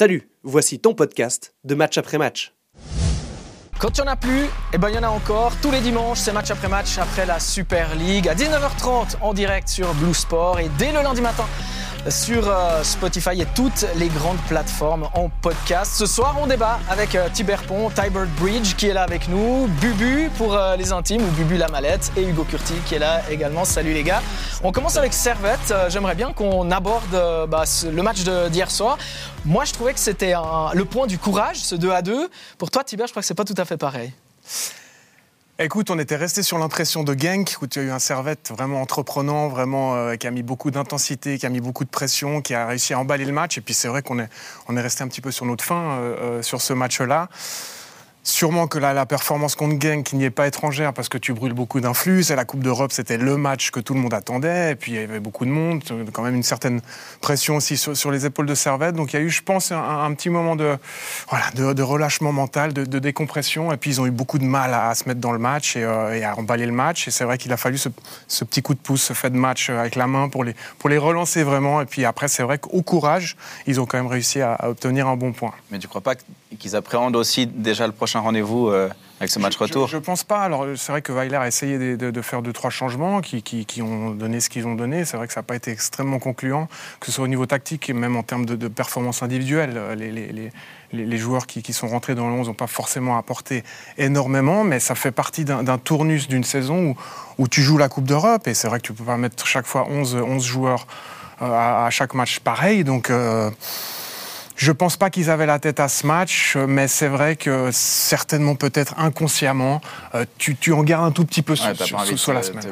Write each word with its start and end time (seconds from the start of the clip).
Salut, 0.00 0.30
voici 0.44 0.78
ton 0.78 0.94
podcast 0.94 1.56
de 1.64 1.74
match 1.74 1.98
après 1.98 2.18
match. 2.18 2.54
Quand 3.80 3.98
il 3.98 4.02
n'y 4.02 4.08
en 4.08 4.12
a 4.12 4.14
plus, 4.14 4.46
eh 4.72 4.78
ben, 4.78 4.90
il 4.90 4.94
y 4.94 4.98
en 5.00 5.02
a 5.02 5.08
encore. 5.08 5.56
Tous 5.60 5.72
les 5.72 5.80
dimanches, 5.80 6.18
c'est 6.18 6.32
match 6.32 6.52
après 6.52 6.68
match 6.68 6.98
après 6.98 7.26
la 7.26 7.40
Super 7.40 7.96
League 7.96 8.28
à 8.28 8.36
19h30 8.36 9.16
en 9.20 9.34
direct 9.34 9.66
sur 9.66 9.92
Blue 9.94 10.14
Sport 10.14 10.60
et 10.60 10.70
dès 10.78 10.92
le 10.92 11.02
lundi 11.02 11.20
matin 11.20 11.46
sur 12.08 12.48
euh, 12.48 12.82
Spotify 12.82 13.40
et 13.40 13.46
toutes 13.54 13.84
les 13.96 14.08
grandes 14.08 14.40
plateformes 14.48 15.08
en 15.14 15.28
podcast. 15.28 15.94
Ce 15.96 16.06
soir, 16.06 16.36
on 16.40 16.46
débat 16.46 16.78
avec 16.88 17.14
euh, 17.14 17.28
Tiber 17.32 17.56
Pont, 17.66 17.90
Tybert 17.90 18.26
Bridge 18.40 18.74
qui 18.76 18.86
est 18.86 18.92
là 18.92 19.02
avec 19.02 19.28
nous, 19.28 19.68
Bubu 19.80 20.30
pour 20.38 20.54
euh, 20.54 20.76
les 20.76 20.92
intimes 20.92 21.22
ou 21.22 21.30
Bubu 21.32 21.56
la 21.56 21.68
mallette 21.68 22.12
et 22.16 22.22
Hugo 22.22 22.44
Curti 22.44 22.74
qui 22.86 22.94
est 22.94 22.98
là 22.98 23.22
également. 23.30 23.64
Salut 23.64 23.92
les 23.92 24.02
gars. 24.02 24.22
On 24.62 24.72
commence 24.72 24.96
avec 24.96 25.12
Servette. 25.12 25.74
J'aimerais 25.88 26.14
bien 26.14 26.32
qu'on 26.32 26.70
aborde 26.70 27.48
bah, 27.48 27.64
le 27.84 28.02
match 28.02 28.22
d'hier 28.50 28.70
soir. 28.70 28.98
Moi, 29.44 29.64
je 29.64 29.72
trouvais 29.72 29.92
que 29.92 30.00
c'était 30.00 30.34
le 30.72 30.84
point 30.84 31.06
du 31.06 31.18
courage, 31.18 31.56
ce 31.56 31.74
2 31.74 31.90
à 31.90 32.02
2. 32.02 32.28
Pour 32.58 32.70
toi, 32.70 32.84
Tiber, 32.84 33.04
je 33.06 33.10
crois 33.12 33.22
que 33.22 33.26
c'est 33.26 33.34
pas 33.34 33.44
tout 33.44 33.54
à 33.56 33.64
fait 33.64 33.76
pareil. 33.76 34.12
Écoute, 35.60 35.90
on 35.90 35.98
était 35.98 36.14
resté 36.14 36.44
sur 36.44 36.56
l'impression 36.56 37.02
de 37.02 37.18
Genk, 37.18 37.56
où 37.60 37.66
tu 37.66 37.80
as 37.80 37.82
eu 37.82 37.90
un 37.90 37.98
Servette 37.98 38.52
vraiment 38.56 38.80
entreprenant, 38.80 39.48
vraiment 39.48 39.96
euh, 39.96 40.14
qui 40.14 40.28
a 40.28 40.30
mis 40.30 40.44
beaucoup 40.44 40.70
d'intensité, 40.70 41.36
qui 41.36 41.46
a 41.46 41.48
mis 41.48 41.60
beaucoup 41.60 41.82
de 41.84 41.90
pression, 41.90 42.42
qui 42.42 42.54
a 42.54 42.68
réussi 42.68 42.94
à 42.94 43.00
emballer 43.00 43.24
le 43.24 43.32
match. 43.32 43.58
Et 43.58 43.60
puis 43.60 43.74
c'est 43.74 43.88
vrai 43.88 44.02
qu'on 44.02 44.20
est, 44.20 44.28
on 44.68 44.76
est 44.76 44.80
resté 44.80 45.02
un 45.02 45.08
petit 45.08 45.20
peu 45.20 45.32
sur 45.32 45.46
notre 45.46 45.64
fin 45.64 45.98
euh, 45.98 46.16
euh, 46.20 46.42
sur 46.42 46.62
ce 46.62 46.72
match-là. 46.74 47.28
Sûrement 48.28 48.66
que 48.66 48.78
la, 48.78 49.06
performance 49.06 49.54
contre 49.54 49.80
Genk 49.80 50.12
n'y 50.12 50.24
est 50.24 50.30
pas 50.30 50.46
étrangère 50.46 50.92
parce 50.92 51.08
que 51.08 51.16
tu 51.16 51.32
brûles 51.32 51.54
beaucoup 51.54 51.80
d'influx. 51.80 52.24
C'est 52.24 52.36
la 52.36 52.44
Coupe 52.44 52.62
d'Europe, 52.62 52.92
c'était 52.92 53.16
le 53.16 53.38
match 53.38 53.70
que 53.70 53.80
tout 53.80 53.94
le 53.94 54.00
monde 54.00 54.12
attendait. 54.12 54.72
Et 54.72 54.74
puis 54.74 54.92
il 54.92 54.94
y 54.96 55.02
avait 55.02 55.18
beaucoup 55.18 55.46
de 55.46 55.50
monde, 55.50 55.82
quand 56.12 56.22
même 56.22 56.34
une 56.34 56.42
certaine 56.42 56.82
pression 57.22 57.56
aussi 57.56 57.78
sur, 57.78 58.10
les 58.10 58.26
épaules 58.26 58.44
de 58.44 58.54
Servette. 58.54 58.96
Donc 58.96 59.14
il 59.14 59.16
y 59.16 59.18
a 59.18 59.22
eu, 59.22 59.30
je 59.30 59.42
pense, 59.42 59.72
un, 59.72 60.12
petit 60.12 60.28
moment 60.28 60.56
de, 60.56 60.76
relâchement 61.80 62.30
mental, 62.30 62.74
de, 62.74 62.98
décompression. 62.98 63.72
Et 63.72 63.78
puis 63.78 63.92
ils 63.92 64.00
ont 64.02 64.06
eu 64.06 64.10
beaucoup 64.10 64.38
de 64.38 64.44
mal 64.44 64.74
à, 64.74 64.94
se 64.94 65.08
mettre 65.08 65.20
dans 65.20 65.32
le 65.32 65.38
match 65.38 65.72
euh, 65.78 66.12
et, 66.12 66.22
à 66.22 66.36
emballer 66.36 66.66
le 66.66 66.72
match. 66.72 67.08
Et 67.08 67.10
c'est 67.10 67.24
vrai 67.24 67.38
qu'il 67.38 67.52
a 67.54 67.56
fallu 67.56 67.78
ce, 67.78 67.88
petit 68.44 68.60
coup 68.60 68.74
de 68.74 68.80
pouce, 68.80 69.04
ce 69.04 69.14
fait 69.14 69.30
de 69.30 69.38
match 69.38 69.70
avec 69.70 69.96
la 69.96 70.06
main 70.06 70.28
pour 70.28 70.44
les, 70.44 70.54
relancer 70.98 71.44
vraiment. 71.44 71.80
Et 71.80 71.86
puis 71.86 72.04
après, 72.04 72.28
c'est 72.28 72.42
vrai 72.42 72.58
qu'au 72.58 72.82
courage, 72.82 73.38
ils 73.66 73.80
ont 73.80 73.86
quand 73.86 73.96
même 73.96 74.06
réussi 74.06 74.42
à, 74.42 74.68
obtenir 74.68 75.08
un 75.08 75.16
bon 75.16 75.32
point. 75.32 75.54
Mais 75.70 75.78
tu 75.78 75.88
crois 75.88 76.02
pas 76.02 76.14
qu'ils 76.56 76.76
appréhendent 76.76 77.16
aussi 77.16 77.46
déjà 77.46 77.86
le 77.86 77.92
prochain 77.92 78.20
rendez-vous 78.20 78.68
euh, 78.68 78.88
avec 79.20 79.30
ce 79.30 79.38
match 79.38 79.56
retour 79.56 79.88
Je 79.88 79.96
ne 79.96 80.02
pense 80.02 80.24
pas. 80.24 80.40
Alors, 80.40 80.66
c'est 80.76 80.92
vrai 80.92 81.02
que 81.02 81.12
Weiler 81.12 81.36
a 81.36 81.46
essayé 81.46 81.96
de, 81.96 82.22
faire 82.22 82.40
deux, 82.42 82.52
trois 82.52 82.70
changements 82.70 83.20
qui, 83.20 83.42
qui, 83.42 83.82
ont 83.82 84.10
donné 84.10 84.40
ce 84.40 84.48
qu'ils 84.48 84.66
ont 84.66 84.74
donné. 84.74 85.04
C'est 85.04 85.16
vrai 85.16 85.26
que 85.26 85.32
ça 85.32 85.40
n'a 85.40 85.44
pas 85.44 85.56
été 85.56 85.70
extrêmement 85.70 86.18
concluant, 86.18 86.68
que 87.00 87.06
ce 87.06 87.12
soit 87.12 87.24
au 87.24 87.28
niveau 87.28 87.46
tactique 87.46 87.90
et 87.90 87.92
même 87.92 88.16
en 88.16 88.22
termes 88.22 88.46
de, 88.46 88.68
performance 88.68 89.22
individuelle. 89.22 89.78
Les, 89.96 90.10
les, 90.10 90.32
les, 90.32 91.04
les 91.04 91.18
joueurs 91.18 91.46
qui, 91.46 91.62
qui, 91.62 91.72
sont 91.72 91.88
rentrés 91.88 92.14
dans 92.14 92.28
le 92.28 92.34
11 92.34 92.48
n'ont 92.48 92.54
pas 92.54 92.66
forcément 92.66 93.18
apporté 93.18 93.64
énormément, 93.98 94.64
mais 94.64 94.80
ça 94.80 94.94
fait 94.94 95.12
partie 95.12 95.44
d'un 95.44 95.78
tournus 95.78 96.28
d'une 96.28 96.44
saison 96.44 96.90
où, 96.90 96.96
où, 97.38 97.48
tu 97.48 97.62
joues 97.62 97.78
la 97.78 97.88
Coupe 97.88 98.04
d'Europe. 98.04 98.46
Et 98.46 98.54
c'est 98.54 98.68
vrai 98.68 98.78
que 98.78 98.86
tu 98.86 98.92
ne 98.92 98.98
peux 98.98 99.04
pas 99.04 99.16
mettre 99.16 99.46
chaque 99.46 99.66
fois 99.66 99.86
11, 99.90 100.16
11 100.16 100.44
joueurs 100.44 100.86
euh, 101.42 101.46
à, 101.86 101.90
chaque 101.90 102.14
match 102.14 102.40
pareil. 102.40 102.84
Donc. 102.84 103.10
Euh, 103.10 103.50
je 104.58 104.72
pense 104.72 104.96
pas 104.96 105.08
qu'ils 105.08 105.30
avaient 105.30 105.46
la 105.46 105.60
tête 105.60 105.78
à 105.78 105.86
ce 105.86 106.04
match, 106.04 106.56
mais 106.56 106.88
c'est 106.88 107.06
vrai 107.06 107.36
que 107.36 107.70
certainement, 107.72 108.56
peut-être 108.56 108.98
inconsciemment, 108.98 109.80
euh, 110.16 110.24
tu, 110.36 110.56
tu, 110.56 110.72
en 110.72 110.82
gardes 110.82 111.04
un 111.04 111.12
tout 111.12 111.24
petit 111.24 111.42
peu 111.42 111.54
sur, 111.54 111.68
la 112.32 112.42
semaine. 112.42 112.64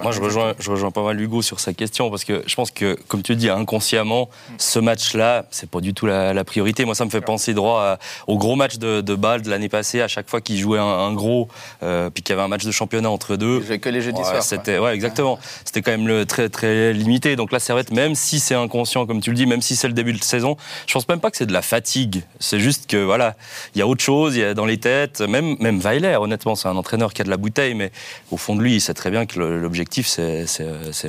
Moi, 0.00 0.12
je 0.12 0.20
rejoins, 0.20 0.54
je 0.60 0.70
rejoins 0.70 0.92
pas 0.92 1.02
mal 1.02 1.20
Hugo 1.20 1.42
sur 1.42 1.58
sa 1.58 1.72
question 1.74 2.10
parce 2.10 2.24
que 2.24 2.44
je 2.46 2.54
pense 2.54 2.70
que, 2.70 2.96
comme 3.08 3.22
tu 3.22 3.34
dis, 3.34 3.50
inconsciemment, 3.50 4.30
ce 4.56 4.78
match-là, 4.78 5.46
c'est 5.50 5.68
pas 5.68 5.80
du 5.80 5.94
tout 5.94 6.06
la, 6.06 6.44
priorité. 6.44 6.84
Moi, 6.84 6.94
ça 6.94 7.04
me 7.04 7.10
fait 7.10 7.20
penser 7.20 7.54
droit 7.54 7.98
au 8.28 8.38
gros 8.38 8.54
match 8.54 8.78
de, 8.78 9.00
de 9.00 9.14
Bâle 9.16 9.42
de 9.42 9.50
l'année 9.50 9.68
passée, 9.68 10.00
à 10.00 10.08
chaque 10.08 10.30
fois 10.30 10.40
qu'il 10.40 10.58
jouait 10.58 10.78
un, 10.78 11.12
gros, 11.12 11.48
euh, 11.82 12.08
puis 12.08 12.22
qu'il 12.22 12.34
y 12.34 12.38
avait 12.38 12.44
un 12.44 12.48
match 12.48 12.64
de 12.64 12.70
championnat 12.70 13.10
entre 13.10 13.34
deux. 13.34 13.60
que 13.60 13.88
les 13.88 14.00
jeudis 14.00 14.22
soirs. 14.22 14.44
C'était, 14.44 14.78
ouais, 14.78 14.94
exactement. 14.94 15.40
C'était 15.64 15.82
quand 15.82 15.90
même 15.90 16.06
le, 16.06 16.24
très, 16.24 16.48
très 16.48 16.92
limité. 16.92 17.34
Donc 17.34 17.50
là, 17.50 17.58
Servette, 17.58 17.90
même 17.90 18.14
si 18.14 18.38
c'est 18.38 18.54
inconscient, 18.54 19.06
comme 19.06 19.20
tu 19.20 19.30
le 19.30 19.36
dis, 19.36 19.46
même 19.46 19.62
si 19.62 19.74
c'est 19.74 19.88
le 19.88 19.94
début 19.94 20.12
de 20.12 20.22
saison, 20.22 20.56
je 20.86 20.92
pense 20.92 21.08
même 21.08 21.18
pas 21.18 21.31
c'est 21.36 21.46
de 21.46 21.52
la 21.52 21.62
fatigue. 21.62 22.22
C'est 22.40 22.60
juste 22.60 22.86
que 22.86 22.96
voilà, 22.96 23.36
il 23.74 23.78
y 23.78 23.82
a 23.82 23.86
autre 23.86 24.02
chose, 24.02 24.36
il 24.36 24.40
y 24.40 24.44
a 24.44 24.54
dans 24.54 24.66
les 24.66 24.78
têtes. 24.78 25.20
Même 25.20 25.56
même 25.60 25.80
Weiler, 25.80 26.16
honnêtement, 26.16 26.54
c'est 26.54 26.68
un 26.68 26.76
entraîneur 26.76 27.12
qui 27.12 27.22
a 27.22 27.24
de 27.24 27.30
la 27.30 27.36
bouteille, 27.36 27.74
mais 27.74 27.92
au 28.30 28.36
fond 28.36 28.56
de 28.56 28.62
lui, 28.62 28.74
il 28.74 28.80
sait 28.80 28.94
très 28.94 29.10
bien 29.10 29.26
que 29.26 29.38
l'objectif 29.38 30.06
c'est 30.06 30.46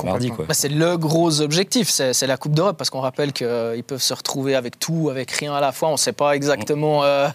mardi. 0.03 0.31
Bah, 0.31 0.53
c'est 0.53 0.69
le 0.69 0.97
gros 0.97 1.41
objectif, 1.41 1.89
c'est 1.89 2.27
la 2.27 2.37
Coupe 2.37 2.53
d'Europe, 2.53 2.77
parce 2.77 2.89
qu'on 2.89 3.01
rappelle 3.01 3.33
qu'ils 3.33 3.83
peuvent 3.85 4.01
se 4.01 4.13
retrouver 4.13 4.55
avec 4.55 4.79
tout, 4.79 5.09
avec 5.09 5.31
rien 5.31 5.53
à 5.53 5.61
la 5.61 5.71
fois. 5.71 5.89
On 5.89 5.93
ne 5.93 5.97
sait 5.97 6.13
pas 6.13 6.35
exactement 6.35 7.03
euh, 7.03 7.27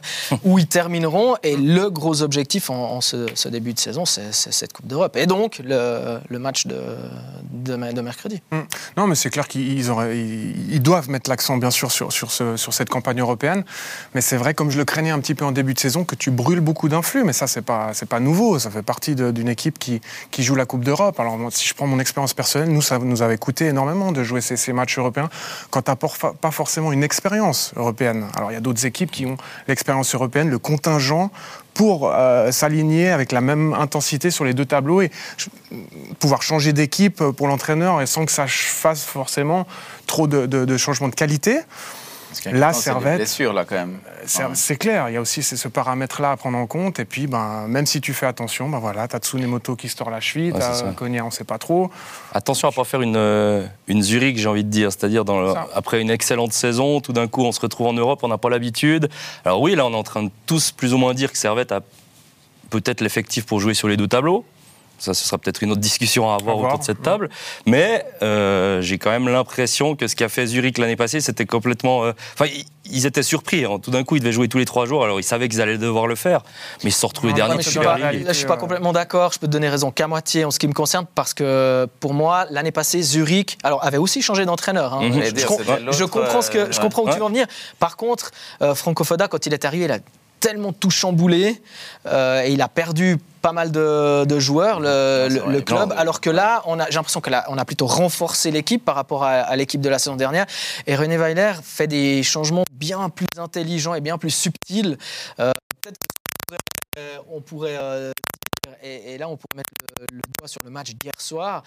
où 0.44 0.59
ils 0.59 0.66
termineront, 0.66 1.37
et 1.43 1.56
le 1.56 1.91
gros 1.91 2.22
objectif 2.22 2.71
en, 2.71 3.00
ce, 3.00 3.48
début 3.48 3.75
de 3.75 3.78
saison, 3.78 4.04
c'est 4.04 4.32
cette 4.32 4.72
Coupe 4.72 4.87
d'Europe, 4.87 5.16
et 5.16 5.27
donc 5.27 5.60
le, 5.65 6.38
match 6.38 6.66
de, 6.66 6.81
de, 7.50 7.77
mercredi. 7.77 8.41
Hum. 8.53 8.66
Non, 8.97 9.06
mais 9.06 9.15
c'est 9.15 9.31
clair 9.31 9.48
qu'ils 9.48 9.78
ils, 9.78 10.82
doivent 10.82 11.10
mettre 11.10 11.31
l'accent 11.31 11.56
bien 11.56 11.71
sûr 11.71 11.91
sur, 11.91 12.12
sur, 12.12 12.31
ce, 12.31 12.56
sur 12.56 12.72
cette 12.78 12.89
campagne 12.89 13.21
européenne. 13.21 13.65
Mais 14.15 14.21
c'est 14.21 14.37
vrai, 14.37 14.55
comme 14.55 14.71
je 14.71 14.78
le 14.78 14.84
craignais 14.84 15.11
un 15.11 15.21
petit 15.21 15.34
peu 15.34 15.44
en 15.44 15.53
début 15.53 15.75
de 15.75 15.78
saison, 15.78 16.05
que 16.05 16.15
tu 16.15 16.31
brûles 16.31 16.61
beaucoup 16.61 16.89
d'influx. 16.89 17.25
Mais 17.25 17.33
ça, 17.33 17.47
c'est 17.47 17.62
pas, 17.62 17.93
pas 18.09 18.21
nouveau. 18.21 18.59
Ça 18.59 18.71
fait 18.71 18.83
partie 18.83 19.15
d'une 19.15 19.49
équipe 19.49 19.78
qui, 19.78 20.00
qui 20.31 20.43
joue 20.43 20.55
la 20.55 20.66
Coupe 20.66 20.84
d'Europe. 20.84 21.21
Alors, 21.21 21.37
si 21.50 21.69
je 21.69 21.75
prends 21.75 21.87
mon 21.87 22.00
expérience 22.00 22.34
personnelle, 22.34 22.71
nous, 22.71 22.83
ça 22.83 22.99
nous 22.99 23.22
avait 23.22 23.39
coûté 23.39 23.66
énormément 23.66 24.12
de 24.12 24.22
jouer 24.22 24.41
ces, 24.41 24.56
ces 24.56 24.72
matchs 24.72 24.99
européens 24.99 25.28
quand 25.71 25.83
tu 25.83 25.93
pas 26.41 26.50
forcément 26.50 26.93
une 26.93 27.05
expérience 27.05 27.72
européenne. 27.77 28.27
Alors, 28.37 28.50
il 28.50 28.55
y 28.55 28.56
a 28.56 28.61
d'autres 28.61 28.87
équipes 28.87 29.10
qui 29.10 29.27
ont 29.27 29.37
l'expérience 29.66 30.15
européenne, 30.15 30.49
le 30.49 30.59
contingent 30.59 31.31
pour 31.75 32.10
euh, 32.12 32.50
s'aligner 32.50 33.10
avec 33.10 33.31
la 33.31 33.41
même 33.41 33.72
intensité 33.72 34.31
sur 34.31 34.45
les 34.45 34.55
deux 34.55 34.65
tableaux 34.65 35.00
et 35.00 35.10
pouvoir 36.19 36.43
changer 36.43 36.72
d'équipe 36.72 37.22
pour 37.22 37.47
l'entraîneur 37.47 38.03
et 38.03 38.06
sans 38.06 38.27
que 38.27 38.33
ça 38.33 38.47
fasse 38.49 39.05
forcément 39.05 39.66
trop 40.06 40.27
de 40.27 40.77
changements 40.77 41.09
de 41.09 41.15
qualité. 41.15 41.60
La 42.53 42.72
Servette. 42.72 43.27
C'est 43.27 43.53
là 43.53 43.65
quand 43.65 43.77
même. 43.77 43.99
Euh, 44.41 44.49
c'est 44.55 44.77
clair, 44.77 45.09
il 45.09 45.15
y 45.15 45.16
a 45.16 45.21
aussi 45.21 45.43
ce 45.43 45.69
paramètre-là 45.69 46.33
à 46.33 46.37
prendre 46.37 46.59
en 46.59 46.66
compte. 46.66 46.99
Et 46.99 47.05
puis, 47.05 47.27
ben, 47.27 47.66
même 47.69 47.87
si 47.87 48.00
tu 48.00 48.12
fais 48.12 48.27
attention, 48.27 48.69
ben 48.69 48.78
voilà, 48.78 49.09
t'as 49.09 49.19
Tsunemoto 49.19 49.77
qui 49.77 49.89
se 49.89 49.97
tord 49.97 50.11
la 50.11 50.21
cheville, 50.21 50.53
ouais, 50.53 50.59
t'as 50.59 50.93
Konya, 50.93 51.25
on 51.25 51.31
sait 51.31 51.44
pas 51.44 51.59
trop. 51.59 51.91
Attention 52.33 52.69
à 52.69 52.72
pas 52.72 52.84
faire 52.84 53.03
une, 53.03 53.16
euh, 53.16 53.66
une 53.87 54.03
Zurich, 54.03 54.39
j'ai 54.39 54.49
envie 54.49 54.65
de 54.65 54.71
dire. 54.71 54.93
C'est-à-dire, 54.93 55.25
après 55.75 56.00
une 56.00 56.11
excellente 56.11 56.53
saison, 56.53 57.00
tout 57.00 57.12
d'un 57.12 57.28
coup, 57.28 57.44
on 57.44 57.53
se 57.53 57.61
retrouve 57.61 57.87
en 57.87 57.93
Europe, 57.93 58.21
on 58.22 58.28
n'a 58.28 58.39
pas 58.39 58.50
l'habitude. 58.50 59.09
Alors 59.45 59.60
oui, 59.60 59.75
là, 59.75 59.87
on 59.87 59.93
est 59.93 59.97
en 59.97 60.03
train 60.03 60.25
de 60.25 60.31
tous 60.47 60.72
plus 60.72 60.95
ou 60.95 60.99
moins 60.99 61.15
dire 61.15 61.33
que 61.33 61.39
Servette 61.39 61.72
a 61.72 61.81
peut-être 62.71 63.00
l'effectif 63.00 63.47
pour 63.47 63.60
jouer 63.60 63.75
sur 63.75 63.89
les 63.89 63.97
deux 63.97 64.09
tableaux. 64.09 64.45
Ça, 64.98 65.14
ce 65.14 65.25
sera 65.25 65.38
peut-être 65.38 65.62
une 65.62 65.70
autre 65.70 65.81
discussion 65.81 66.31
à 66.31 66.34
avoir 66.34 66.59
autour 66.59 66.78
de 66.78 66.84
cette 66.84 67.03
table. 67.03 67.28
Mais 67.66 68.04
euh, 68.22 68.81
j'ai 68.82 68.98
quand 68.98 69.10
même 69.10 69.28
l'impression 69.28 69.97
que 69.97 70.06
ce 70.06 70.16
qu'a 70.16 70.28
fait 70.28 70.47
Zurich 70.47 70.78
l'année 70.78 70.97
passée, 70.97 71.20
c'était 71.20 71.47
complètement. 71.47 72.04
Euh, 72.04 72.12
enfin, 72.34 72.50
ils 72.91 73.06
étaient 73.06 73.22
surpris. 73.22 73.64
Hein. 73.64 73.78
Tout 73.82 73.91
d'un 73.91 74.04
coup, 74.04 74.16
ils 74.16 74.20
devaient 74.20 74.32
jouer 74.32 74.48
tous 74.48 74.59
les 74.59 74.64
trois 74.64 74.86
jours. 74.86 75.04
Alors, 75.04 75.20
ils 75.20 75.25
savaient 75.25 75.48
qu'ils 75.48 75.60
allaient 75.60 75.78
devoir 75.78 76.06
le 76.06 76.14
faire. 76.14 76.42
Mais 76.82 76.91
ils 76.91 76.92
se 76.92 77.00
sont 77.00 77.09
retrouvés 77.09 77.32
derniers. 77.32 77.62
je 77.62 78.26
ne 78.26 78.32
suis 78.32 78.47
pas 78.47 78.56
complètement 78.56 78.92
d'accord. 78.92 79.32
Je 79.32 79.38
peux 79.38 79.47
te 79.47 79.53
donner 79.53 79.69
raison 79.69 79.91
qu'à 79.91 80.06
moitié 80.06 80.44
en 80.44 80.50
ce 80.50 80.59
qui 80.59 80.69
me 80.69 80.72
concerne. 80.72 81.06
Parce 81.15 81.34
que 81.34 81.86
pour 82.00 82.15
moi, 82.15 82.47
l'année 82.50 82.72
passée, 82.72 83.03
Zurich 83.03 83.59
alors, 83.62 83.84
avait 83.84 83.98
aussi 83.98 84.22
changé 84.22 84.44
d'entraîneur. 84.44 84.94
Hein. 84.94 85.09
Mhm. 85.09 85.22
je, 85.92 86.04
comprends, 86.04 86.42
ce 86.42 86.50
que, 86.50 86.72
je 86.72 86.80
comprends 86.80 87.03
où 87.03 87.10
tu 87.10 87.16
veux 87.16 87.25
en 87.25 87.28
venir. 87.28 87.47
Par 87.78 87.97
contre, 87.97 88.30
euh, 88.62 88.75
Franco 88.75 89.04
Foda, 89.04 89.28
quand 89.28 89.47
il 89.47 89.53
est 89.53 89.65
arrivé, 89.65 89.84
il 89.84 89.92
a 89.92 89.98
tellement 90.41 90.72
tout 90.72 90.91
chamboulé 90.91 91.60
euh, 92.06 92.43
et 92.44 92.53
il 92.53 92.62
a 92.62 92.69
perdu 92.69 93.19
pas 93.43 93.53
mal 93.53 93.71
de, 93.71 94.38
joueurs, 94.38 94.81
le, 94.81 95.60
club, 95.60 95.94
alors 95.97 96.21
que 96.21 96.28
là, 96.28 96.62
j'ai 96.88 96.97
l'impression 96.97 97.21
qu'on 97.21 97.32
a 97.32 97.65
plutôt 97.65 97.87
renforcé 97.87 98.50
l'équipe 98.50 98.84
par 98.84 98.97
rapport 98.97 99.25
à, 99.25 99.54
l'équipe 99.56 99.81
de 99.81 99.88
la 99.88 99.98
saison 99.98 100.16
dernière. 100.16 100.47
Et 100.87 100.97
René 100.97 101.16
Weiler 101.16 101.53
fait 101.62 101.87
des 101.87 102.22
changements 102.22 102.65
bien 102.72 103.09
plus 103.10 103.27
intelligents 103.38 103.94
et 103.94 104.01
bien 104.01 104.18
plus 104.18 104.30
subtils. 104.30 104.98
Euh, 105.39 105.53
peut-être 105.80 105.98
qu'on 107.27 107.41
pourrait, 107.41 107.77
euh, 107.80 108.10
et, 108.82 109.18
là, 109.18 109.28
on 109.28 109.36
pourrait 109.36 109.56
mettre 109.56 109.70
le, 110.12 110.20
doigt 110.38 110.48
sur 110.48 110.60
le 110.65 110.70
match 110.70 110.92
d'hier 110.94 111.12
soir, 111.18 111.62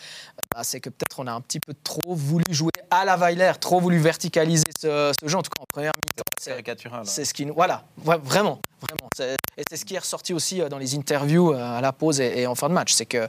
bah, 0.53 0.63
c'est 0.63 0.79
que 0.79 0.89
peut-être 0.89 1.19
on 1.19 1.27
a 1.27 1.31
un 1.31 1.41
petit 1.41 1.59
peu 1.59 1.73
trop 1.83 2.15
voulu 2.15 2.43
jouer 2.49 2.71
à 2.89 3.05
la 3.05 3.17
Weiler, 3.17 3.53
trop 3.59 3.79
voulu 3.79 3.97
verticaliser 3.97 4.63
ce, 4.79 5.13
jeu, 5.23 5.37
en 5.37 5.41
tout 5.41 5.49
cas 5.49 5.61
en 5.61 5.65
première 5.71 5.91
mi-temps. 5.95 7.03
C'est 7.03 7.25
ce 7.25 7.33
qui 7.33 7.45
nous. 7.45 7.53
Voilà, 7.53 7.83
vraiment. 7.97 8.59
vraiment. 8.81 9.35
Et 9.57 9.63
c'est 9.69 9.77
ce 9.77 9.85
qui 9.85 9.95
est 9.95 9.99
ressorti 9.99 10.33
aussi 10.33 10.61
euh, 10.61 10.69
dans 10.69 10.77
les 10.77 10.95
interviews 10.95 11.53
euh, 11.53 11.77
à 11.77 11.81
la 11.81 11.91
pause 11.91 12.19
et, 12.19 12.47
en 12.47 12.55
fin 12.55 12.69
de 12.69 12.73
match. 12.73 12.93
C'est 12.93 13.05
qu'il 13.05 13.27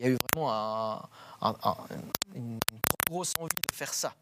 y 0.00 0.04
a 0.04 0.08
eu 0.08 0.16
vraiment 0.34 1.08
une 2.34 2.58
trop 2.68 2.96
grosse 3.14 3.32
envie 3.38 3.48
de 3.48 3.76
faire 3.76 3.94
ça. 3.94 4.12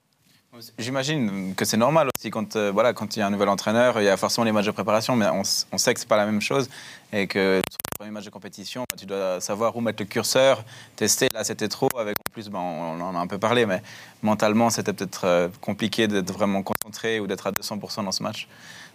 J'imagine 0.78 1.54
que 1.54 1.64
c'est 1.64 1.76
normal 1.76 2.08
aussi 2.16 2.30
quand, 2.30 2.56
euh, 2.56 2.70
voilà, 2.72 2.92
quand 2.92 3.16
il 3.16 3.20
y 3.20 3.22
a 3.22 3.26
un 3.26 3.30
nouvel 3.30 3.48
entraîneur, 3.48 4.00
il 4.00 4.04
y 4.04 4.08
a 4.08 4.16
forcément 4.16 4.44
les 4.44 4.52
matchs 4.52 4.66
de 4.66 4.70
préparation, 4.70 5.16
mais 5.16 5.26
on, 5.28 5.44
sait 5.44 5.92
que 5.92 6.00
c'est 6.00 6.08
pas 6.08 6.16
la 6.16 6.26
même 6.26 6.40
chose 6.40 6.68
et 7.12 7.26
que 7.26 7.60
premier 7.96 8.10
match 8.10 8.24
de 8.24 8.30
compétition, 8.30 8.84
tu 8.96 9.06
dois 9.06 9.40
savoir 9.40 9.74
où 9.76 9.80
mettre 9.80 10.02
le 10.02 10.06
curseur, 10.06 10.62
tester. 10.96 11.28
Là, 11.32 11.44
c'était 11.44 11.68
trop. 11.68 11.88
Avec 11.98 12.16
en 12.18 12.32
plus, 12.32 12.48
ben, 12.48 12.58
on 12.58 13.00
en 13.00 13.14
a 13.14 13.18
un 13.18 13.26
peu 13.26 13.38
parlé, 13.38 13.64
mais 13.64 13.82
mentalement, 14.22 14.70
c'était 14.70 14.92
peut-être 14.92 15.24
euh, 15.24 15.48
compliqué 15.60 16.06
d'être 16.06 16.32
vraiment 16.32 16.62
concentré 16.62 17.20
ou 17.20 17.26
d'être 17.26 17.46
à 17.46 17.52
200% 17.52 18.04
dans 18.04 18.12
ce 18.12 18.22
match. 18.22 18.48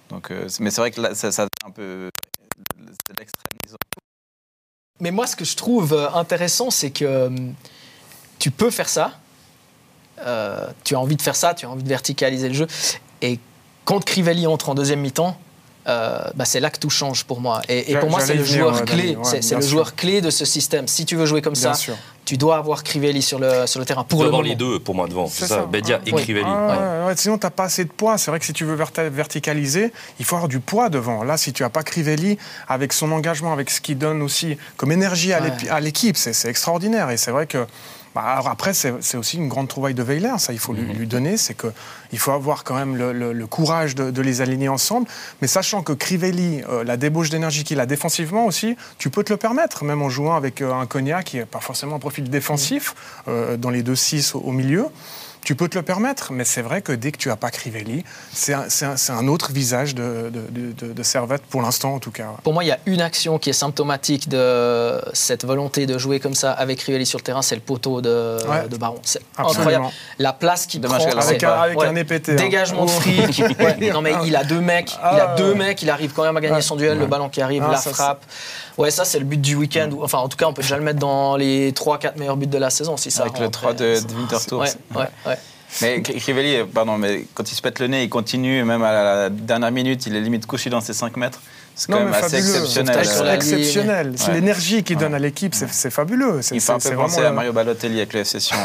Donc, 0.09 0.29
euh, 0.29 0.47
mais 0.59 0.69
c'est 0.69 0.81
vrai 0.81 0.91
que 0.91 1.01
là, 1.01 1.15
ça, 1.15 1.31
ça 1.31 1.47
un 1.65 1.71
peu 1.71 2.09
l'extrême. 3.17 3.77
Mais 4.99 5.11
moi, 5.11 5.25
ce 5.25 5.35
que 5.35 5.45
je 5.45 5.55
trouve 5.55 5.93
euh, 5.93 6.11
intéressant, 6.11 6.69
c'est 6.69 6.91
que 6.91 7.31
tu 8.37 8.51
peux 8.51 8.69
faire 8.69 8.89
ça. 8.89 9.19
tu 10.83 10.95
as 10.95 10.99
envie 10.99 11.15
de 11.15 11.21
faire 11.21 11.35
ça, 11.35 11.55
tu 11.55 11.65
as 11.65 11.69
envie 11.69 11.83
de 11.83 11.89
verticaliser 11.89 12.49
le 12.49 12.53
jeu. 12.53 12.67
Et 13.23 13.39
quand 13.83 14.03
Crivelli 14.03 14.45
entre 14.45 14.69
en 14.69 14.75
deuxième 14.75 14.99
mi-temps, 14.99 15.37
euh, 15.87 16.19
bah, 16.35 16.45
c'est 16.45 16.59
là 16.59 16.69
que 16.69 16.79
tout 16.79 16.89
change 16.89 17.23
pour 17.23 17.41
moi. 17.41 17.61
Et, 17.67 17.95
pour 17.95 18.09
moi, 18.09 18.19
c'est 18.19 18.35
le 18.35 18.43
joueur 18.43 18.85
clé. 18.85 19.17
c'est 19.23 19.55
le 19.55 19.61
joueur 19.61 19.95
clé 19.95 20.21
de 20.21 20.29
ce 20.29 20.45
système. 20.45 20.87
Si 20.87 21.05
tu 21.05 21.15
veux 21.15 21.25
jouer 21.25 21.41
comme 21.41 21.55
ça, 21.55 21.73
tu 22.23 22.37
dois 22.37 22.57
avoir 22.57 22.83
Crivelli 22.83 23.21
sur 23.21 23.39
le, 23.39 23.65
sur 23.65 23.79
le 23.79 23.85
terrain. 23.85 24.03
Pour 24.03 24.23
avoir 24.23 24.41
les 24.41 24.55
deux 24.55 24.79
pour 24.79 24.95
moi 24.95 25.07
devant. 25.07 25.27
C'est 25.27 25.47
ça, 25.47 25.65
Bedia 25.65 25.99
et 26.05 26.11
Crivelli. 26.11 26.49
sinon, 27.15 27.37
tu 27.37 27.45
n'as 27.45 27.51
pas 27.51 27.65
assez 27.65 27.85
de 27.85 27.91
poids. 27.91 28.17
C'est 28.17 28.31
vrai 28.31 28.39
que 28.39 28.45
si 28.45 28.53
tu 28.53 28.65
veux 28.65 28.77
verticaliser, 29.09 29.91
il 30.19 30.25
faut 30.25 30.35
avoir 30.35 30.49
du 30.49 30.59
poids 30.59 30.89
devant. 30.89 31.23
Là, 31.23 31.37
si 31.37 31.53
tu 31.53 31.63
n'as 31.63 31.69
pas 31.69 31.83
Crivelli, 31.83 32.37
avec 32.67 32.93
son 32.93 33.11
engagement, 33.11 33.53
avec 33.53 33.69
ce 33.69 33.81
qu'il 33.81 33.97
donne 33.97 34.21
aussi 34.21 34.57
comme 34.77 34.91
énergie 34.91 35.33
à 35.33 35.79
l'équipe, 35.79 36.17
c'est 36.17 36.49
extraordinaire. 36.49 37.09
Et 37.09 37.17
c'est 37.17 37.31
vrai 37.31 37.47
que 37.47 37.65
bah, 38.13 38.23
alors 38.23 38.49
après, 38.49 38.73
c'est 38.73 39.15
aussi 39.15 39.37
une 39.37 39.47
grande 39.47 39.69
trouvaille 39.69 39.93
de 39.93 40.03
Weiler, 40.03 40.33
ça 40.37 40.51
il 40.51 40.59
faut 40.59 40.73
lui, 40.73 40.81
mhm. 40.81 41.05
donner, 41.05 41.37
c'est 41.37 41.55
qu'il 41.55 42.19
faut 42.19 42.31
avoir 42.31 42.63
quand 42.63 42.75
même 42.75 42.97
le, 42.97 43.47
courage 43.47 43.95
de, 43.95 44.21
les 44.21 44.41
aligner 44.41 44.69
ensemble, 44.69 45.07
mais 45.41 45.47
sachant 45.47 45.81
que 45.81 45.93
Crivelli, 45.93 46.61
euh, 46.69 46.83
la 46.83 46.97
débauche 46.97 47.29
d'énergie 47.29 47.63
qu'il 47.63 47.79
a 47.79 47.85
défensivement 47.85 48.45
aussi, 48.45 48.75
tu 48.97 49.09
peux 49.09 49.23
te 49.23 49.31
le 49.31 49.37
permettre, 49.37 49.83
même 49.85 50.01
en 50.01 50.09
jouant 50.09 50.35
avec 50.35 50.61
euh, 50.61 50.73
un 50.73 50.85
Cognac 50.85 51.25
qui 51.25 51.37
n'est 51.37 51.45
pas 51.45 51.59
forcément 51.59 51.95
un 51.95 51.99
profil 51.99 52.29
défensif, 52.29 52.95
mhm. 53.27 53.33
euh, 53.33 53.57
dans 53.57 53.69
les 53.69 53.83
deux 53.83 53.95
6 53.95 54.35
au 54.35 54.51
milieu 54.51 54.87
tu 55.43 55.55
peux 55.55 55.67
te 55.67 55.77
le 55.77 55.83
permettre, 55.83 56.31
mais 56.33 56.45
c'est 56.45 56.61
vrai 56.61 56.81
que 56.81 56.91
dès 56.91 57.11
que 57.11 57.17
tu 57.17 57.29
n'as 57.29 57.35
pas 57.35 57.49
Crivelli, 57.49 58.03
c'est 58.31 58.53
un, 58.53 59.27
autre 59.27 59.51
visage 59.51 59.95
de, 59.95 60.31
de, 60.31 61.03
Servette, 61.03 61.41
pour 61.43 61.61
l'instant 61.61 61.95
en 61.95 61.99
tout 61.99 62.11
cas. 62.11 62.27
Pour 62.43 62.53
moi, 62.53 62.63
il 62.63 62.67
y 62.67 62.71
a 62.71 62.79
une 62.85 63.01
action 63.01 63.39
qui 63.39 63.49
est 63.49 63.53
symptomatique 63.53 64.29
de 64.29 65.01
cette 65.13 65.45
volonté 65.45 65.85
de 65.85 65.97
jouer 65.97 66.19
comme 66.19 66.35
ça 66.35 66.51
avec 66.51 66.79
Crivelli 66.79 67.05
sur 67.05 67.17
le 67.17 67.23
terrain, 67.23 67.41
c'est 67.41 67.55
le 67.55 67.61
poteau 67.61 68.01
de, 68.01 68.37
Baron. 68.77 68.99
C'est 69.03 69.21
incroyable. 69.37 69.85
La 70.19 70.33
place 70.33 70.65
qu'il 70.65 70.81
prend. 70.81 70.93
Avec, 70.95 71.43
un, 71.43 71.49
avec 71.49 71.81
un 71.81 71.95
EPT. 71.95 72.29
Hein. 72.29 72.35
Dégagement 72.35 72.85
de 72.85 72.89
fric. 72.91 73.43
non 73.93 74.01
mais 74.01 74.13
il 74.25 74.35
a 74.35 74.43
deux 74.43 74.61
mecs, 74.61 74.91
il 74.91 75.19
a 75.19 75.31
ah. 75.31 75.35
deux 75.35 75.53
mecs, 75.53 75.81
il 75.81 75.89
arrive 75.89 76.13
quand 76.13 76.23
même 76.23 76.37
à 76.37 76.41
gagner 76.41 76.61
son 76.61 76.75
duel, 76.75 76.97
le 76.99 77.07
ballon 77.07 77.29
qui 77.29 77.41
arrive, 77.41 77.63
ah, 77.65 77.71
la 77.71 77.77
frappe. 77.77 78.23
Ouais, 78.81 78.89
ça 78.89 79.05
c'est 79.05 79.19
le 79.19 79.25
but 79.25 79.39
du 79.39 79.55
week-end. 79.55 79.89
Enfin, 80.01 80.17
en 80.17 80.27
tout 80.27 80.37
cas, 80.37 80.47
on 80.47 80.53
peut 80.53 80.63
déjà 80.63 80.77
le 80.77 80.83
mettre 80.83 80.99
dans 80.99 81.35
les 81.35 81.71
3-4 81.71 82.17
meilleurs 82.17 82.35
buts 82.35 82.47
de 82.47 82.57
la 82.57 82.71
saison 82.71 82.97
si 82.97 83.11
ça. 83.11 83.23
Avec 83.23 83.39
le 83.39 83.49
3 83.49 83.73
de, 83.73 83.77
de 83.77 84.13
Winterthur. 84.15 84.59
Ouais, 84.59 84.69
ouais, 84.95 85.07
ouais. 85.27 85.37
Mais 85.81 86.01
Crivelli, 86.01 86.65
pardon, 86.65 86.97
mais 86.97 87.25
quand 87.33 87.49
il 87.49 87.55
se 87.55 87.61
pète 87.61 87.79
le 87.79 87.87
nez, 87.87 88.03
il 88.03 88.09
continue, 88.09 88.63
même 88.63 88.83
à 88.83 88.91
la 88.91 89.29
dernière 89.29 89.71
minute, 89.71 90.05
il 90.05 90.15
est 90.15 90.21
limite 90.21 90.45
couché 90.45 90.69
dans 90.69 90.81
ses 90.81 90.93
5 90.93 91.15
mètres. 91.15 91.39
C'est 91.73 91.91
quand 91.91 91.99
même 91.99 92.13
assez 92.13 92.37
exceptionnel. 92.37 93.05
C'est 93.05 93.33
exceptionnel. 93.33 94.13
C'est 94.15 94.33
l'énergie 94.33 94.83
qu'il 94.83 94.97
donne 94.97 95.13
à 95.13 95.19
l'équipe, 95.19 95.55
c'est 95.55 95.89
fabuleux. 95.89 96.41
Il 96.51 96.59
fait 96.59 96.71
un 96.73 96.79
peu 96.79 96.95
penser 96.95 97.21
à 97.21 97.31
Mario 97.31 97.53
Balotelli 97.53 97.97
avec 97.97 98.13
le 98.13 98.23
Session. 98.23 98.57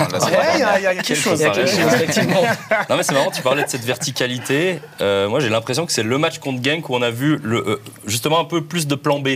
il 0.55 0.61
y, 0.61 0.87
a 0.87 0.95
quelque 0.95 1.15
chose. 1.15 1.41
effectivement. 1.41 2.43
non, 2.91 2.97
mais 2.97 3.03
c'est 3.03 3.15
marrant, 3.15 3.31
tu 3.31 3.43
parlais 3.43 3.65
de 3.65 3.71
cette 3.71 3.85
verticalité. 3.85 4.81
Euh, 5.01 5.29
moi, 5.29 5.41
j'ai 5.41 5.49
l'impression 5.49 5.87
que 5.87 5.93
c'est 5.93 6.03
le 6.03 6.19
match 6.19 6.39
contre 6.39 6.63
Genk 6.63 6.89
où 6.89 6.95
on 6.95 7.03
a 7.03 7.11
vu 7.11 7.39
le, 7.43 7.59
euh, 7.59 7.83
justement 8.07 8.41
un 8.41 8.45
peu 8.45 8.63
plus 8.63 8.87
de 8.87 8.95
plan 8.95 9.21
B. 9.21 9.29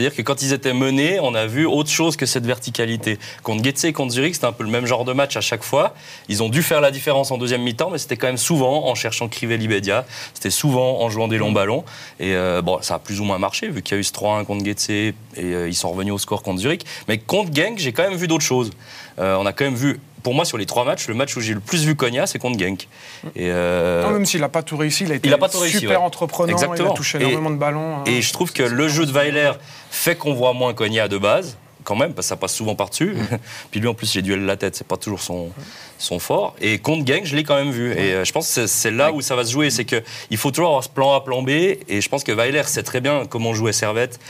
C'est-à-dire 0.00 0.16
que 0.16 0.22
quand 0.22 0.40
ils 0.40 0.54
étaient 0.54 0.72
menés, 0.72 1.20
on 1.20 1.34
a 1.34 1.44
vu 1.44 1.66
autre 1.66 1.90
chose 1.90 2.16
que 2.16 2.24
cette 2.24 2.46
verticalité. 2.46 3.18
Contre 3.42 3.62
Getse 3.62 3.84
et 3.84 3.92
contre 3.92 4.12
Zurich, 4.12 4.34
c'était 4.34 4.46
un 4.46 4.52
peu 4.52 4.64
le 4.64 4.70
même 4.70 4.86
genre 4.86 5.04
de 5.04 5.12
match 5.12 5.36
à 5.36 5.42
chaque 5.42 5.62
fois. 5.62 5.92
Ils 6.30 6.42
ont 6.42 6.48
dû 6.48 6.62
faire 6.62 6.80
la 6.80 6.90
différence 6.90 7.30
en 7.30 7.36
deuxième 7.36 7.60
mi-temps, 7.60 7.90
mais 7.90 7.98
c'était 7.98 8.16
quand 8.16 8.28
même 8.28 8.38
souvent 8.38 8.88
en 8.88 8.94
cherchant 8.94 9.28
Crivelli 9.28 9.68
Bedia. 9.68 10.06
C'était 10.32 10.48
souvent 10.48 11.02
en 11.02 11.10
jouant 11.10 11.28
des 11.28 11.36
longs 11.36 11.52
ballons. 11.52 11.84
Et 12.18 12.34
euh, 12.34 12.62
bon, 12.62 12.80
ça 12.80 12.94
a 12.94 12.98
plus 12.98 13.20
ou 13.20 13.24
moins 13.24 13.36
marché, 13.36 13.68
vu 13.68 13.82
qu'il 13.82 13.94
y 13.94 13.98
a 13.98 14.00
eu 14.00 14.04
ce 14.04 14.12
3-1 14.14 14.46
contre 14.46 14.64
Getse 14.64 14.88
et 14.88 15.14
euh, 15.36 15.68
ils 15.68 15.74
sont 15.74 15.90
revenus 15.90 16.14
au 16.14 16.18
score 16.18 16.42
contre 16.42 16.60
Zurich. 16.60 16.86
Mais 17.06 17.18
contre 17.18 17.54
Genk, 17.54 17.78
j'ai 17.78 17.92
quand 17.92 18.08
même 18.08 18.16
vu 18.16 18.26
d'autres 18.26 18.42
choses. 18.42 18.70
Euh, 19.18 19.36
on 19.36 19.44
a 19.44 19.52
quand 19.52 19.66
même 19.66 19.74
vu 19.74 20.00
pour 20.22 20.34
moi, 20.34 20.44
sur 20.44 20.58
les 20.58 20.66
trois 20.66 20.84
matchs, 20.84 21.08
le 21.08 21.14
match 21.14 21.36
où 21.36 21.40
j'ai 21.40 21.54
le 21.54 21.60
plus 21.60 21.84
vu 21.84 21.94
Konya, 21.94 22.26
c'est 22.26 22.38
contre 22.38 22.58
Genk. 22.58 22.88
Et 23.36 23.50
euh, 23.50 24.10
même 24.10 24.26
s'il 24.26 24.40
n'a 24.40 24.48
pas 24.48 24.62
tout 24.62 24.76
réussi, 24.76 25.04
il 25.04 25.12
a 25.12 25.16
été 25.16 25.30
super 25.68 26.02
entreprenant, 26.02 26.56
il 26.56 26.82
a 26.82 26.90
touché 26.90 27.18
énormément 27.18 27.50
de 27.50 27.56
ballons. 27.56 27.98
Hein. 27.98 28.04
Et 28.06 28.22
je 28.22 28.32
trouve 28.32 28.52
que 28.52 28.62
le 28.62 28.88
jeu 28.88 29.06
de 29.06 29.12
Weiler 29.12 29.52
fait 29.90 30.16
qu'on 30.16 30.34
voit 30.34 30.52
moins 30.52 30.74
Konya 30.74 31.08
de 31.08 31.18
base 31.18 31.56
quand 31.84 31.96
même, 31.96 32.12
parce 32.12 32.26
que 32.26 32.28
ça 32.28 32.36
passe 32.36 32.54
souvent 32.54 32.74
par-dessus. 32.74 33.14
Mm. 33.14 33.38
Puis 33.70 33.80
lui, 33.80 33.88
en 33.88 33.94
plus, 33.94 34.14
les 34.14 34.22
duels 34.22 34.40
de 34.40 34.46
la 34.46 34.56
tête, 34.56 34.76
c'est 34.76 34.86
pas 34.86 34.96
toujours 34.96 35.20
son, 35.20 35.50
son 35.98 36.18
fort. 36.18 36.54
Et 36.60 36.78
contre 36.78 37.04
Gang, 37.04 37.22
je 37.24 37.34
l'ai 37.34 37.44
quand 37.44 37.56
même 37.56 37.70
vu. 37.70 37.92
Et 37.92 38.14
euh, 38.14 38.24
je 38.24 38.32
pense 38.32 38.54
que 38.54 38.66
c'est 38.66 38.90
là 38.90 39.12
où 39.12 39.20
ça 39.20 39.36
va 39.36 39.44
se 39.44 39.52
jouer. 39.52 39.70
C'est 39.70 39.84
qu'il 39.84 40.36
faut 40.36 40.50
toujours 40.50 40.68
avoir 40.68 40.84
ce 40.84 40.88
plan 40.88 41.14
A, 41.14 41.24
plan 41.24 41.42
B. 41.42 41.48
Et 41.48 42.00
je 42.00 42.08
pense 42.08 42.24
que 42.24 42.32
Weiler 42.32 42.64
sait 42.64 42.82
très 42.82 43.00
bien 43.00 43.24
comment 43.28 43.54
jouer 43.54 43.72
Servette, 43.72 44.20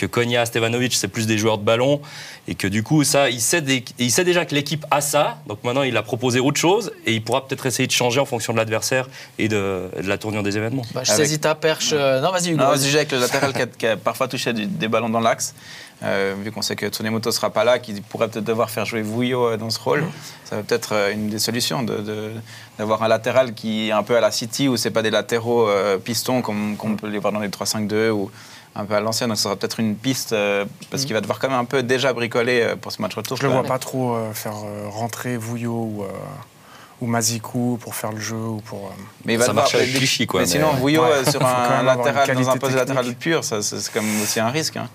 que 0.00 0.06
Konya, 0.06 0.46
Stevanovic, 0.46 0.94
c'est 0.94 1.08
plus 1.08 1.26
des 1.26 1.36
joueurs 1.36 1.58
de 1.58 1.64
ballon. 1.64 2.00
Et 2.48 2.54
que 2.54 2.66
du 2.66 2.82
coup, 2.82 3.04
ça, 3.04 3.28
il 3.28 3.40
sait, 3.40 3.62
il 3.98 4.10
sait 4.10 4.24
déjà 4.24 4.46
que 4.46 4.54
l'équipe 4.54 4.86
a 4.90 5.02
ça. 5.02 5.38
Donc 5.46 5.62
maintenant, 5.62 5.82
il 5.82 5.96
a 5.96 6.02
proposé 6.02 6.40
autre 6.40 6.58
chose. 6.58 6.90
Et 7.04 7.12
il 7.12 7.22
pourra 7.22 7.46
peut-être 7.46 7.66
essayer 7.66 7.86
de 7.86 7.92
changer 7.92 8.18
en 8.18 8.24
fonction 8.24 8.54
de 8.54 8.58
l'adversaire 8.58 9.08
et 9.38 9.48
de, 9.48 9.90
la 10.02 10.16
tournure 10.16 10.42
des 10.42 10.56
événements. 10.56 10.82
Bah, 10.94 11.02
je 11.04 11.12
saisis 11.12 11.38
ta 11.38 11.54
perche. 11.54 11.90
Euh, 11.92 12.20
non, 12.20 12.32
vas-y, 12.32 12.50
Hugo. 12.50 12.62
Non, 12.62 12.70
vas 12.70 12.94
avec 12.94 13.12
le 13.12 13.18
latéral 13.18 13.52
qui 13.76 13.86
a, 13.86 13.96
parfois 13.96 14.26
touché 14.26 14.52
des 14.54 14.88
ballons 14.88 15.10
dans 15.10 15.20
l'axe. 15.20 15.54
Euh, 16.02 16.34
vu 16.42 16.50
qu'on 16.50 16.62
sait 16.62 16.76
que 16.76 16.86
Tsunemoto 16.86 17.28
ne 17.28 17.34
sera 17.34 17.50
pas 17.50 17.62
là, 17.62 17.78
qu'il 17.78 18.00
pourrait 18.00 18.28
peut-être 18.28 18.46
devoir 18.46 18.70
faire 18.70 18.86
jouer 18.86 19.02
Vouillot 19.02 19.48
euh, 19.48 19.56
dans 19.58 19.68
ce 19.68 19.78
rôle, 19.78 20.02
ça 20.46 20.56
va 20.56 20.62
peut-être 20.62 20.94
une 21.12 21.28
des 21.28 21.38
solutions 21.38 21.84
d'avoir 22.78 23.02
un 23.02 23.08
latéral 23.08 23.52
qui 23.52 23.88
est 23.88 23.92
un 23.92 24.02
peu 24.02 24.16
à 24.16 24.20
la 24.22 24.30
City, 24.30 24.66
où 24.66 24.78
c'est 24.78 24.90
pas 24.90 25.02
des 25.02 25.10
latéraux 25.10 25.68
pistons 26.02 26.40
comme, 26.40 26.74
on 26.82 26.96
peut 26.96 27.06
les 27.06 27.18
voir 27.18 27.34
dans 27.34 27.40
les 27.40 27.50
3-5-2 27.50 28.08
ou 28.08 28.30
un 28.74 28.84
peu 28.84 28.94
à 28.94 29.00
l'ancienne. 29.00 29.28
Donc 29.28 29.36
ça 29.36 29.44
sera 29.44 29.56
peut-être 29.56 29.80
une 29.80 29.96
piste 29.96 30.34
parce 30.90 31.04
qu'il 31.04 31.14
va 31.14 31.20
devoir 31.20 31.38
quand 31.38 31.48
même 31.48 31.58
un 31.58 31.64
peu 31.64 31.82
déjà 31.82 32.12
bricoler 32.12 32.74
pour 32.80 32.92
ce 32.92 33.02
match 33.02 33.14
retour. 33.14 33.36
Je 33.36 33.42
ne 33.42 33.48
le 33.48 33.54
vois 33.54 33.64
pas 33.64 33.78
trop 33.78 34.16
faire 34.32 34.56
rentrer 34.90 35.36
Vouillot 35.36 35.72
ou 35.72 36.04
ou 37.00 37.06
Mazikou 37.06 37.78
pour 37.80 37.94
faire 37.94 38.12
le 38.12 38.20
jeu 38.20 38.36
ou 38.36 38.60
pour. 38.60 38.92
Mais 39.24 39.34
il 39.34 39.38
va 39.38 39.46
ça 39.46 39.52
marche 39.52 39.74
avec 39.74 39.94
Clichy 39.94 40.26
quoi. 40.26 40.40
Mais, 40.40 40.46
sinon 40.46 40.72
Vouillot 40.74 41.04
sur 41.30 41.44
un 41.46 41.82
latéral 41.82 42.34
dans 42.34 42.50
un 42.50 42.56
poste 42.56 42.76
latéral 42.76 43.14
pur, 43.14 43.42
c'est 43.42 43.60
quand 43.92 44.02
même 44.02 44.22
aussi 44.22 44.38
un 44.38 44.50
risque. 44.50 44.76
Hein 44.76 44.88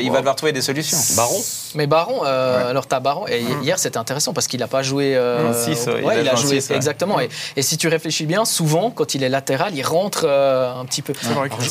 il 0.00 0.10
va 0.10 0.18
devoir 0.18 0.36
trouver 0.36 0.52
des 0.52 0.62
solutions. 0.62 0.98
Baron 1.16 1.40
Mais 1.74 1.86
Baron, 1.86 2.22
euh, 2.24 2.70
alors 2.70 2.86
t'as 2.86 3.00
Baron, 3.00 3.26
et 3.26 3.42
mmh. 3.42 3.62
hier 3.62 3.78
c'était 3.78 3.98
intéressant 3.98 4.32
parce 4.32 4.46
qu'il 4.46 4.60
n'a 4.60 4.68
pas 4.68 4.82
joué. 4.82 5.16
Euh, 5.16 5.52
6, 5.52 5.86
ouais, 5.86 6.22
il, 6.22 6.28
a, 6.28 6.34
joué, 6.34 6.60
exactement. 6.70 7.20
Et, 7.20 7.28
et, 7.56 7.62
si 7.62 7.76
tu 7.76 7.88
réfléchis 7.88 8.26
bien, 8.26 8.44
souvent 8.44 8.90
quand 8.90 9.14
il 9.14 9.22
est 9.22 9.28
latéral, 9.28 9.74
il 9.74 9.82
rentre 9.82 10.24
euh, 10.24 10.72
un 10.72 10.84
petit 10.84 11.02
peu. 11.02 11.12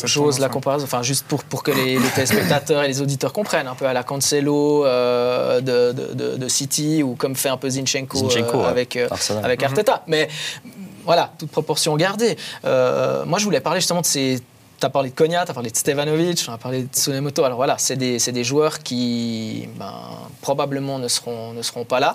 J'ose 0.04 0.40
la 0.40 0.50
comparaison, 0.50 0.86
enfin 0.86 1.02
juste 1.02 1.26
pour, 1.28 1.44
pour 1.44 1.64
que 1.64 1.72
les, 1.72 2.00
téléspectateurs 2.14 2.84
et 2.84 2.88
les 2.88 3.02
auditeurs 3.02 3.34
comprennent, 3.34 3.68
un 3.68 3.76
peu 3.76 3.86
à 3.86 3.94
la 3.94 4.04
Cancelo 4.04 4.86
euh, 4.86 5.62
de, 5.62 5.92
de, 5.92 6.36
de, 6.38 6.48
City 6.48 7.04
ou 7.04 7.16
comme 7.16 7.36
fait 7.36 7.50
un 7.50 7.58
peu 7.58 7.70
Zinchenko, 7.70 8.30
avec, 8.64 8.98
avec 9.44 9.62
mmh. 9.62 9.66
Arteta. 9.66 10.04
Mais 10.08 10.28
voilà, 11.06 11.32
toute 11.38 11.52
proportion 11.52 11.96
gardée. 11.96 12.38
moi 12.64 13.38
je 13.38 13.44
voulais 13.44 13.60
parler 13.62 13.80
justement 13.80 14.02
de 14.02 14.06
ces 14.06 14.42
tu 14.80 14.86
as 14.86 14.90
parlé 14.90 15.10
de 15.10 15.16
Konya, 15.16 15.46
tu 15.46 15.52
as 15.52 15.54
parlé 15.54 15.72
de 15.72 15.76
Stevanovic, 15.76 16.46
on 16.48 16.54
a 16.54 16.58
parlé 16.58 16.84
de 16.84 16.88
Tsunemoto. 16.88 17.44
Alors 17.44 17.58
voilà, 17.58 17.78
c'est 17.78 17.96
des, 17.96 18.18
des, 18.18 18.44
joueurs 18.44 18.80
qui 18.80 19.68
ben, 19.78 19.94
probablement 20.42 21.00
ne 21.00 21.08
seront, 21.08 21.54
ne 21.54 21.62
seront 21.62 21.86
pas 21.86 22.00
là 22.00 22.14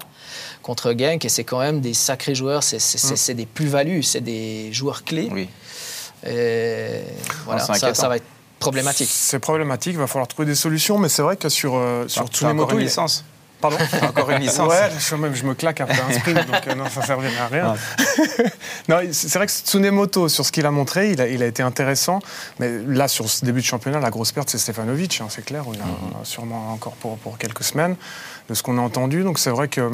contre 0.62 0.92
Genk 0.92 1.24
et 1.24 1.28
c'est 1.28 1.44
quand 1.44 1.60
même 1.60 1.80
des 1.80 1.94
sacrés 1.94 2.34
joueurs, 2.34 2.62
c'est 2.62 2.78
mm. 2.78 3.34
des 3.34 3.46
plus-values, 3.46 4.02
c'est 4.02 4.20
des 4.20 4.72
joueurs 4.72 5.04
clés. 5.04 5.28
Oui. 5.32 5.48
Et 6.26 7.00
voilà, 7.46 7.60
ça, 7.60 7.94
ça, 7.94 8.08
va 8.08 8.16
être 8.16 8.24
problématique. 8.58 9.08
C'est 9.10 9.38
problématique, 9.38 9.94
il 9.94 9.98
va 9.98 10.06
falloir 10.06 10.28
trouver 10.28 10.46
des 10.46 10.54
solutions, 10.54 10.98
mais 10.98 11.08
c'est 11.08 11.22
vrai 11.22 11.36
que 11.36 11.48
sur, 11.48 11.76
euh, 11.76 12.06
sur 12.08 12.26
Tsunemoto. 12.28 12.74
Une 12.74 12.80
licence. 12.80 13.24
Pardon 13.60 13.76
Encore 14.02 14.30
une 14.30 14.40
licence. 14.40 14.68
Ouais, 14.68 14.90
je, 14.98 15.14
même, 15.14 15.34
je 15.34 15.44
me 15.44 15.54
claque 15.54 15.80
après 15.80 16.00
un 16.00 16.12
sprint, 16.12 16.46
donc 16.46 16.66
euh, 16.66 16.74
non, 16.74 16.88
ça 16.88 17.00
ne 17.00 17.06
servirait 17.06 17.38
à 17.38 17.46
rien. 17.46 17.74
non, 18.88 19.00
c'est 19.12 19.34
vrai 19.34 19.46
que 19.46 19.52
Tsunemoto, 19.52 20.28
sur 20.28 20.46
ce 20.46 20.52
qu'il 20.52 20.66
a 20.66 20.70
montré, 20.70 21.10
il 21.10 21.20
a, 21.20 21.28
il 21.28 21.42
a, 21.42 21.46
été 21.46 21.62
intéressant. 21.62 22.20
Mais 22.58 22.70
là, 22.86 23.08
sur 23.08 23.28
ce 23.28 23.44
début 23.44 23.60
de 23.60 23.66
championnat, 23.66 24.00
la 24.00 24.10
grosse 24.10 24.32
perte, 24.32 24.48
c'est 24.50 24.58
Stefanovic, 24.58 25.20
hein, 25.20 25.26
c'est 25.28 25.44
clair. 25.44 25.64
Il 25.72 25.80
a, 25.80 25.84
mm-hmm. 25.84 26.24
sûrement 26.24 26.72
encore 26.72 26.94
pour, 26.94 27.18
pour 27.18 27.38
quelques 27.38 27.64
semaines, 27.64 27.96
de 28.48 28.54
ce 28.54 28.62
qu'on 28.62 28.78
a 28.78 28.80
entendu. 28.80 29.22
Donc 29.22 29.38
c'est 29.38 29.50
vrai 29.50 29.68
que. 29.68 29.90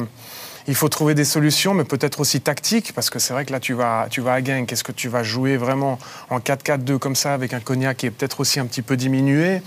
Il 0.69 0.75
faut 0.75 0.89
trouver 0.89 1.15
des 1.15 1.23
solutions, 1.23 1.73
mais 1.73 1.85
peut-être 1.85 2.19
aussi 2.19 2.41
tactiques, 2.41 2.91
parce 2.93 3.09
que 3.09 3.19
c'est 3.19 3.31
vrai 3.31 3.45
que 3.45 3.53
là, 3.53 3.61
tu 3.61 3.71
vas, 3.71 4.07
tu 4.09 4.19
vas 4.19 4.33
à 4.33 4.41
Gain, 4.41 4.65
qu'est-ce 4.65 4.83
que 4.83 4.91
tu 4.91 5.07
vas 5.07 5.23
jouer 5.23 5.55
vraiment 5.55 5.97
en 6.29 6.39
4-4-2 6.39 6.97
comme 6.97 7.15
ça, 7.15 7.33
avec 7.33 7.53
un 7.53 7.61
Cognac 7.61 7.95
qui 7.95 8.05
est 8.05 8.11
peut-être 8.11 8.41
aussi 8.41 8.59
un 8.59 8.65
petit 8.65 8.81
peu 8.81 8.97
diminué? 8.97 9.61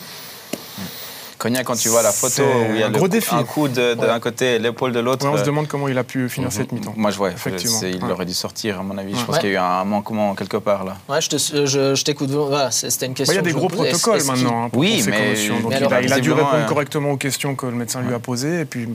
Cognac, 1.40 1.64
quand 1.64 1.74
tu 1.74 1.88
vois 1.88 2.02
la 2.02 2.12
photo 2.12 2.42
où 2.42 2.74
il 2.74 2.80
y 2.80 2.82
a 2.82 2.88
un 2.88 2.90
gros 2.90 3.08
défi. 3.08 3.34
un 3.34 3.44
coup 3.44 3.66
d'un 3.66 4.20
côté 4.20 4.56
et 4.56 4.58
l'épaule 4.58 4.92
de 4.92 5.00
l'autre. 5.00 5.26
on 5.26 5.38
se 5.38 5.42
demande 5.42 5.66
comment 5.66 5.88
il 5.88 5.96
a 5.96 6.04
pu 6.04 6.28
finir 6.28 6.52
cette 6.52 6.70
mi-temps. 6.70 6.92
Moi, 6.96 7.10
je 7.10 7.16
vois, 7.16 7.30
effectivement. 7.30 7.80
Il 7.82 8.04
aurait 8.04 8.26
dû 8.26 8.34
sortir, 8.34 8.80
à 8.80 8.82
mon 8.82 8.96
avis. 8.98 9.18
Je 9.18 9.24
pense 9.24 9.38
qu'il 9.38 9.48
y 9.48 9.52
a 9.52 9.54
eu 9.56 9.58
un 9.58 9.84
manquement 9.84 10.34
quelque 10.34 10.58
part 10.58 10.84
là. 10.84 10.96
Ouais, 11.08 11.20
je 11.20 12.02
t'écoute. 12.04 12.30
Voilà, 12.30 12.70
c'était 12.70 13.06
une 13.06 13.14
question. 13.14 13.32
Il 13.32 13.36
y 13.36 13.38
a 13.38 13.42
des 13.42 13.52
gros 13.52 13.68
protocoles 13.68 14.22
maintenant. 14.24 14.64
Hein, 14.64 14.70
oui, 14.74 15.02
mais, 15.08 15.34
il, 15.34 16.12
a, 16.12 16.20
dû 16.20 16.32
répondre 16.32 16.66
correctement 16.66 17.12
aux 17.12 17.16
questions 17.16 17.54
que 17.54 17.66
le 17.66 17.72
médecin 17.72 18.02
lui 18.02 18.14
a 18.14 18.18
posées 18.18 18.60
et 18.60 18.64
puis. 18.64 18.88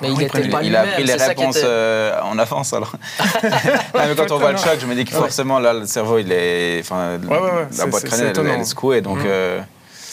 Mais 0.00 0.08
il, 0.10 0.20
il, 0.64 0.76
a 0.76 0.82
pris 0.84 1.04
les 1.04 1.14
réponses 1.14 1.60
euh, 1.62 2.18
en 2.22 2.38
avance 2.38 2.72
alors. 2.72 2.92
quand 4.16 4.30
on 4.32 4.38
voit 4.38 4.52
le 4.52 4.58
choc, 4.58 4.78
je 4.80 4.86
me 4.86 4.94
dis 4.94 5.04
que 5.04 5.12
forcément 5.12 5.60
là 5.60 5.72
le 5.72 5.86
cerveau 5.86 6.18
il 6.18 6.32
est, 6.32 6.80
enfin, 6.80 7.18
la 7.78 7.86
boîte 7.86 8.04
crânienne 8.04 8.32
elle, 8.36 8.60
est 8.60 8.64
secouée 8.64 9.00
donc. 9.00 9.18
Mmh. 9.18 9.26
Euh, 9.26 9.60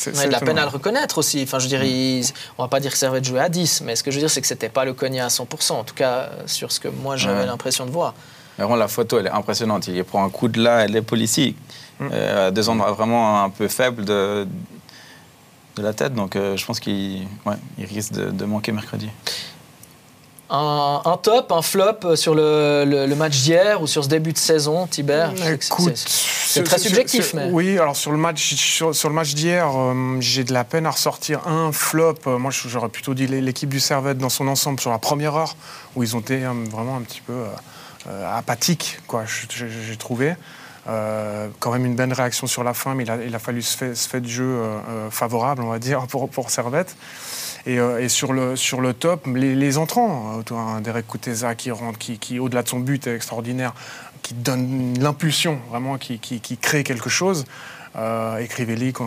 on 0.07 0.17
a 0.17 0.25
de 0.27 0.31
la 0.31 0.39
peine 0.39 0.57
à 0.57 0.63
le 0.63 0.69
reconnaître 0.69 1.17
aussi. 1.17 1.41
Enfin, 1.43 1.59
je 1.59 1.67
dirais, 1.67 2.21
on 2.57 2.63
va 2.63 2.69
pas 2.69 2.79
dire 2.79 2.91
que 2.91 2.97
Servette 2.97 3.25
jouait 3.25 3.39
à 3.39 3.49
10, 3.49 3.81
mais 3.81 3.95
ce 3.95 4.03
que 4.03 4.11
je 4.11 4.17
veux 4.17 4.21
dire, 4.21 4.29
c'est 4.29 4.41
que 4.41 4.47
c'était 4.47 4.69
pas 4.69 4.85
le 4.85 4.93
cognac 4.93 5.25
à 5.25 5.27
100%, 5.27 5.73
en 5.73 5.83
tout 5.83 5.95
cas 5.95 6.29
sur 6.45 6.71
ce 6.71 6.79
que 6.79 6.87
moi 6.87 7.15
j'avais 7.15 7.45
l'impression 7.45 7.85
de 7.85 7.91
voir. 7.91 8.13
vraiment, 8.57 8.75
la 8.75 8.87
photo, 8.87 9.19
elle 9.19 9.27
est 9.27 9.31
impressionnante. 9.31 9.87
Il 9.87 10.03
prend 10.03 10.23
un 10.23 10.29
coup 10.29 10.47
de 10.47 10.61
là, 10.61 10.85
elle 10.85 10.95
est 10.95 11.01
policier. 11.01 11.55
Mmh. 11.99 12.09
Euh, 12.13 12.51
deux 12.51 12.69
endroits 12.69 12.91
vraiment 12.93 13.43
un 13.43 13.49
peu 13.49 13.67
faibles 13.67 14.05
de, 14.05 14.47
de 15.79 15.83
la 15.83 15.93
tête, 15.93 16.13
donc 16.13 16.35
euh, 16.35 16.55
je 16.57 16.65
pense 16.65 16.79
qu'il 16.79 17.27
ouais, 17.45 17.55
il 17.77 17.85
risque 17.85 18.13
de, 18.13 18.45
manquer 18.45 18.71
mercredi. 18.71 19.09
Un, 20.51 21.19
top, 21.21 21.51
un 21.51 21.61
flop 21.61 22.15
sur 22.15 22.33
le, 22.33 22.83
le, 22.85 23.15
match 23.15 23.39
d'hier 23.41 23.81
ou 23.81 23.87
sur 23.87 24.03
ce 24.03 24.09
début 24.09 24.33
de 24.33 24.37
saison, 24.37 24.87
Tibert? 24.87 25.33
C'est 26.47 26.63
très 26.63 26.79
subjectif. 26.79 27.33
Mais... 27.35 27.49
Oui, 27.51 27.77
alors 27.77 27.95
sur 27.95 28.11
le 28.11 28.17
match, 28.17 28.55
sur, 28.55 28.91
le 28.91 29.13
match 29.13 29.35
d'hier, 29.35 29.69
euh, 29.75 30.17
j'ai 30.19 30.43
de 30.43 30.53
la 30.53 30.63
peine 30.63 30.87
à 30.87 30.91
ressortir 30.91 31.47
un 31.47 31.71
flop. 31.71 32.15
Euh, 32.25 32.39
moi, 32.39 32.51
j'aurais 32.51 32.89
plutôt 32.89 33.13
dit 33.13 33.27
l'équipe 33.27 33.69
du 33.69 33.79
Servette 33.79 34.17
dans 34.17 34.29
son 34.29 34.47
ensemble 34.47 34.79
sur 34.79 34.89
la 34.89 34.97
première 34.97 35.35
heure, 35.35 35.55
où 35.95 36.01
ils 36.01 36.15
ont 36.15 36.19
été 36.19 36.39
vraiment 36.71 36.97
un 36.97 37.01
petit 37.01 37.21
peu 37.21 37.43
apathiques, 38.07 38.99
quoi, 39.07 39.25
j'ai 39.25 39.97
trouvé. 39.97 40.35
Euh, 40.89 41.49
quand 41.59 41.71
même 41.71 41.85
une 41.85 41.95
bonne 41.95 42.13
réaction 42.13 42.47
sur 42.47 42.63
la 42.63 42.73
fin, 42.73 42.95
mais 42.95 43.03
il 43.03 43.11
a, 43.11 43.17
il 43.23 43.35
a 43.35 43.39
fallu 43.39 43.61
ce 43.61 43.77
fait, 43.77 43.95
ce 43.95 44.07
fait, 44.07 44.21
de 44.21 44.27
jeu 44.27 44.43
euh, 44.43 44.79
euh, 44.89 45.09
favorable, 45.11 45.61
on 45.61 45.69
va 45.69 45.77
dire, 45.77 46.07
pour, 46.07 46.29
pour 46.29 46.49
Servette. 46.49 46.95
Et, 47.65 47.75
et, 47.75 48.09
sur, 48.09 48.33
le, 48.33 48.55
sur 48.55 48.81
le 48.81 48.93
top, 48.93 49.27
les, 49.27 49.77
entrants, 49.77 50.41
hein, 50.51 50.81
Derek 50.81 51.07
Kuteza 51.07 51.55
qui 51.55 51.71
rentre, 51.71 51.99
qui, 51.99 52.39
au-delà 52.39 52.63
de 52.63 52.69
son 52.69 52.79
but 52.79 53.05
est 53.07 53.15
extraordinaire, 53.15 53.73
qui 54.21 54.33
donne 54.33 54.97
l'impulsion, 54.99 55.59
vraiment, 55.69 55.97
qui, 55.97 56.19
qui, 56.19 56.39
qui, 56.39 56.57
crée 56.57 56.83
quelque 56.83 57.09
chose. 57.09 57.45
Euh, 57.95 58.37
Écrivez-les 58.37 58.93
euh, 58.99 59.03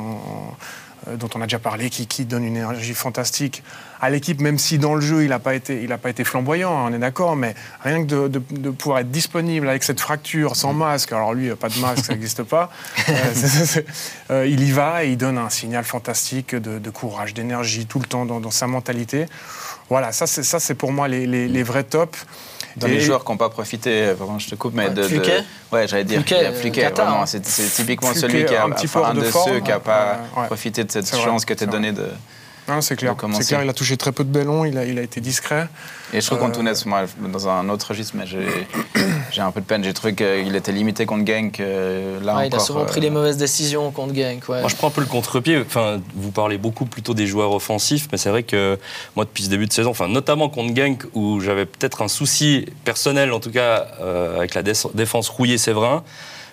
dont 1.16 1.28
on 1.34 1.40
a 1.40 1.44
déjà 1.44 1.58
parlé, 1.58 1.90
qui, 1.90 2.06
qui 2.06 2.24
donne 2.24 2.44
une 2.44 2.56
énergie 2.56 2.94
fantastique 2.94 3.62
à 4.02 4.10
l'équipe, 4.10 4.40
même 4.40 4.58
si 4.58 4.78
dans 4.78 4.96
le 4.96 5.00
jeu 5.00 5.22
il 5.22 5.28
n'a 5.28 5.38
pas, 5.38 5.54
été, 5.54 5.80
il 5.80 5.88
pas 5.96 6.10
été 6.10 6.24
flamboyant, 6.24 6.76
hein, 6.76 6.88
on 6.90 6.92
est 6.92 6.98
d'accord, 6.98 7.36
mais 7.36 7.54
rien 7.84 8.04
que 8.04 8.26
de, 8.26 8.42
de, 8.50 8.70
pouvoir 8.70 8.98
être 8.98 9.10
disponible 9.12 9.68
avec 9.68 9.84
cette 9.84 10.00
fracture, 10.00 10.56
sans 10.56 10.72
masque, 10.72 11.12
alors 11.12 11.34
lui, 11.34 11.50
pas 11.54 11.68
de 11.68 11.78
masque, 11.78 12.06
ça 12.06 12.12
n'existe 12.12 12.42
pas, 12.42 12.70
euh, 13.08 13.12
euh, 14.30 14.46
il 14.46 14.62
y 14.64 14.72
va 14.72 15.04
et 15.04 15.12
il 15.12 15.16
donne 15.16 15.38
un 15.38 15.50
signal 15.50 15.84
fantastique 15.84 16.56
de, 16.56 16.90
courage, 16.90 17.32
d'énergie 17.32 17.86
tout 17.86 18.00
le 18.00 18.06
temps 18.06 18.24
dans, 18.26 18.50
sa 18.50 18.66
mentalité. 18.66 19.26
Voilà, 19.88 20.10
ça 20.10 20.26
c'est 20.26 20.74
pour 20.74 20.90
moi 20.90 21.06
les, 21.06 21.26
les, 21.26 21.46
les 21.46 21.62
vrais 21.62 21.84
tops. 21.84 22.26
Dans 22.76 22.86
les 22.86 23.00
joueurs 23.00 23.24
qui 23.24 23.30
n'ont 23.30 23.38
pas 23.38 23.48
profité, 23.48 24.12
vraiment 24.12 24.38
je 24.38 24.48
te 24.48 24.54
coupe, 24.54 24.74
mais 24.74 24.90
de, 24.90 25.02
Ouais, 25.72 25.88
j'allais 25.88 26.04
dire 26.04 26.22
Fluquet, 26.22 26.90
vraiment, 26.90 27.26
c'est 27.26 27.40
typiquement 27.40 28.14
celui 28.14 28.44
qui 28.44 28.54
a 28.54 28.64
un, 28.64 28.70
petit 28.70 28.88
un 28.94 29.14
de, 29.14 29.24
ceux 29.24 29.60
qui 29.60 29.70
n'a 29.70 29.80
pas 29.80 30.20
profité 30.46 30.84
de 30.84 30.90
cette 30.90 31.14
chance 31.14 31.44
que 31.44 31.54
tu 31.54 31.66
donné 31.66 31.92
de. 31.92 32.06
Non, 32.68 32.80
c'est 32.80 32.96
clair. 32.96 33.16
C'est 33.32 33.46
clair, 33.46 33.64
il 33.64 33.68
a 33.68 33.72
touché 33.72 33.96
très 33.96 34.12
peu 34.12 34.24
de 34.24 34.30
ballons, 34.30 34.64
il 34.64 34.78
a, 34.78 34.84
il 34.84 34.98
a 34.98 35.02
été 35.02 35.20
discret. 35.20 35.68
Et 36.12 36.20
je 36.20 36.26
trouve 36.26 36.38
euh... 36.38 36.42
qu'Antunes, 36.42 36.72
moi, 36.86 37.04
dans 37.18 37.48
un 37.48 37.68
autre 37.68 37.88
registre, 37.88 38.14
mais 38.16 38.24
j'ai 39.30 39.40
un 39.40 39.50
peu 39.50 39.60
de 39.60 39.66
peine. 39.66 39.82
J'ai 39.82 39.94
trouvé 39.94 40.14
qu'il 40.14 40.54
était 40.54 40.72
limité 40.72 41.06
contre 41.06 41.26
Genk. 41.26 41.58
Euh, 41.58 42.20
là 42.20 42.36
ouais, 42.36 42.48
il 42.48 42.54
a 42.54 42.58
souvent 42.58 42.84
pris 42.84 43.00
les 43.00 43.08
euh, 43.08 43.12
mauvaises 43.12 43.36
décisions 43.36 43.90
contre 43.90 44.14
Genk. 44.14 44.48
Moi, 44.48 44.68
je 44.68 44.76
prends 44.76 44.88
un 44.88 44.90
peu 44.90 45.00
le 45.00 45.06
contre-pied. 45.06 45.58
Enfin, 45.58 46.00
vous 46.14 46.30
parlez 46.30 46.58
beaucoup 46.58 46.84
plutôt 46.84 47.14
des 47.14 47.26
joueurs 47.26 47.52
offensifs, 47.52 48.08
mais 48.12 48.18
c'est 48.18 48.30
vrai 48.30 48.42
que 48.42 48.78
moi, 49.16 49.24
depuis 49.24 49.44
ce 49.44 49.48
début 49.48 49.66
de 49.66 49.72
saison, 49.72 49.90
enfin, 49.90 50.08
notamment 50.08 50.48
contre 50.48 50.76
Genk, 50.76 51.04
où 51.14 51.40
j'avais 51.40 51.66
peut-être 51.66 52.02
un 52.02 52.08
souci 52.08 52.66
personnel, 52.84 53.32
en 53.32 53.40
tout 53.40 53.50
cas, 53.50 53.86
euh, 54.00 54.36
avec 54.36 54.54
la 54.54 54.62
défense 54.62 55.28
rouillée-Séverin. 55.30 56.04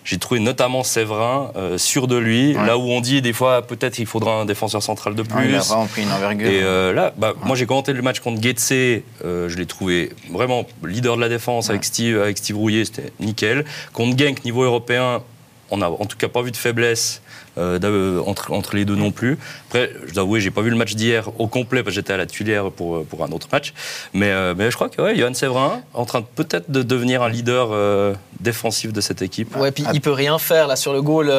J'ai 0.10 0.18
trouvé 0.18 0.40
notamment 0.40 0.82
Séverin 0.82 1.52
euh, 1.56 1.78
sûr 1.78 2.08
de 2.08 2.18
lui, 2.18 2.54
là 2.54 2.80
où 2.80 2.90
on 2.90 3.00
dit 3.00 3.22
des 3.22 3.32
fois 3.32 3.62
peut-être 3.62 3.94
qu'il 3.94 4.08
faudra 4.08 4.42
un 4.42 4.46
défenseur 4.46 4.82
central 4.82 5.14
de 5.14 5.22
plus. 5.22 5.50
il 5.50 5.54
a 5.54 5.60
vraiment 5.60 5.86
pris 5.86 6.02
une 6.02 6.12
envergure. 6.12 6.50
Et 6.50 6.64
euh, 6.64 6.92
là, 6.92 7.14
bah, 7.16 7.36
moi 7.44 7.56
j'ai 7.56 7.68
commenté 7.68 7.94
le 7.94 8.02
match 8.02 8.20
contre 8.20 8.42
Getse, 8.42 8.72
euh, 8.72 9.48
je 9.48 9.56
l'ai 9.56 9.68
trouvé 9.68 10.12
vraiment 10.32 10.66
leader 10.84 11.16
de 11.16 11.22
la 11.22 11.30
défense 11.30 11.70
avec 11.70 11.86
Steve, 11.86 12.20
avec 12.20 12.40
Steve 12.40 12.58
Rouillet, 12.58 12.86
c'était 12.86 13.14
nickel. 13.20 13.66
Contre 13.94 14.18
Genk, 14.18 14.44
niveau 14.46 14.64
européen, 14.64 15.22
on 15.70 15.78
n'a 15.78 15.92
en 15.92 16.06
tout 16.06 16.18
cas 16.18 16.28
pas 16.28 16.42
vu 16.42 16.50
de 16.50 16.58
faiblesse. 16.58 17.22
Euh, 17.60 18.22
entre, 18.26 18.54
entre, 18.54 18.76
les 18.76 18.86
deux 18.86 18.96
non 18.96 19.12
plus. 19.12 19.38
Après, 19.68 19.92
je 20.08 20.14
dois 20.14 20.24
avouer, 20.24 20.40
j'ai 20.40 20.52
pas 20.52 20.62
vu 20.62 20.70
le 20.70 20.78
match 20.78 20.96
d'hier 20.96 21.30
au 21.40 21.48
complet 21.48 21.84
parce 21.84 21.94
que 21.94 22.02
j'étais 22.02 22.14
à 22.14 22.18
la 22.18 22.26
Tuilière 22.26 22.72
pour, 22.72 23.04
pour 23.06 23.24
un 23.26 23.32
autre 23.32 23.48
match. 23.52 23.74
Mais, 24.14 24.30
euh, 24.30 24.54
mais 24.58 24.72
je 24.72 24.76
crois 24.76 24.88
que 24.88 25.02
ouais, 25.02 25.18
Johan 25.18 25.34
Séverin, 25.34 25.82
en 25.94 26.06
train 26.06 26.22
peut-être 26.22 26.72
de 26.72 26.84
devenir 26.84 27.22
un 27.22 27.30
leader 27.30 27.70
euh, 27.72 28.14
défensif 28.40 28.94
de 28.94 29.02
cette 29.02 29.22
équipe. 29.22 29.56
Ouais, 29.56 29.72
puis 29.72 29.84
il 29.94 30.02
peut 30.02 30.12
rien 30.12 30.38
faire 30.40 30.68
là 30.68 30.76
sur 30.76 30.94
le 30.94 31.02
goal 31.02 31.32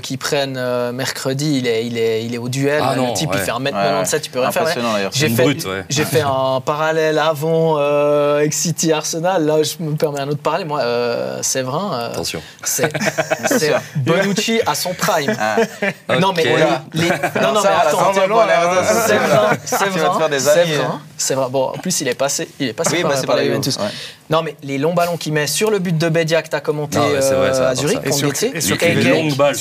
qu'ils 0.00 0.18
prennent 0.18 0.60
mercredi. 0.92 1.58
Il 1.58 1.66
est, 1.66 1.86
il, 1.86 1.98
est, 1.98 2.24
il 2.24 2.34
est 2.34 2.38
au 2.38 2.48
duel. 2.48 2.82
Ah 2.84 2.94
le 2.96 3.12
type, 3.14 3.30
il 3.32 3.38
fait 3.38 3.50
1m97, 3.50 4.20
tu 4.20 4.30
peux 4.30 4.40
rien 4.40 4.52
faire. 4.52 4.66
J'ai 5.12 5.28
fait, 5.28 5.56
j'ai 5.88 6.04
fait 6.06 6.22
un 6.22 6.60
parallèle 6.60 7.18
avant 7.18 7.76
avec 7.76 8.52
City 8.52 8.92
Arsenal. 8.92 9.44
Là, 9.44 9.62
je 9.62 9.82
me 9.82 9.96
permets 9.96 10.20
un 10.20 10.28
autre 10.28 10.42
parallèle. 10.42 10.66
Moi, 10.66 10.82
Séverin. 11.42 12.10
Attention. 12.12 12.40
C'est 12.64 12.90
Bonucci 13.96 14.60
à 14.66 14.74
son 14.74 14.94
prime. 14.94 15.34
Ah. 15.38 15.56
Non, 16.18 16.32
mais 16.34 16.44
les, 16.94 17.08
Non, 17.40 17.52
non, 17.52 17.60
mais 17.62 17.68
attends. 17.68 18.12
C'est 18.14 19.16
vrai. 19.16 19.58
C'est 19.64 19.88
vrai. 19.88 20.86
C'est 21.18 21.34
vrai. 21.34 21.46
Bon, 21.50 21.64
en 21.68 21.78
plus, 21.78 22.00
il 22.00 22.08
est 22.08 22.14
passé, 22.14 22.48
il 22.60 22.68
est 22.68 22.72
passé 22.72 23.02
par, 23.02 23.16
bah, 23.26 23.36
la 23.36 23.44
Juventus. 23.44 23.78
Non, 24.28 24.42
mais 24.42 24.56
les 24.62 24.78
longs 24.78 24.94
ballons 24.94 25.16
qu'il 25.16 25.32
met 25.32 25.46
sur 25.46 25.70
le 25.70 25.78
but 25.78 25.96
de 25.96 26.08
Bedia 26.08 26.42
que 26.42 26.48
tu 26.48 26.56
as 26.56 26.60
commenté 26.60 26.98
euh, 26.98 27.68
à 27.70 27.74
Zurich, 27.74 27.98
et 28.04 28.12
sur, 28.12 28.30
et, 28.30 28.60
sur 28.60 28.76
les 28.76 28.94
longues 29.04 29.34
balles 29.34 29.56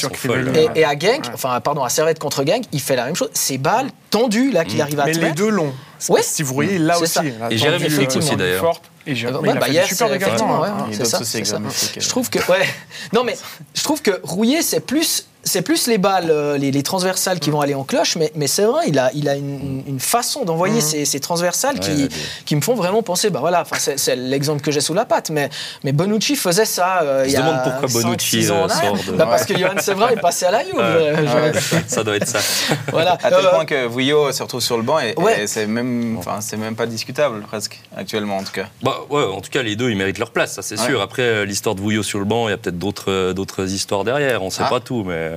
et, 0.75 0.83
à 0.83 0.97
Genk, 0.97 1.25
enfin, 1.33 1.59
pardon, 1.61 1.83
à 1.83 1.89
Servette 1.89 2.19
contre 2.19 2.45
Genk, 2.45 2.63
il 2.71 2.81
fait 2.81 2.95
la 2.95 3.05
même 3.05 3.15
chose. 3.15 3.29
Ces 3.33 3.57
balles 3.57 3.87
tendues, 4.09 4.51
là, 4.51 4.65
qu'il 4.65 4.77
mm. 4.77 4.81
arrive 4.81 4.99
à 4.99 5.05
Mais 5.05 5.13
les 5.13 5.31
deux 5.31 5.49
longs. 5.49 5.73
Ouais. 6.09 6.21
Si 6.23 6.43
vous 6.43 6.53
voyez, 6.53 6.77
là 6.77 6.99
aussi. 6.99 7.19
Et 7.49 7.57
Jérémy 7.57 7.89
Flick 7.89 8.15
aussi, 8.15 8.35
d'ailleurs. 8.35 8.81
Et 9.07 9.13
j'ai 9.13 9.27
ouais, 9.27 9.53
bah, 9.53 9.67
hier, 9.69 9.85
super 9.85 10.11
effectivement, 10.13 10.61
ouais, 10.61 10.69
c'est 10.91 11.05
ça, 11.05 11.23
ça. 11.23 11.59
Je 11.97 12.09
trouve 12.09 12.29
que 12.29 12.39
ouais. 12.51 12.65
Non 13.13 13.23
mais 13.23 13.37
je 13.75 13.83
trouve 13.83 14.01
que 14.01 14.19
Rouillé 14.23 14.63
c'est 14.63 14.79
plus 14.79 15.27
c'est 15.45 15.61
plus 15.61 15.87
les 15.87 15.99
balles, 15.99 16.31
euh, 16.31 16.57
les, 16.57 16.83
transversales 16.83 17.39
qui 17.39 17.49
mm. 17.49 17.53
vont 17.53 17.61
aller 17.61 17.75
en 17.75 17.83
cloche, 17.83 18.15
mais, 18.17 18.31
mais 18.35 18.47
c'est 18.47 18.65
vrai, 18.65 18.85
il 18.87 18.97
a, 18.97 19.11
il 19.13 19.29
a 19.29 19.35
une, 19.35 19.83
une 19.87 19.99
façon 19.99 20.43
d'envoyer 20.43 20.79
mm. 20.79 21.05
ces, 21.05 21.19
transversales 21.19 21.79
qui, 21.79 22.09
qui 22.45 22.55
me 22.55 22.61
font 22.61 22.73
vraiment 22.73 23.03
penser, 23.03 23.29
bah 23.29 23.39
voilà, 23.39 23.63
c'est 23.77 24.15
l'exemple 24.15 24.61
que 24.61 24.71
j'ai 24.71 24.81
sous 24.81 24.95
la 24.95 25.05
patte, 25.05 25.29
mais, 25.29 25.49
mais 25.83 25.91
Bonucci 25.91 26.35
faisait 26.35 26.65
ça. 26.65 27.01
Euh, 27.03 27.23
il 27.25 27.31
y 27.31 27.37
a 27.37 27.41
demande 27.41 27.61
pourquoi 27.63 28.01
Bonucci 28.01 28.39
euh, 28.39 28.67
sort 28.67 28.67
de... 28.67 29.11
bah 29.13 29.27
parce 29.29 29.45
que 29.45 29.57
Johan 29.57 29.77
Sevrin 29.79 30.09
est 30.09 30.19
passé 30.19 30.45
à 30.45 30.51
la 30.51 30.63
Juve. 30.63 31.83
ça 31.87 32.03
doit 32.03 32.15
être 32.15 32.27
ça. 32.27 32.39
voilà. 32.91 33.17
À 33.23 33.29
tel 33.29 33.47
point 33.49 33.65
que 33.65 33.85
Vouillot 33.85 34.31
se 34.31 34.41
retrouve 34.41 34.61
sur 34.61 34.77
le 34.77 34.83
banc 34.83 34.99
et, 34.99 35.13
c'est 35.45 35.67
même, 35.67 36.17
enfin, 36.17 36.41
c'est 36.41 36.57
même 36.57 36.75
pas 36.75 36.87
discutable 36.87 37.41
presque 37.41 37.79
actuellement 37.95 38.37
en 38.37 38.43
tout 38.43 38.51
cas. 38.51 38.65
Bah 38.81 39.01
ouais, 39.09 39.23
en 39.23 39.41
tout 39.41 39.51
cas 39.51 39.61
les 39.61 39.75
deux 39.75 39.91
ils 39.91 39.97
méritent 39.97 40.17
leur 40.17 40.31
place, 40.31 40.53
ça 40.53 40.63
c'est 40.63 40.77
sûr. 40.77 41.01
Après 41.01 41.45
l'histoire 41.45 41.75
de 41.75 41.81
Vouillot 41.81 42.03
sur 42.03 42.19
le 42.19 42.25
banc, 42.25 42.47
il 42.47 42.51
y 42.51 42.53
a 42.53 42.57
peut-être 42.57 42.79
d'autres 42.79 43.33
d'autres 43.33 43.71
histoires 43.71 44.03
derrière, 44.03 44.41
on 44.41 44.49
sait 44.49 44.63
ah. 44.65 44.69
pas 44.69 44.79
tout, 44.79 45.03
mais. 45.05 45.34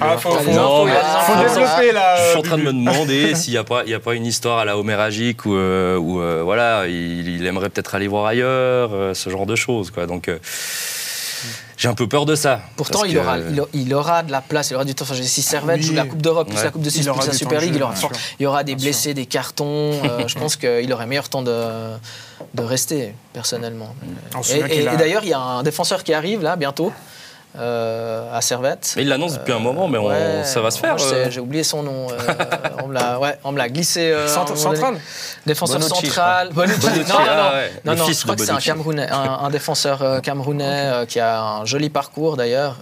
Ah, 0.00 0.16
faut, 0.18 0.36
développer 0.36 1.92
là. 1.92 2.16
Je 2.16 2.30
suis 2.30 2.38
en 2.38 2.42
train 2.42 2.58
de 2.58 2.62
me 2.62 2.72
demander 2.72 3.34
s'il 3.34 3.52
n'y 3.52 3.58
a, 3.58 3.64
pas, 3.64 3.82
a 3.82 3.98
pas 3.98 4.14
une 4.14 4.26
histoire 4.26 4.58
à 4.58 4.64
la 4.64 4.78
homéragique 4.78 5.46
où, 5.46 5.54
euh, 5.54 5.98
euh, 5.98 6.42
voilà, 6.44 6.86
il, 6.86 7.44
aimerait 7.46 7.70
peut-être 7.70 7.94
aller 7.94 8.08
voir 8.08 8.26
ailleurs, 8.26 8.90
euh, 8.92 9.14
ce 9.14 9.30
genre 9.30 9.46
de 9.46 9.56
choses. 9.56 9.90
Quoi. 9.90 10.06
Donc. 10.06 10.30
j'ai 11.76 11.88
un 11.88 11.94
peu 11.94 12.06
peur 12.06 12.26
de 12.26 12.34
ça. 12.34 12.60
Pourtant, 12.76 13.04
il, 13.04 13.18
aura, 13.18 13.38
il, 13.72 13.94
aura 13.94 14.22
de 14.22 14.30
la 14.30 14.40
place, 14.40 14.70
il 14.70 14.74
aura 14.74 14.84
du 14.84 14.94
temps. 14.94 15.04
Enfin, 15.08 15.14
si 15.14 15.42
Servette 15.42 15.82
joue 15.82 15.94
la 15.94 16.04
Coupe 16.04 16.22
d'Europe, 16.22 16.48
plus 16.48 16.62
la 16.62 16.70
Coupe 16.70 16.82
de 16.82 16.90
Suisse, 16.90 17.08
plus 17.08 17.26
la 17.26 17.32
Super 17.32 17.60
League, 17.60 17.74
il, 17.74 17.82
aura, 17.82 17.94
il 18.38 18.42
y 18.42 18.46
aura 18.46 18.64
des 18.64 18.74
blessés, 18.74 19.14
des 19.14 19.26
cartons. 19.26 19.92
je 20.26 20.34
pense 20.34 20.56
qu'il 20.56 20.92
aurait 20.92 21.06
meilleur 21.06 21.28
temps 21.28 21.42
de, 21.42 21.96
de 22.54 22.62
rester, 22.62 23.14
personnellement. 23.32 23.94
Et, 24.50 24.82
et 24.82 24.84
d'ailleurs, 24.84 25.24
il 25.24 25.30
y 25.30 25.34
a 25.34 25.40
un 25.40 25.62
défenseur 25.62 26.04
qui 26.04 26.12
arrive 26.12 26.42
là, 26.42 26.56
bientôt. 26.56 26.92
Euh, 27.58 28.36
à 28.36 28.42
Servette. 28.42 28.92
Mais 28.96 29.02
il 29.02 29.08
l'annonce 29.08 29.34
depuis 29.34 29.52
un 29.52 29.58
moment, 29.58 29.88
mais 29.88 30.44
ça 30.44 30.60
va 30.60 30.70
se 30.70 30.78
faire. 30.78 30.96
Euh. 31.00 31.30
J'ai 31.30 31.40
oublié 31.40 31.62
son 31.62 31.82
nom. 31.82 32.08
Euh, 32.10 32.16
on 33.44 33.52
me 33.52 33.58
l'a 33.58 33.68
glissé. 33.68 34.14
central 34.26 34.98
Défenseur 35.46 35.82
central. 35.82 36.50
Bonucci. 36.52 36.86
Non, 36.86 37.14
non, 37.84 37.96
non, 37.96 38.06
je 38.06 38.22
crois 38.22 38.36
que 38.36 38.44
c'est 38.44 38.50
un, 38.50 38.58
Camerounais, 38.58 39.08
un, 39.10 39.48
défenseur 39.50 40.20
camerounais 40.22 41.06
qui 41.08 41.20
a 41.20 41.40
un 41.40 41.64
joli 41.64 41.88
parcours 41.88 42.36
d'ailleurs. 42.36 42.76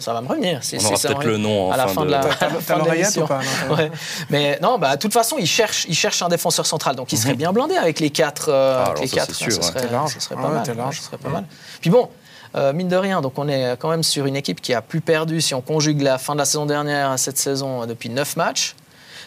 ça 0.00 0.12
va 0.12 0.20
me 0.20 0.28
revenir. 0.28 0.60
On 0.72 0.86
aura 0.86 0.98
peut-être 0.98 1.24
le 1.24 1.36
nom 1.36 1.72
à 1.72 1.76
la 1.76 1.88
fin 1.88 2.04
de, 2.04 2.10
la 2.10 2.22
fin 2.60 2.78
de 2.78 2.90
l'émission. 2.90 3.28
Ouais. 3.70 3.90
Mais 4.30 4.58
non, 4.62 4.78
bah, 4.78 4.96
de 4.96 5.00
toute 5.00 5.12
façon, 5.12 5.36
il 5.38 5.46
cherche, 5.46 5.84
il 5.88 5.94
cherche 5.94 6.22
un 6.22 6.28
défenseur 6.28 6.64
central, 6.64 6.96
donc 6.96 7.12
il 7.12 7.18
serait 7.18 7.32
mhm. 7.32 7.38
bien 7.38 7.52
blindé 7.52 7.76
avec 7.76 8.00
les 8.00 8.10
quatre. 8.10 8.50
Ah, 8.50 8.94
les 9.00 9.08
quatre. 9.08 9.34
Sûr, 9.34 9.52
ça, 9.52 9.72
pas. 9.72 10.06
Ça 10.06 10.20
serait 10.20 10.36
pas 10.36 11.28
mal. 11.28 11.44
Puis 11.80 11.90
bon. 11.90 12.08
Euh, 12.54 12.72
mine 12.72 12.88
de 12.88 12.96
rien, 12.96 13.20
donc 13.20 13.38
on 13.38 13.48
est 13.48 13.76
quand 13.78 13.90
même 13.90 14.02
sur 14.02 14.26
une 14.26 14.36
équipe 14.36 14.60
qui 14.60 14.74
a 14.74 14.82
plus 14.82 15.00
perdu, 15.00 15.40
si 15.40 15.54
on 15.54 15.60
conjugue 15.60 16.02
la 16.02 16.18
fin 16.18 16.34
de 16.34 16.38
la 16.38 16.44
saison 16.44 16.66
dernière 16.66 17.10
à 17.10 17.18
cette 17.18 17.38
saison, 17.38 17.86
depuis 17.86 18.08
9 18.08 18.36
matchs. 18.36 18.74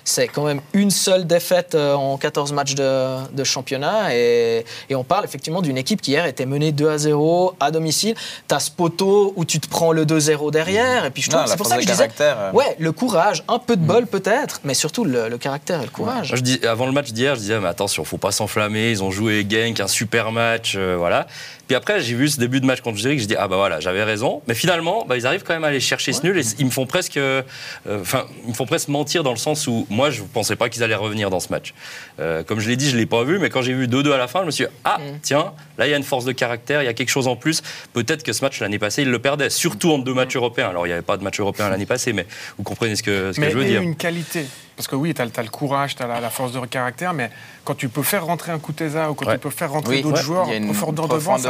C'est 0.07 0.29
quand 0.29 0.45
même 0.45 0.61
une 0.71 0.89
seule 0.89 1.27
défaite 1.27 1.75
euh, 1.75 1.93
en 1.93 2.17
14 2.17 2.53
matchs 2.53 2.75
de, 2.75 3.43
championnat. 3.43 4.15
Et, 4.15 4.63
on 4.91 5.03
parle 5.03 5.25
effectivement 5.25 5.61
d'une 5.61 5.77
équipe 5.77 6.01
qui 6.01 6.11
hier 6.11 6.25
était 6.25 6.45
menée 6.45 6.71
2 6.71 6.89
à 6.89 6.97
0 6.97 7.55
à 7.59 7.71
domicile. 7.71 8.15
Tu 8.47 8.55
as 8.55 8.59
ce 8.59 8.71
poteau 8.71 9.33
où 9.35 9.43
tu 9.43 9.59
te 9.59 9.67
prends 9.67 9.91
le 9.91 10.05
2-0 10.05 10.49
derrière. 10.49 11.03
Et 11.03 11.11
puis 11.11 11.21
je 11.21 11.29
trouve 11.29 11.45
c'est 11.45 11.57
pour 11.57 11.67
ça 11.67 11.75
que 11.75 11.81
je 11.81 11.87
disais. 11.87 12.07
Euh. 12.21 12.51
Ouais, 12.53 12.77
le 12.79 12.93
courage, 12.93 13.43
un 13.49 13.59
peu 13.59 13.75
de 13.75 13.85
bol 13.85 14.07
peut-être, 14.07 14.61
mais 14.63 14.73
surtout 14.73 15.03
le, 15.03 15.37
caractère 15.37 15.81
et 15.81 15.85
le 15.85 15.91
courage. 15.91 16.31
je 16.33 16.41
dis, 16.41 16.59
avant 16.65 16.85
le 16.85 16.93
match 16.93 17.11
d'hier, 17.11 17.35
je 17.35 17.41
disais, 17.41 17.59
mais 17.59 17.67
attention, 17.67 18.05
faut 18.05 18.17
pas 18.17 18.31
s'enflammer. 18.31 18.91
Ils 18.91 19.03
ont 19.03 19.11
joué 19.11 19.45
Genk, 19.47 19.81
un 19.81 19.87
super 19.87 20.31
match. 20.31 20.75
Euh, 20.77 20.95
voilà. 20.97 21.27
Puis 21.67 21.75
après, 21.75 22.01
j'ai 22.01 22.15
vu 22.15 22.29
ce 22.29 22.39
début 22.39 22.61
de 22.61 22.65
match 22.65 22.81
contre 22.81 22.97
Zurich, 22.97 23.19
je 23.19 23.25
dis 23.25 23.35
ah 23.37 23.47
bah 23.47 23.57
voilà, 23.57 23.79
j'avais 23.79 24.03
raison. 24.03 24.41
Mais 24.47 24.55
finalement, 24.55 25.05
bah, 25.05 25.17
ils 25.17 25.27
arrivent 25.27 25.43
quand 25.43 25.53
même 25.53 25.65
à 25.65 25.67
aller 25.67 25.79
chercher 25.81 26.13
ce 26.13 26.25
nul 26.25 26.37
et 26.37 26.43
ils 26.59 26.65
me 26.65 26.71
font 26.71 26.85
presque, 26.85 27.17
euh, 27.17 27.41
enfin, 27.89 28.25
ils 28.45 28.49
me 28.49 28.53
font 28.53 28.65
presque 28.65 28.87
mentir 28.87 29.23
dans 29.23 29.31
le 29.31 29.37
sens 29.37 29.67
où 29.67 29.85
moi, 29.89 30.09
je 30.09 30.21
ne 30.21 30.27
pensais 30.27 30.55
pas 30.55 30.69
qu'ils 30.69 30.83
allaient 30.83 30.95
revenir 30.95 31.29
dans 31.29 31.41
ce 31.41 31.49
match. 31.49 31.73
Euh, 32.19 32.43
comme 32.43 32.59
je 32.59 32.69
l'ai 32.69 32.77
dit, 32.77 32.89
je 32.89 32.95
l'ai 32.97 33.05
pas 33.05 33.23
vu, 33.23 33.37
mais 33.37 33.49
quand 33.49 33.61
j'ai 33.61 33.73
vu 33.73 33.87
2-2 33.87 34.13
à 34.13 34.17
la 34.17 34.27
fin, 34.27 34.41
je 34.41 34.45
me 34.45 34.51
suis 34.51 34.65
dit 34.65 34.71
ah 34.85 34.97
mm. 34.97 35.19
tiens, 35.21 35.53
là 35.77 35.87
il 35.87 35.91
y 35.91 35.93
a 35.93 35.97
une 35.97 36.03
force 36.03 36.25
de 36.25 36.31
caractère, 36.31 36.81
il 36.81 36.85
y 36.85 36.89
a 36.89 36.93
quelque 36.93 37.09
chose 37.09 37.27
en 37.27 37.35
plus. 37.35 37.61
Peut-être 37.93 38.23
que 38.23 38.31
ce 38.31 38.43
match 38.43 38.61
l'année 38.61 38.79
passée, 38.79 39.01
ils 39.01 39.11
le 39.11 39.19
perdaient, 39.19 39.49
surtout 39.49 39.91
en 39.91 39.97
deux 39.97 40.13
matchs 40.13 40.35
européens. 40.35 40.69
Alors 40.69 40.85
il 40.85 40.89
n'y 40.89 40.93
avait 40.93 41.01
pas 41.01 41.17
de 41.17 41.23
match 41.23 41.39
européen 41.39 41.69
l'année 41.69 41.85
passée, 41.85 42.13
mais 42.13 42.25
vous 42.57 42.63
comprenez 42.63 42.95
ce 42.95 43.03
que, 43.03 43.33
ce 43.33 43.41
que 43.41 43.49
je 43.49 43.57
veux 43.57 43.65
dire. 43.65 43.81
une 43.81 43.95
qualité. 43.95 44.45
Parce 44.77 44.87
que 44.87 44.95
oui, 44.95 45.11
tu 45.11 45.21
as, 45.21 45.25
le 45.25 45.49
courage, 45.49 45.95
tu 45.95 46.03
as 46.03 46.21
la, 46.21 46.29
force 46.29 46.51
de 46.51 46.59
caractère, 46.67 47.11
mais 47.11 47.31
quand 47.65 47.73
tu 47.73 47.89
peux 47.89 48.03
faire 48.03 48.23
rentrer 48.23 48.51
un 48.51 48.59
Kuteza 48.59 49.09
ou 49.09 49.15
quand 49.15 49.31
tu 49.31 49.39
peux 49.39 49.49
faire 49.49 49.71
rentrer 49.71 50.01
d'autres 50.01 50.21
joueurs, 50.21 50.45
il 50.45 50.51
y 50.51 50.53
a 50.53 50.57
une 50.57 50.67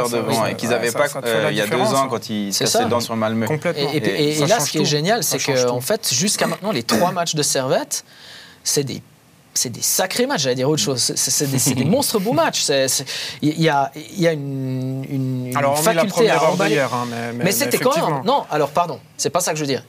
devant, 0.08 0.46
et 0.46 0.54
qu'ils 0.54 0.70
n'avaient 0.70 0.92
pas 0.92 1.06
euh, 1.24 1.48
il 1.50 1.56
y 1.56 1.60
a 1.60 1.66
deux 1.66 1.76
ans 1.76 2.08
quand 2.08 2.28
ils 2.30 2.52
se 2.52 2.60
cassaient 2.60 2.86
dents 2.86 3.00
sur 3.00 3.16
Malmö. 3.16 3.46
Complètement. 3.46 3.90
Et, 3.92 4.34
là, 4.46 4.60
ce 4.60 4.70
qui 4.70 4.78
est 4.78 4.84
génial, 4.84 5.22
c'est 5.24 5.38
qu'en 5.38 5.76
en 5.76 5.80
fait, 5.80 6.12
jusqu'à 6.12 6.46
maintenant, 6.46 6.72
les 6.72 6.82
trois 6.82 7.12
matchs 7.12 7.34
de 7.34 7.42
Servette, 7.42 8.04
c'est 8.64 8.84
des 8.84 9.02
c'est 9.54 9.70
des 9.70 9.82
sacrés 9.82 10.26
matchs, 10.26 10.42
j'allais 10.42 10.54
dire 10.54 10.70
autre 10.70 10.82
chose. 10.82 11.12
C'est 11.16 11.50
des, 11.50 11.74
des, 11.74 11.84
monstres 11.90 12.20
beaux 12.20 12.32
matchs. 12.32 12.68
Il 13.42 13.60
y 13.60 13.68
a, 13.68 13.90
y 14.16 14.26
a 14.28 14.32
une, 14.32 15.04
une, 15.10 15.56
alors, 15.56 15.76
faculté 15.82 16.30
à 16.30 16.44
emballer. 16.44 16.78
Hein, 16.78 16.90
mais, 17.10 17.32
mais, 17.32 17.44
mais 17.44 17.52
c'était 17.52 17.78
quand 17.78 17.96
même. 17.96 18.22
Non, 18.24 18.44
alors 18.50 18.70
pardon, 18.70 19.00
c'est 19.16 19.30
pas 19.30 19.40
ça 19.40 19.50
que 19.50 19.56
je 19.56 19.64
veux 19.64 19.68
dire 19.68 19.82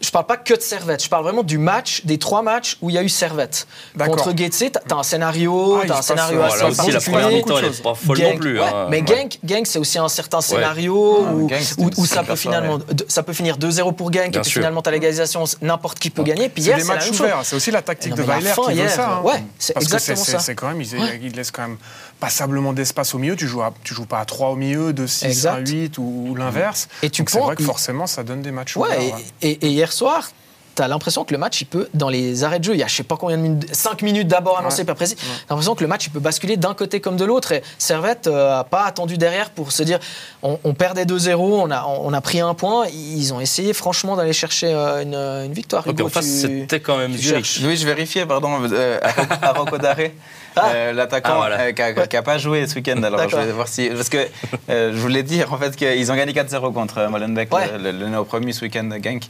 je 0.00 0.10
parle 0.10 0.26
pas 0.26 0.36
que 0.36 0.54
de 0.54 0.60
Servette, 0.60 1.02
je 1.02 1.08
parle 1.08 1.24
vraiment 1.24 1.42
du 1.42 1.58
match, 1.58 2.04
des 2.04 2.18
trois 2.18 2.42
matchs 2.42 2.76
où 2.80 2.90
il 2.90 2.94
y 2.94 2.98
a 2.98 3.02
eu 3.02 3.08
Servette. 3.08 3.66
Contre 3.98 4.36
Getse, 4.36 4.58
tu 4.58 4.94
as 4.94 4.96
un 4.96 5.02
scénario, 5.02 5.80
ah, 5.82 5.92
as 5.92 5.98
un 5.98 6.02
scénario 6.02 6.42
assez 6.42 6.64
aussi, 6.64 6.90
la 6.90 7.00
première 7.00 7.28
mi-temps, 7.30 7.58
elle 7.58 7.72
pas 7.72 7.94
folle 7.94 8.18
non 8.18 8.36
plus. 8.36 8.60
Hein. 8.60 8.86
Mais 8.90 9.02
Genk, 9.04 9.38
Genk 9.44 9.66
c'est 9.66 9.78
aussi 9.78 9.98
un 9.98 10.08
certain 10.08 10.40
scénario 10.40 11.26
où, 11.26 12.06
ça, 12.06 12.22
peut 12.22 12.36
finalement, 12.36 12.78
ça 13.08 13.22
peut 13.22 13.32
finir 13.32 13.58
2-0 13.58 13.94
pour 13.94 14.12
Genk, 14.12 14.36
et 14.36 14.40
puis 14.40 14.50
finalement, 14.50 14.82
tu 14.82 14.88
as 14.88 14.92
l'égalisation, 14.92 15.44
n'importe 15.62 15.98
qui 15.98 16.10
peut 16.10 16.22
gagner. 16.22 16.48
Puis 16.48 16.62
hier, 16.62 16.78
c'est 16.80 17.10
ouverts. 17.10 17.40
C'est 17.44 17.56
aussi 17.56 17.70
la 17.70 17.82
tactique 17.82 18.14
de 18.14 18.22
Weiler 18.22 18.52
qui 18.66 18.74
veut 18.74 18.88
ça. 18.88 19.18
Hein. 19.18 19.22
Ouais, 19.22 19.42
c'est 19.58 19.76
exactement 19.76 20.16
ça. 20.16 20.38
C'est 20.38 20.54
quand 20.54 20.68
même, 20.68 20.80
il 20.80 21.32
laisse 21.32 21.50
quand 21.50 21.62
même 21.62 21.78
passablement 22.20 22.72
d'espace 22.72 23.14
au 23.14 23.18
milieu. 23.18 23.36
Tu 23.36 23.46
joues, 23.46 23.62
tu 23.84 23.94
joues 23.94 24.06
pas 24.06 24.20
à 24.20 24.24
3 24.24 24.50
au 24.50 24.56
milieu, 24.56 24.92
de 24.92 25.06
6 25.06 25.46
à 25.46 25.58
8 25.58 25.98
ou, 25.98 26.34
l'inverse. 26.36 26.88
Et 27.02 27.10
tu 27.10 27.24
C'est 27.26 27.38
vrai 27.38 27.56
que 27.56 27.64
forcément, 27.64 28.06
ça 28.06 28.22
donne 28.22 28.42
des 28.42 28.52
matchs 28.52 28.76
ouverts. 28.76 28.98
Et 29.42 29.66
hier 29.66 29.87
soir, 29.92 30.30
tu 30.78 30.82
as 30.82 30.88
l'impression 30.88 31.24
que 31.24 31.34
le 31.34 31.38
match, 31.38 31.60
il 31.60 31.64
peut, 31.64 31.88
dans 31.94 32.08
les 32.08 32.44
arrêts 32.44 32.60
de 32.60 32.64
jeu, 32.64 32.74
il 32.74 32.78
y 32.78 32.84
a 32.84 32.86
je 32.86 32.94
sais 32.94 33.02
pas 33.02 33.16
combien 33.16 33.36
de 33.36 33.42
minutes, 33.42 33.68
5 33.74 34.02
minutes 34.02 34.28
d'abord 34.28 34.58
annoncées, 34.58 34.84
pas 34.84 34.94
précis. 34.94 35.16
Ouais. 35.20 35.28
l'impression 35.50 35.74
que 35.74 35.82
le 35.82 35.88
match, 35.88 36.06
il 36.06 36.10
peut 36.10 36.20
basculer 36.20 36.56
d'un 36.56 36.74
côté 36.74 37.00
comme 37.00 37.16
de 37.16 37.24
l'autre. 37.24 37.50
Et 37.50 37.62
Servette 37.78 38.28
n'a 38.28 38.60
euh, 38.60 38.62
pas 38.62 38.84
attendu 38.84 39.18
derrière 39.18 39.50
pour 39.50 39.72
se 39.72 39.82
dire 39.82 39.98
on, 40.42 40.74
perdait 40.74 41.04
2-0, 41.04 41.34
on 41.36 41.70
a, 41.72 41.84
on 41.84 42.12
a 42.12 42.20
pris 42.20 42.40
un 42.40 42.54
point. 42.54 42.86
Ils 42.92 43.34
ont 43.34 43.40
essayé 43.40 43.72
franchement 43.72 44.14
d'aller 44.14 44.32
chercher 44.32 44.72
euh, 44.72 45.02
une, 45.44 45.52
victoire. 45.52 45.86
Okay, 45.86 46.02
en 46.02 46.08
face, 46.08 46.26
c'était 46.26 46.80
quand 46.80 46.96
même 46.96 47.12
Oui, 47.12 47.76
je 47.76 47.84
vérifiais, 47.84 48.24
pardon, 48.24 48.60
euh, 48.70 49.00
à, 49.02 49.54
Ah. 50.62 50.92
l'attaquant 50.92 51.42
ah, 51.42 51.72
qui 51.72 52.16
n'a 52.16 52.22
pas 52.22 52.38
joué 52.38 52.66
ce 52.66 52.74
week-end. 52.76 53.02
Alors 53.02 53.28
je 53.28 53.36
vais 53.36 53.52
voir 53.52 53.68
si. 53.68 53.88
Parce 53.88 54.08
que 54.08 54.26
je 54.68 54.98
voulais 54.98 55.22
dire 55.22 55.52
en 55.52 55.58
fait 55.58 55.76
qu'ils 55.76 56.10
ont 56.12 56.16
gagné 56.16 56.32
4-0 56.32 56.72
contre 56.72 57.08
Molenbeek, 57.08 57.50
le, 57.52 57.92
le, 57.92 58.08
néo-promu 58.08 58.52
ce 58.52 58.62
week-end 58.64 58.88
Genk. 59.02 59.24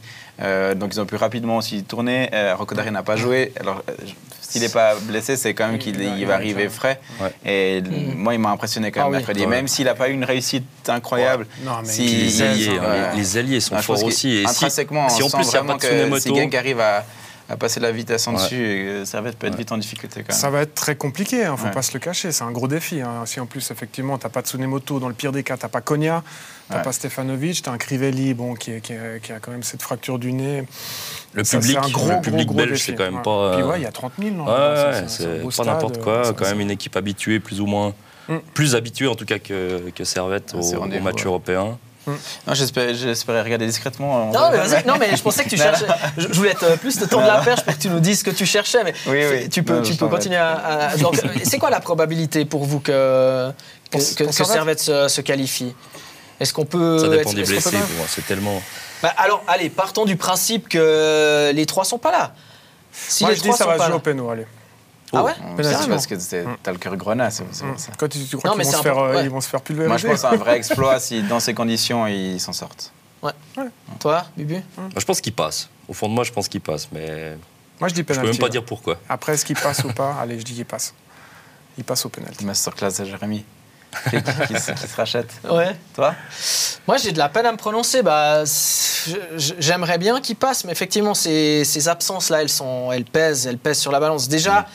donc 0.75 0.93
ils 0.93 1.01
ont 1.01 1.05
pu 1.05 1.15
rapidement 1.15 1.57
aussi 1.57 1.83
tourné. 1.83 2.29
Euh, 2.33 2.55
n'a 2.91 3.03
pas 3.03 3.15
joué. 3.15 3.51
Alors, 3.59 3.83
euh, 3.89 3.93
s'il 4.41 4.61
n'est 4.61 4.69
pas 4.69 4.95
blessé, 4.95 5.35
c'est 5.35 5.53
quand 5.53 5.67
même 5.67 5.79
qu'il 5.79 6.25
va 6.25 6.33
arriver 6.33 6.69
frais. 6.69 6.99
Et 7.45 7.81
mm. 7.81 8.15
moi, 8.15 8.33
il 8.33 8.39
m'a 8.39 8.49
impressionné 8.49 8.91
quand 8.91 9.01
même 9.01 9.13
ah 9.13 9.17
mercredi. 9.17 9.45
Même 9.45 9.67
s'il 9.67 9.85
n'a 9.85 9.95
pas 9.95 10.09
eu 10.09 10.13
une 10.13 10.23
réussite 10.23 10.65
incroyable. 10.87 11.45
si, 11.83 12.03
les, 12.03 12.41
alliés, 12.41 12.79
les, 13.15 13.37
alliés, 13.37 13.59
sont 13.59 13.77
forts 13.77 14.03
aussi. 14.03 14.37
Et 14.37 14.45
intrinsèquement, 14.45 15.09
si, 15.09 15.23
en 15.23 15.29
plus 15.29 15.45
il 15.45 15.49
n'y 15.49 15.55
a 15.55 15.63
pas 15.63 15.73
de 15.75 15.79
Tsunemoto. 15.79 16.35
Si 16.35 16.57
arrive 16.57 16.79
à 16.79 17.05
à 17.49 17.57
passer 17.57 17.79
la 17.79 17.91
vitesse 17.91 18.27
en 18.27 18.33
dessus, 18.33 18.63
et 18.63 19.05
Servette 19.05 19.37
peut 19.37 19.47
être 19.47 19.57
vite 19.57 19.71
en 19.71 19.77
difficulté. 19.77 20.21
Quand 20.21 20.33
même. 20.33 20.39
Ça 20.39 20.51
va 20.51 20.61
être 20.61 20.75
très 20.75 20.95
compliqué, 20.95 21.37
il 21.37 21.43
hein, 21.43 21.53
ne 21.53 21.57
faut 21.57 21.69
pas 21.69 21.81
se 21.81 21.93
le 21.93 21.99
cacher, 21.99 22.31
c'est 22.31 22.43
un 22.43 22.51
gros 22.51 22.67
défi. 22.67 23.01
Hein. 23.01 23.23
Si 23.25 23.39
en 23.39 23.47
plus, 23.47 23.71
effectivement, 23.71 24.19
tu 24.19 24.25
n'as 24.25 24.29
pas 24.29 24.41
Tsunemoto, 24.41 24.99
dans 24.99 25.07
le 25.07 25.15
pire 25.15 25.31
des 25.31 25.41
cas, 25.41 25.57
tu 25.57 25.65
n'as 25.65 25.69
pas 25.69 25.81
Konya, 25.81 26.23
tu 26.67 26.73
n'as 26.73 26.81
pas 26.81 26.91
Stefanovic, 26.91 27.63
tu 27.63 27.69
as 27.69 27.71
un 27.71 27.79
Crivelli 27.79 28.35
bon, 28.35 28.53
qui, 28.53 28.79
qui, 28.81 28.93
qui, 29.23 29.31
a 29.31 29.39
quand 29.39 29.51
même 29.51 29.63
cette 29.63 29.81
fracture 29.81 30.19
du 30.19 30.31
nez. 30.31 30.63
Le 31.33 31.43
public, 31.43 31.77
un 31.77 31.89
gros, 31.89 32.09
le 32.09 32.21
public 32.21 32.53
belge, 32.53 32.79
c'est 32.79 32.93
quand 32.93 33.11
même 33.11 33.23
pas. 33.23 33.55
Puis 33.55 33.63
ouais, 33.63 33.79
il 33.79 33.83
y 33.83 33.87
a 33.87 33.91
30 33.91 34.13
000. 34.19 34.35
Ouais, 34.35 35.03
c'est 35.07 35.57
pas 35.57 35.63
n'importe 35.63 35.99
quoi, 35.99 36.33
quand 36.33 36.45
même 36.45 36.61
une 36.61 36.71
équipe 36.71 36.95
habituée, 36.95 37.39
plus 37.39 37.61
ou 37.61 37.65
moins. 37.65 37.93
Mm. 38.27 38.37
Plus 38.53 38.75
habituée 38.75 39.07
en 39.07 39.15
tout 39.15 39.25
cas 39.25 39.39
que, 39.39 39.89
que 39.89 40.03
Servette 40.03 40.53
au, 40.53 40.61
au 40.61 41.01
match 41.01 41.25
européen. 41.25 41.79
Non, 42.47 42.53
j'espérais 42.53 43.41
regarder 43.41 43.65
discrètement. 43.65 44.31
Non 44.31 44.51
mais, 44.51 44.83
non, 44.83 44.95
mais 44.99 45.15
je 45.15 45.21
pensais 45.21 45.43
que 45.43 45.49
tu 45.49 45.57
cherchais. 45.57 45.85
Je 46.17 46.27
voulais 46.27 46.51
être 46.51 46.77
plus 46.79 46.97
de 46.97 47.05
temps 47.05 47.21
de 47.21 47.27
la 47.27 47.41
perche 47.41 47.63
pour 47.63 47.75
que 47.75 47.81
tu 47.81 47.89
nous 47.89 47.99
dises 47.99 48.19
ce 48.19 48.23
que 48.23 48.31
tu 48.31 48.45
cherchais, 48.45 48.83
mais 48.83 48.93
oui, 49.07 49.49
tu 49.49 49.63
peux, 49.63 49.81
tu 49.81 49.95
peux 49.95 50.07
continuer 50.07 50.37
à. 50.37 50.91
c'est 51.43 51.59
quoi 51.59 51.69
la 51.69 51.79
probabilité 51.79 52.45
pour 52.45 52.65
vous 52.65 52.79
que, 52.79 53.51
que, 53.91 53.97
que, 53.97 54.31
Servette 54.31 54.79
se, 54.79 55.21
qualifie? 55.21 55.75
Est-ce 56.39 56.53
qu'on 56.53 56.65
peut. 56.65 56.99
Ça 56.99 57.09
dépend 57.09 57.33
des 57.33 57.43
blessés, 57.43 57.77
c'est 58.07 58.25
tellement. 58.25 58.61
Bah, 59.01 59.13
alors, 59.17 59.43
allez, 59.47 59.69
partons 59.69 60.05
du 60.05 60.17
principe 60.17 60.67
que 60.67 61.51
les 61.53 61.65
trois 61.65 61.85
sont 61.85 61.97
pas 61.97 62.11
là. 62.11 62.33
Si 62.91 63.23
Moi, 63.23 63.31
les 63.31 63.37
je 63.37 63.43
dis 63.43 63.53
ça 63.53 63.65
va 63.65 63.77
jouer 63.77 63.95
au 63.95 63.99
péno, 63.99 64.29
allez. 64.29 64.45
Ah 65.13 65.23
ouais? 65.23 65.33
Parce 65.57 66.07
que 66.07 66.15
t'as 66.61 66.71
le 66.71 66.77
cœur 66.77 66.95
grenat, 66.95 67.31
c'est 67.31 67.43
ça. 67.53 67.65
Quand 67.97 68.07
tu, 68.07 68.19
crois 68.37 68.51
qu'ils 68.51 68.63
vont, 68.63 68.71
se 68.71 68.81
faire, 68.81 68.97
euh, 68.97 69.23
ils 69.23 69.29
vont 69.29 69.41
se 69.41 69.49
faire 69.49 69.61
pulvériser 69.61 69.87
Moi, 69.87 69.97
je 69.97 70.07
pense 70.07 70.21
que 70.21 70.21
c'est 70.21 70.35
un 70.35 70.37
vrai 70.37 70.57
exploit 70.57 70.99
si, 70.99 71.23
dans 71.23 71.39
ces 71.39 71.53
conditions, 71.53 72.05
ils 72.07 72.39
s'en 72.39 72.53
sortent. 72.53 72.91
Ouais. 73.21 73.31
Toi, 73.99 74.25
Bibu 74.37 74.61
Je 74.97 75.05
pense 75.05 75.19
qu'ils 75.21 75.33
passent. 75.33 75.69
Au 75.87 75.93
fond 75.93 76.07
de 76.07 76.13
moi, 76.13 76.23
je 76.23 76.31
pense 76.31 76.47
qu'ils 76.47 76.61
passent, 76.61 76.89
mais. 76.91 77.35
Moi, 77.79 77.89
je 77.89 77.93
dis 77.93 78.03
penalty. 78.03 78.27
Je 78.27 78.31
peux 78.31 78.37
même 78.37 78.47
pas 78.47 78.51
dire 78.51 78.63
pourquoi. 78.63 78.97
Après, 79.07 79.33
est-ce 79.33 79.45
qu'ils 79.45 79.57
passent 79.57 79.83
ou 79.83 79.91
pas? 79.93 80.15
Allez, 80.21 80.39
je 80.39 80.45
dis 80.45 80.53
qu'ils 80.53 80.65
passent. 80.65 80.93
Ils 81.77 81.83
passent 81.83 82.05
au 82.05 82.09
penalty. 82.09 82.45
Masterclass 82.45 83.01
à 83.01 83.05
Jérémy. 83.05 83.45
qui, 84.09 84.53
qui, 84.53 84.59
se 84.59 84.95
rachète. 84.95 85.31
Ouais. 85.49 85.75
Toi? 85.95 86.13
Moi, 86.87 86.97
j'ai 86.97 87.11
de 87.11 87.17
la 87.17 87.27
peine 87.27 87.47
à 87.47 87.51
me 87.51 87.57
prononcer. 87.57 88.03
Bah, 88.03 88.43
j'aimerais 89.35 89.97
bien 89.97 90.21
qu'ils 90.21 90.35
passent, 90.35 90.63
mais 90.63 90.71
effectivement, 90.71 91.15
ces, 91.15 91.63
ces 91.65 91.87
absences-là, 91.87 92.43
elles, 92.43 92.49
sont, 92.49 92.91
elles 92.91 93.05
pèsent, 93.05 93.47
elles 93.47 93.57
pèsent 93.57 93.79
sur 93.79 93.91
la 93.91 93.99
balance. 93.99 94.27
Déjà. 94.27 94.67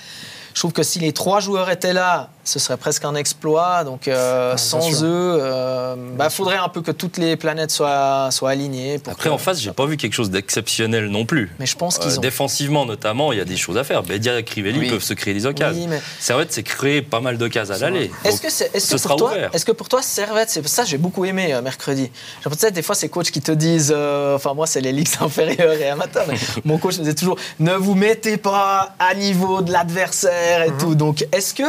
Je 0.54 0.60
trouve 0.60 0.72
que 0.72 0.82
si 0.82 1.00
les 1.00 1.12
trois 1.12 1.40
joueurs 1.40 1.68
étaient 1.68 1.92
là, 1.92 2.30
ce 2.44 2.58
serait 2.58 2.76
presque 2.76 3.04
un 3.04 3.14
exploit. 3.14 3.84
Donc 3.84 4.06
euh, 4.06 4.56
sans 4.56 5.02
eux, 5.02 5.36
il 5.36 5.42
euh, 5.42 5.96
bah, 6.16 6.30
faudrait 6.30 6.56
un 6.56 6.68
peu 6.68 6.82
que 6.82 6.90
toutes 6.90 7.16
les 7.16 7.36
planètes 7.36 7.70
soient, 7.70 8.30
soient 8.30 8.50
alignées. 8.50 9.00
Après, 9.06 9.30
en 9.30 9.38
face, 9.38 9.60
j'ai 9.60 9.72
pas 9.72 9.86
vu 9.86 9.96
quelque 9.96 10.12
chose 10.12 10.30
d'exceptionnel 10.30 11.08
non 11.08 11.24
plus. 11.24 11.52
Mais 11.58 11.66
je 11.66 11.76
pense 11.76 11.98
qu'ils 11.98 12.12
euh, 12.12 12.18
ont... 12.18 12.20
Défensivement, 12.20 12.86
notamment, 12.86 13.32
il 13.32 13.38
y 13.38 13.40
a 13.40 13.44
des 13.44 13.56
choses 13.56 13.76
à 13.76 13.84
faire. 13.84 14.02
Bédia 14.02 14.38
et 14.38 14.44
Crivelli 14.44 14.90
peuvent 14.90 15.02
se 15.02 15.14
créer 15.14 15.34
des 15.34 15.46
occasions. 15.46 15.88
Servette 16.20 16.52
s'est 16.52 16.62
créé 16.62 17.02
pas 17.02 17.20
mal 17.20 17.38
d'occasions 17.38 17.74
à 17.74 17.78
l'aller. 17.78 18.10
Est-ce 18.24 18.40
que, 18.40 18.46
est, 18.46 18.78
-ce, 18.78 18.94
que 18.94 19.08
pour 19.08 19.16
toi, 19.16 19.32
est-ce 19.52 19.64
que 19.64 19.72
pour 19.72 19.88
toi, 19.88 20.02
Servette, 20.02 20.50
c'est 20.50 20.66
ça 20.68 20.84
j'ai 20.84 20.98
beaucoup 20.98 21.24
aimé 21.24 21.58
mercredi. 21.62 22.04
J'ai 22.04 22.44
l'impression 22.44 22.70
des 22.70 22.82
fois, 22.82 22.94
ces 22.94 23.08
coachs 23.08 23.30
qui 23.30 23.40
te 23.40 23.52
disent, 23.52 23.94
enfin 24.34 24.54
moi, 24.54 24.66
c'est 24.66 24.80
les 24.80 24.92
ligues 24.92 25.08
inférieures 25.20 25.74
et 25.74 25.88
amateurs, 25.88 26.26
mais 26.28 26.36
mon 26.64 26.78
coach 26.78 26.94
me 26.98 27.04
disait 27.04 27.14
toujours, 27.14 27.38
ne 27.58 27.72
vous 27.72 27.94
mettez 27.94 28.36
pas 28.36 28.94
à 28.98 29.14
niveau 29.14 29.62
de 29.62 29.72
l'adversaire 29.72 30.62
et 30.62 30.70
mhm. 30.70 30.78
tout. 30.78 30.94
Donc, 30.94 31.26
est-ce 31.32 31.54
que 31.54 31.64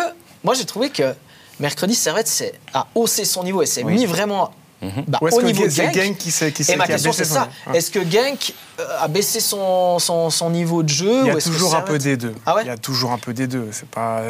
moi, 0.45 0.53
j'ai 0.53 0.65
trouvé 0.65 0.89
que 0.89 1.15
mercredi, 1.59 1.95
Servette 1.95 2.55
a 2.73 2.87
haussé 2.95 3.25
son 3.25 3.43
niveau 3.43 3.61
et 3.61 3.65
s'est 3.65 3.83
mis 3.83 4.05
vraiment 4.05 4.51
mhm. 4.81 5.05
bah, 5.07 5.19
au 5.21 5.41
niveau 5.41 5.65
de 5.65 5.69
Genk. 5.69 6.17
qui 6.17 6.31
qui 6.31 6.71
et 6.71 6.75
ma 6.75 6.87
question, 6.87 7.11
c'est 7.11 7.25
ça. 7.25 7.49
Est-ce 7.73 7.91
que 7.91 7.99
Genk 7.99 8.53
euh, 8.79 8.85
a 9.01 9.07
baissé 9.07 9.39
son, 9.39 9.99
son, 9.99 10.49
niveau 10.49 10.83
de 10.83 10.89
jeu 10.89 11.21
Il 11.21 11.27
y 11.27 11.29
a 11.31 11.41
toujours 11.41 11.75
un 11.75 11.81
peu 11.81 11.97
des 11.97 12.15
deux. 12.15 12.35
Ah 12.45 12.55
Il 12.61 12.67
y 12.67 12.69
a 12.69 12.77
toujours 12.77 13.11
un 13.11 13.17
peu 13.17 13.33
des 13.33 13.47
deux. 13.47 13.69
C'est 13.71 13.89
pas 13.89 14.21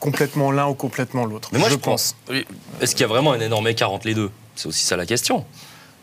complètement 0.00 0.50
l'un 0.50 0.66
ou 0.66 0.74
complètement 0.74 1.24
l'autre. 1.24 1.50
Mais 1.52 1.60
moi, 1.60 1.68
je, 1.68 1.76
pense. 1.76 2.16
Est-ce 2.80 2.92
qu'il 2.92 3.02
y 3.02 3.04
a 3.04 3.08
vraiment 3.08 3.32
un 3.32 3.40
énorme 3.40 3.68
écart 3.68 3.92
entre 3.92 4.08
les 4.08 4.14
deux? 4.14 4.30
C'est 4.56 4.66
aussi 4.66 4.84
ça 4.84 4.96
la 4.96 5.06
question. 5.06 5.46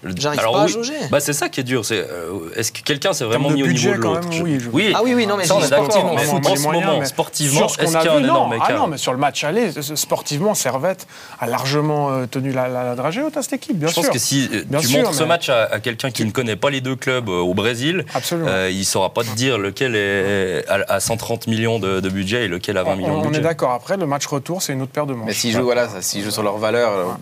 J'arrive 0.04 0.42
pas 0.42 0.62
à 0.64 0.68
jauger. 0.68 0.94
Bah, 1.12 1.20
c'est 1.20 1.34
ça 1.34 1.50
qui 1.50 1.60
est 1.60 1.64
dur. 1.64 1.84
C'est, 1.84 2.00
euh, 2.00 2.56
est-ce 2.56 2.72
que 2.72 2.82
quelqu'un 2.82 3.12
s'est 3.12 3.26
vraiment 3.26 3.50
mis 3.50 3.64
au 3.64 3.68
niveau 3.68 3.92
de 3.92 3.98
l'autre 3.98 4.28
oui, 4.72 4.94
Ah 4.96 5.02
oui, 5.04 5.14
oui, 5.14 5.28
non, 5.28 5.36
mais 5.36 5.46
ça, 5.46 5.56
on 5.56 5.62
est 5.62 5.70
d'accord. 5.70 6.16
Mais 6.16 6.28
en 6.30 6.56
ce 6.56 6.64
moment, 6.64 7.06
sportivement, 7.06 7.68
est-ce 7.68 7.98
qu'il 7.98 8.06
y 8.06 8.08
a 8.08 8.14
un 8.14 8.24
énorme 8.24 8.54
écart 8.54 8.68
Ah 8.70 8.74
non, 8.74 8.88
mais 8.88 8.98
sur 8.98 9.12
le 9.12 9.18
match 9.18 9.44
aller, 9.44 9.72
sportivement, 9.96 10.54
Servette 10.54 11.08
a 11.40 11.48
largement 11.48 12.12
euh, 12.12 12.26
tenu 12.26 12.52
la, 12.52 12.68
la, 12.68 12.96
dragée 12.96 13.22
haute 13.22 13.36
à 13.38 13.42
cette 13.42 13.54
équipe, 13.54 13.78
bien 13.78 13.90
sûr. 13.90 14.02
Je 14.02 14.08
pense 14.08 14.14
que 14.14 14.20
si 14.20 14.50
euh, 14.54 14.80
tu 14.80 14.88
montres 14.90 15.14
ce 15.14 15.24
match 15.24 15.50
à, 15.50 15.80
quelqu'un 15.80 16.12
qui 16.12 16.24
ne 16.24 16.32
connaît 16.32 16.56
pas 16.56 16.70
les 16.70 16.82
deux 16.82 16.96
clubs 16.96 17.30
au 17.30 17.54
Brésil, 17.54 18.06
il 18.16 18.80
ne 18.80 18.84
saura 18.84 19.14
pas 19.14 19.24
te 19.24 19.36
dire 19.36 19.58
lequel 19.58 19.96
est 19.96 20.66
à 20.68 21.00
130 21.00 21.48
millions 21.48 21.80
de, 21.80 22.10
budget 22.10 22.46
et 22.46 22.48
lequel 22.48 22.78
a 22.78 22.84
20 22.84 22.96
millions 22.96 23.18
de 23.18 23.28
budget. 23.28 23.38
On 23.38 23.40
est 23.40 23.44
d'accord. 23.44 23.72
Après, 23.72 23.98
le 23.98 24.06
match 24.06 24.26
retour, 24.28 24.62
c'est 24.62 24.74
une 24.74 24.82
autre 24.82 24.92
paire 24.92 25.06
de 25.06 25.14
manches. 25.14 25.28
Mais 25.28 25.34
s'ils 25.34 25.54
jouent, 25.54 25.64
voilà, 25.64 25.88
jouent 25.88 26.32
sur 26.32 26.44
leur 26.44 26.58
valeur, 26.58 27.18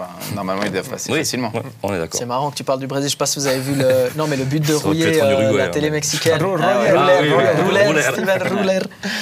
ben, 0.00 0.34
normalement, 0.34 0.62
ils 0.64 0.72
doivent 0.72 0.88
passer 0.88 1.12
facilement. 1.12 1.52
on 1.82 1.92
est 1.92 1.98
d'accord. 1.98 2.18
C'est 2.18 2.24
marrant 2.24 2.50
que 2.50 2.56
tu 2.56 2.64
parles 2.64 2.80
du 2.80 2.86
Brésil. 2.86 3.10
Je 3.10 3.14
ne 3.14 3.16
sais 3.16 3.16
pas 3.18 3.26
si 3.26 3.38
vous 3.38 3.46
avez 3.46 3.60
vu 3.60 3.74
le, 3.74 4.10
non, 4.16 4.26
mais 4.26 4.36
le 4.36 4.44
but 4.44 4.66
de 4.66 4.72
Rouillet, 4.72 5.22
euh, 5.22 5.58
la 5.58 5.68
télé 5.68 5.90
mexicaine. 5.90 6.40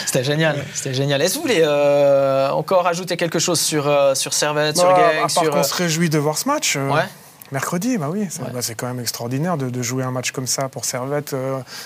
C'était 0.07 0.23
génial. 0.23 0.64
C'était 0.75 0.95
génial. 0.95 1.21
Est-ce 1.21 1.35
que 1.35 1.38
vous 1.38 1.43
voulez 1.43 1.62
euh, 1.62 2.51
encore 2.51 2.87
ajouter 2.87 3.17
quelque 3.17 3.41
chose 3.41 3.59
sur, 3.59 3.88
euh, 3.88 4.14
sur 4.14 4.33
Servette, 4.33 4.77
sur 4.77 4.88
Gang 4.88 5.01
À 5.01 5.21
part 5.23 5.31
sur... 5.31 5.51
qu'on 5.51 5.64
se 5.64 5.75
réjouit 5.75 6.11
de 6.11 6.19
voir 6.19 6.38
ce 6.38 6.47
match. 6.47 6.77
Ouais. 6.77 7.03
Mercredi, 7.51 7.99
bah 7.99 8.11
oui, 8.12 8.29
c'est 8.31 8.43
bah, 8.43 8.61
quand 8.77 8.87
même 8.87 9.01
extraordinaire 9.01 9.57
de, 9.57 9.71
de, 9.71 9.83
jouer 9.83 10.05
un 10.05 10.11
match 10.12 10.31
comme 10.31 10.47
ça 10.47 10.69
pour 10.69 10.85
Servette. 10.85 11.35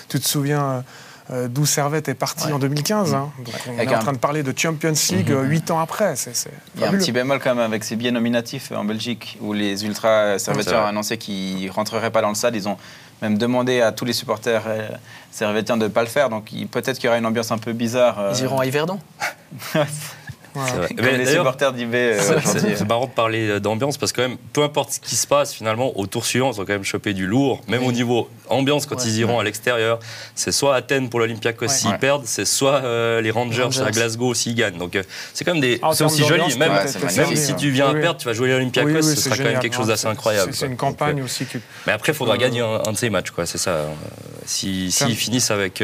tu 0.07 0.19
te 0.19 0.27
souviens 0.27 0.83
euh, 1.31 1.47
d'où 1.47 1.65
Servette 1.65 2.09
est 2.09 2.13
parti 2.13 2.51
en 2.51 2.59
2015. 2.59 3.13
Hein. 3.13 3.31
Donc 3.39 3.55
on 3.67 3.79
est 3.79 3.95
en 3.95 3.99
train 3.99 4.13
de 4.13 4.17
parler 4.17 4.43
de 4.43 4.53
Champions 4.57 4.93
League 5.11 5.31
mhm. 5.31 5.49
huit 5.49 5.71
ans 5.71 5.79
après. 5.79 6.15
Il 6.75 6.81
y 6.81 6.83
a 6.83 6.89
un 6.89 6.91
petit 6.91 7.11
bémol 7.11 7.39
quand 7.39 7.55
même 7.55 7.63
avec 7.63 7.83
ces 7.83 7.95
biais 7.95 8.11
nominatifs 8.11 8.71
en 8.71 8.83
Belgique 8.83 9.37
où 9.41 9.53
les 9.53 9.85
ultras 9.85 10.37
servettiens 10.39 10.83
ont 10.83 10.87
annoncé 10.87 11.17
qu'ils 11.17 11.65
ne 11.65 11.71
rentreraient 11.71 12.11
pas 12.11 12.21
dans 12.21 12.29
le 12.29 12.35
stade. 12.35 12.55
Ils 12.55 12.67
ont 12.67 12.77
même 13.21 13.37
demandé 13.37 13.79
à 13.79 13.91
tous 13.91 14.05
les 14.05 14.13
supporters 14.13 14.63
euh, 14.67 14.89
servettiens 15.31 15.77
de 15.77 15.83
ne 15.83 15.89
pas 15.89 16.01
le 16.01 16.09
faire. 16.09 16.29
Donc 16.29 16.51
peut-être 16.71 16.97
qu'il 16.97 17.05
y 17.05 17.07
aura 17.07 17.17
une 17.17 17.25
ambiance 17.25 17.51
un 17.51 17.57
peu 17.57 17.73
bizarre. 17.73 18.31
Ils 18.35 18.43
iront 18.43 18.59
à 18.59 18.65
Yverdon 18.65 18.99
les 20.99 21.25
supporters 21.25 21.73
d'IB. 21.73 21.93
Euh, 21.93 22.39
c'est 22.43 22.87
marrant 22.87 23.05
de 23.05 23.11
parler 23.11 23.49
euh, 23.49 23.59
d'ambiance 23.59 23.97
parce 23.97 24.11
que 24.11 24.21
quand 24.21 24.27
même, 24.27 24.37
peu 24.53 24.63
importe 24.63 24.91
ce 24.91 24.99
qui 24.99 25.15
se 25.15 25.27
passe, 25.27 25.53
finalement, 25.53 25.97
au 25.97 26.05
tour 26.07 26.25
suivant, 26.25 26.51
ils 26.51 26.59
ont 26.61 26.65
quand 26.65 26.73
même 26.73 26.83
chopé 26.83 27.13
du 27.13 27.27
lourd. 27.27 27.61
Même 27.67 27.83
au 27.83 27.91
niveau 27.91 28.29
ambiance, 28.49 28.85
quand 28.85 29.05
ils 29.05 29.17
iront 29.19 29.39
à 29.39 29.43
l'extérieur, 29.43 29.99
c'est 30.35 30.51
soit 30.51 30.75
Athènes 30.75 31.09
pour 31.09 31.19
l'Olympiakos 31.19 31.67
s'ils 31.67 31.97
perdent, 31.97 32.25
c'est 32.25 32.45
soit 32.45 32.83
euh, 32.83 33.21
les 33.21 33.31
Rangers, 33.31 33.69
à 33.85 33.91
Glasgow 33.91 34.33
s'ils 34.33 34.55
gagnent. 34.55 34.77
Donc 34.77 34.97
c'est 35.33 35.43
quand 35.43 35.53
même 35.53 35.61
des. 35.61 35.79
c'est 35.93 36.03
aussi 36.03 36.23
joli. 36.23 36.57
Même, 36.57 36.71
si 37.35 37.55
tu 37.55 37.69
viens 37.69 37.89
à 37.89 37.93
perdre, 37.93 38.19
tu 38.19 38.25
vas 38.25 38.33
jouer 38.33 38.49
l'Olympiakos, 38.49 39.01
ce 39.01 39.15
sera 39.15 39.37
quand 39.37 39.43
même 39.43 39.59
quelque 39.59 39.75
chose 39.75 39.87
d'assez 39.87 40.07
incroyable. 40.07 40.53
C'est 40.53 40.67
une 40.67 40.77
campagne 40.77 41.21
aussi. 41.21 41.47
Mais 41.87 41.93
après, 41.93 42.11
il 42.11 42.15
faudra 42.15 42.37
gagner 42.37 42.61
un 42.61 42.91
de 42.91 42.97
ces 42.97 43.09
matchs, 43.09 43.31
quoi. 43.31 43.45
C'est 43.45 43.57
ça. 43.57 43.85
S'ils 44.45 44.91
finissent 44.91 45.51
avec 45.51 45.81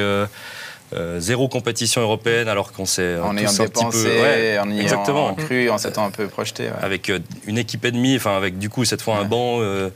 euh, 0.93 1.19
zéro 1.19 1.47
compétition 1.47 2.01
européenne 2.01 2.47
alors 2.47 2.71
qu'on 2.71 2.85
s'est 2.85 3.17
en 3.19 3.37
ayant 3.37 3.53
dépensé, 3.53 4.03
peu, 4.03 4.59
en 4.59 4.71
ayant 4.71 5.35
cru, 5.35 5.69
en 5.69 5.77
s'étant 5.77 6.05
un 6.05 6.09
peu 6.09 6.27
projeté. 6.27 6.69
Avec 6.81 7.09
euh, 7.09 7.19
une 7.45 7.59
équipe 7.59 7.85
ennemie, 7.85 8.15
enfin 8.15 8.35
avec 8.35 8.57
du 8.57 8.69
coup 8.69 8.85
cette 8.85 9.01
fois 9.01 9.17
un 9.17 9.23
banc 9.23 9.57
euh, 9.59 9.91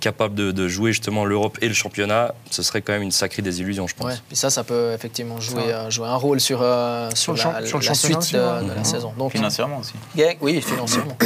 capable 0.00 0.34
de, 0.34 0.68
jouer 0.68 0.92
justement 0.92 1.24
l'Europe 1.24 1.58
et 1.60 1.66
le 1.68 1.74
championnat, 1.74 2.34
ce 2.50 2.62
serait 2.62 2.82
quand 2.82 2.92
même 2.92 3.02
une 3.02 3.10
sacrée 3.10 3.42
désillusion, 3.42 3.86
je 3.86 3.94
pense. 3.94 4.06
Ouais, 4.06 4.18
et 4.30 4.34
ça, 4.34 4.50
ça 4.50 4.62
peut 4.62 4.92
effectivement 4.92 5.40
jouer, 5.40 5.74
jouer 5.88 6.06
un 6.06 6.16
rôle 6.16 6.40
sur, 6.40 6.58
sur, 7.14 7.34
la, 7.34 7.64
suite 7.94 8.32
de, 8.32 8.38
la 8.38 8.60
mmh. 8.60 8.84
saison. 8.84 9.12
Donc, 9.18 9.32
financièrement 9.32 9.78
aussi. 9.78 9.94
oui, 10.40 10.60
financièrement. 10.60 11.16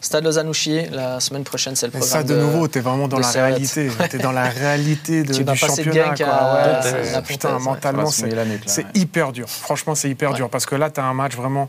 Stade 0.00 0.24
Lausanne-Ouchier, 0.24 0.88
la 0.90 1.20
semaine 1.20 1.44
prochaine, 1.44 1.76
c'est 1.76 1.86
le 1.86 1.92
programme. 1.92 2.10
ça, 2.10 2.22
de, 2.22 2.34
nouveau, 2.34 2.68
tu 2.68 2.78
es 2.78 2.80
vraiment 2.80 3.06
dans 3.06 3.18
la 3.18 3.30
réalité. 3.30 3.90
Tu 4.10 4.16
es 4.16 4.18
dans 4.18 4.32
la 4.32 4.48
réalité 4.48 5.22
de, 5.22 5.34
du 5.34 5.56
championnat. 5.56 6.14
Quoi. 6.16 7.22
putain, 7.22 7.58
mentalement, 7.58 8.06
c'est 8.06 8.86
hyper 8.94 9.32
dur. 9.32 9.48
Franchement, 9.48 9.94
c'est 9.94 10.08
hyper 10.08 10.32
dur. 10.32 10.48
Parce 10.48 10.66
que 10.66 10.74
là, 10.74 10.90
tu 10.90 11.00
as 11.00 11.04
un 11.04 11.14
match 11.14 11.36
vraiment 11.36 11.68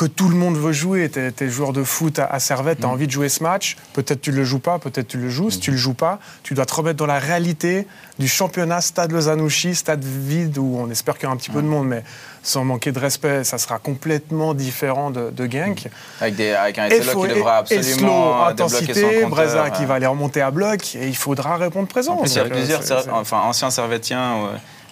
que 0.00 0.06
tout 0.06 0.30
le 0.30 0.34
monde 0.34 0.56
veut 0.56 0.72
jouer. 0.72 1.10
Tu 1.10 1.20
es, 1.20 1.48
joueur 1.50 1.74
de 1.74 1.84
foot 1.84 2.18
à, 2.18 2.40
Servette, 2.40 2.78
tu 2.78 2.84
as 2.84 2.88
mm. 2.88 2.92
envie 2.92 3.06
de 3.06 3.12
jouer 3.12 3.28
ce 3.28 3.42
match. 3.42 3.76
Peut-être 3.92 4.22
tu 4.22 4.32
le 4.32 4.44
joues 4.44 4.58
pas, 4.58 4.78
peut-être 4.78 5.08
tu 5.08 5.18
le 5.18 5.28
joues. 5.28 5.50
Si 5.50 5.58
mm. 5.58 5.60
tu 5.60 5.70
le 5.72 5.76
joues 5.76 5.92
pas, 5.92 6.20
tu 6.42 6.54
dois 6.54 6.64
te 6.64 6.72
remettre 6.72 6.96
dans 6.96 7.06
la 7.06 7.18
réalité 7.18 7.86
du 8.18 8.26
championnat 8.26 8.80
Stade 8.80 9.12
Lausanne-Ouchy, 9.12 9.74
stade 9.74 10.02
vide 10.02 10.56
où 10.56 10.78
on 10.78 10.90
espère 10.90 11.16
qu'il 11.16 11.24
y 11.24 11.26
aura 11.26 11.34
un 11.34 11.36
petit 11.36 11.50
peu 11.50 11.60
de 11.60 11.66
monde, 11.66 11.86
mais 11.88 12.02
sans 12.42 12.64
manquer 12.64 12.92
de 12.92 12.98
respect, 12.98 13.44
ça 13.44 13.58
sera 13.58 13.78
complètement 13.78 14.54
différent 14.54 15.10
de, 15.10 15.28
de 15.28 15.50
Genk. 15.50 15.86
Avec, 16.22 16.34
des, 16.34 16.52
avec 16.52 16.78
un 16.78 16.88
SLO 16.88 17.22
qui 17.26 17.34
devra 17.34 17.58
absolument 17.58 18.46
intensité, 18.46 19.26
Breza 19.26 19.68
qui 19.68 19.84
va 19.84 19.94
aller 19.94 20.06
remonter 20.06 20.40
à 20.40 20.50
bloc, 20.50 20.94
et 20.94 21.08
il 21.08 21.16
faudra 21.16 21.58
répondre 21.58 21.88
présent. 21.88 22.22
il 22.24 22.32
y 22.32 22.38
a 22.38 22.44
plusieurs 22.44 22.80
enfin, 23.12 23.40
anciens 23.40 23.70
servétiens 23.70 24.48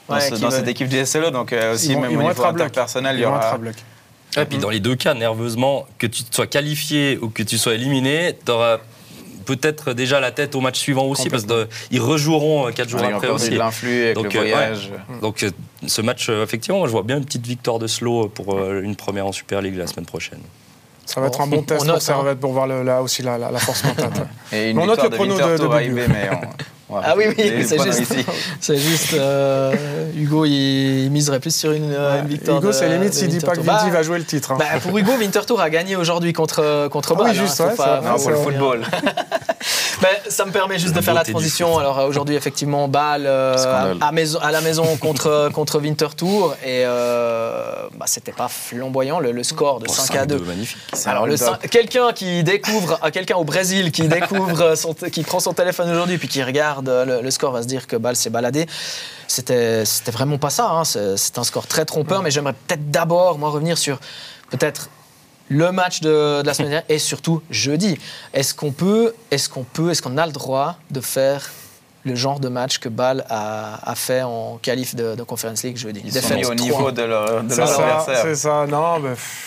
dans, 0.07 0.51
cette 0.51 0.69
équipe 0.69 0.89
du 0.89 1.03
SLO, 1.07 1.31
donc 1.31 1.55
euh, 1.55 1.73
aussi 1.73 1.97
même 1.97 2.19
au 2.19 2.23
niveau 2.23 2.45
interpersonnel, 2.45 3.17
il 3.17 3.23
y 3.23 3.25
aura... 3.25 3.59
Et 4.37 4.45
puis 4.45 4.59
dans 4.59 4.71
les 4.71 4.81
deux 4.81 4.95
cas, 4.95 5.15
nerveusement, 5.15 5.87
que 5.99 6.07
tu 6.07 6.23
sois 6.31 6.47
qualifié 6.47 7.19
ou 7.21 7.29
que 7.29 7.43
tu 7.43 7.59
sois 7.59 7.75
éliminé, 7.75 8.37
tu 8.45 8.53
auras 8.53 8.79
peut-être 9.49 9.95
déjà 9.95 10.21
la 10.21 10.31
tête 10.31 10.55
au 10.55 10.61
match 10.61 10.79
suivant 10.79 11.07
aussi, 11.07 11.31
parce 11.31 11.45
qu'ils 11.45 12.01
rejoueront 12.01 12.69
euh, 12.69 12.71
quatre 12.71 12.91
jours 12.91 13.03
après 13.03 13.29
aussi. 13.29 13.51
l'influx 13.51 14.05
avec 14.05 14.15
donc, 14.15 14.35
le 14.35 14.41
euh, 14.41 14.51
voyage. 14.51 14.91
Donc 15.23 15.43
euh, 15.43 15.51
ce 15.87 16.03
match, 16.03 16.29
effectivement, 16.29 16.87
je 16.87 16.91
vois 16.91 17.03
bien 17.03 17.17
une 17.17 17.25
petite 17.25 17.47
victoire 17.47 17.79
de 17.79 17.87
Slow 17.87 18.29
pour 18.29 18.59
une 18.61 18.97
première 18.97 19.27
en 19.27 19.33
Super 19.33 19.63
League 19.63 19.77
la 19.77 19.87
semaine 19.87 20.07
prochaine. 20.07 20.41
Ça 21.07 21.23
va 21.23 21.29
être 21.29 21.41
un 21.41 21.47
bon 21.47 21.63
test 21.63 21.87
pour 21.87 21.95
hein. 21.95 22.01
Servette 22.01 22.39
pour 22.39 22.53
voir 22.53 22.67
là 22.67 23.03
aussi 23.03 23.23
la, 23.23 23.39
force 23.59 23.83
mentale. 23.83 24.29
Et 24.53 24.71
une 24.71 24.79
victoire 24.79 25.09
de 25.09 25.17
de, 25.17 26.59
ah 26.91 27.15
oui, 27.17 27.25
oui, 27.37 27.65
c'est 27.67 27.83
juste. 27.83 28.15
C'est 28.61 28.77
juste 28.77 29.15
euh, 29.15 29.75
Hugo, 30.17 30.45
il, 30.45 31.11
miserait 31.11 31.41
plus 31.41 31.55
sur 31.55 31.73
une, 31.73 31.93
euh, 31.93 32.23
victoire. 32.27 32.59
Hugo, 32.59 32.73
c'est 32.73 32.89
limite 32.89 33.15
s'il 33.15 33.29
dit 33.29 33.41
pas 33.41 33.53
que 33.53 33.61
Vinti 33.61 33.87
bah, 33.87 33.93
va 33.93 34.03
jouer 34.03 34.19
le 34.19 34.25
titre. 34.25 34.53
Hein. 34.53 34.57
Bah, 34.59 34.81
pour 34.83 34.97
Hugo, 34.97 35.13
Winterthur 35.19 35.61
a 35.61 35.71
gagné 35.71 35.97
aujourd'hui 35.97 36.33
contre, 36.33 36.89
contre 36.89 37.15
ah, 37.19 37.23
Oui, 37.25 37.35
juste, 37.35 37.61
hein, 37.61 37.73
ça, 37.77 38.01
non, 38.05 38.17
pour 38.17 38.31
le 38.31 38.37
football. 38.37 38.81
Ben, 40.01 40.09
ça 40.29 40.45
me 40.45 40.53
permet 40.53 40.79
juste 40.79 40.95
de 40.95 41.01
faire 41.01 41.15
la 41.15 41.25
transition. 41.25 41.77
Alors 41.79 42.05
aujourd'hui, 42.07 42.37
effectivement, 42.37 42.87
Bâle 42.87 43.25
euh, 43.27 43.95
à, 44.01 44.13
maison, 44.13 44.39
à, 44.41 44.53
la 44.53 44.61
maison 44.61 44.97
contre, 44.97 45.51
contre 45.53 45.81
Winterthur. 45.81 46.57
Et 46.65 46.85
euh, 46.85 47.89
bah, 47.97 48.07
c'était 48.07 48.33
pas 48.33 48.49
flamboyant 48.49 49.19
le, 49.19 49.43
score 49.43 49.81
de 49.81 49.89
5 49.89 50.15
à 50.15 50.27
2. 50.27 50.39
Magnifique. 50.39 50.79
Alors, 51.07 51.27
quelqu'un 51.71 52.13
qui 52.13 52.45
découvre, 52.45 53.01
quelqu'un 53.13 53.37
au 53.37 53.45
Brésil 53.45 53.91
qui 53.91 54.07
découvre, 54.07 54.77
son, 54.77 54.95
qui 54.95 55.23
prend 55.23 55.41
son 55.41 55.53
téléphone 55.53 55.91
aujourd'hui 55.91 56.19
puis 56.19 56.29
qui 56.29 56.43
regarde 56.43 56.89
le, 56.89 57.31
score 57.31 57.53
va 57.53 57.63
se 57.63 57.69
dire 57.69 57.87
que 57.87 57.97
Bâle 57.97 58.17
s'est 58.17 58.31
baladé. 58.31 58.67
C'était 59.27 59.85
vraiment 60.13 60.39
pas 60.39 60.51
ça. 60.51 60.71
Hein. 60.71 60.85
C'est 60.85 61.39
un 61.39 61.45
score 61.45 61.67
très 61.67 61.85
trompeur, 61.85 62.23
mais 62.23 62.31
j'aimerais 62.31 62.55
peut-être 62.55 62.91
d'abord, 62.91 63.39
moi, 63.39 63.51
revenir 63.51 63.77
sur 63.77 63.99
peut-être 64.51 64.89
le 65.49 65.73
match 65.73 66.01
de, 66.01 66.43
la 66.45 66.55
semaine 66.55 66.71
dernière 66.71 66.89
et 66.89 66.99
surtout 66.99 67.43
jeudi. 67.51 67.99
Est-ce 68.33 68.55
qu'on 68.55 68.73
peut, 68.73 69.15
est-ce 69.31 69.49
qu'on 69.49 69.65
peut, 69.65 69.91
est-ce 69.91 70.03
qu'on 70.03 70.19
a 70.19 70.27
le 70.27 70.33
droit 70.33 70.79
de 70.91 71.01
faire 71.01 71.51
le 72.09 72.15
genre 72.15 72.41
de 72.41 72.49
match 72.49 72.79
que 72.79 72.89
Bâle 72.89 73.25
a, 73.29 73.95
fait 73.95 74.23
en 74.23 74.59
qualif 74.61 74.95
de, 74.95 75.23
Conference 75.23 75.63
League 75.63 75.77
jeudi. 75.77 76.03
Ils 76.05 76.13
sont 76.13 76.35
mis 76.35 76.45
au 76.45 76.55
niveau 76.55 76.91
de 76.91 77.03
leur, 77.03 77.39
adversaire. 77.39 78.05
C'est 78.23 78.35
ça, 78.35 78.67
non, 78.69 79.03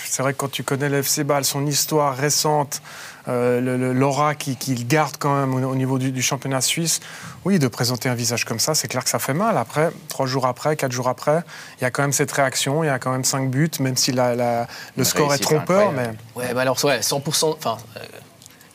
c'est 0.05 0.21
vrai 0.21 0.33
que 0.33 0.37
quand 0.37 0.51
tu 0.51 0.63
connais 0.63 0.89
le 0.89 0.99
FC 0.99 1.23
Bâle, 1.23 1.43
son 1.43 1.65
histoire 1.65 2.15
récente, 2.15 2.81
euh, 3.27 3.93
l'aura 3.93 4.33
qu'il 4.35 4.87
garde 4.87 5.17
quand 5.19 5.35
même 5.39 5.53
au, 5.53 5.75
niveau 5.75 5.99
du, 5.99 6.21
championnat 6.21 6.61
suisse, 6.61 7.01
oui, 7.45 7.59
de 7.59 7.67
présenter 7.67 8.09
un 8.09 8.15
visage 8.15 8.45
comme 8.45 8.59
ça, 8.59 8.73
c'est 8.73 8.87
clair 8.87 9.03
que 9.03 9.09
ça 9.09 9.19
fait 9.19 9.33
mal. 9.33 9.57
Après, 9.57 9.91
trois 10.07 10.25
jours 10.25 10.45
après, 10.47 10.75
quatre 10.75 10.91
jours 10.91 11.07
après, 11.07 11.43
il 11.79 11.83
y 11.83 11.85
a 11.85 11.91
quand 11.91 12.01
même 12.01 12.13
cette 12.13 12.31
réaction, 12.31 12.83
il 12.83 12.87
y 12.87 12.89
a 12.89 12.99
quand 12.99 13.11
même 13.11 13.23
cinq 13.23 13.49
buts, 13.49 13.69
même 13.79 13.95
si 13.95 14.11
la, 14.11 14.67
le 14.97 15.03
score 15.03 15.33
est 15.33 15.39
trompeur. 15.39 15.91
Mais... 15.91 16.11
Ouais, 16.35 16.53
bah 16.53 16.61
alors, 16.61 16.83
ouais, 16.83 16.99
100%. 16.99 17.55
Enfin, 17.57 17.77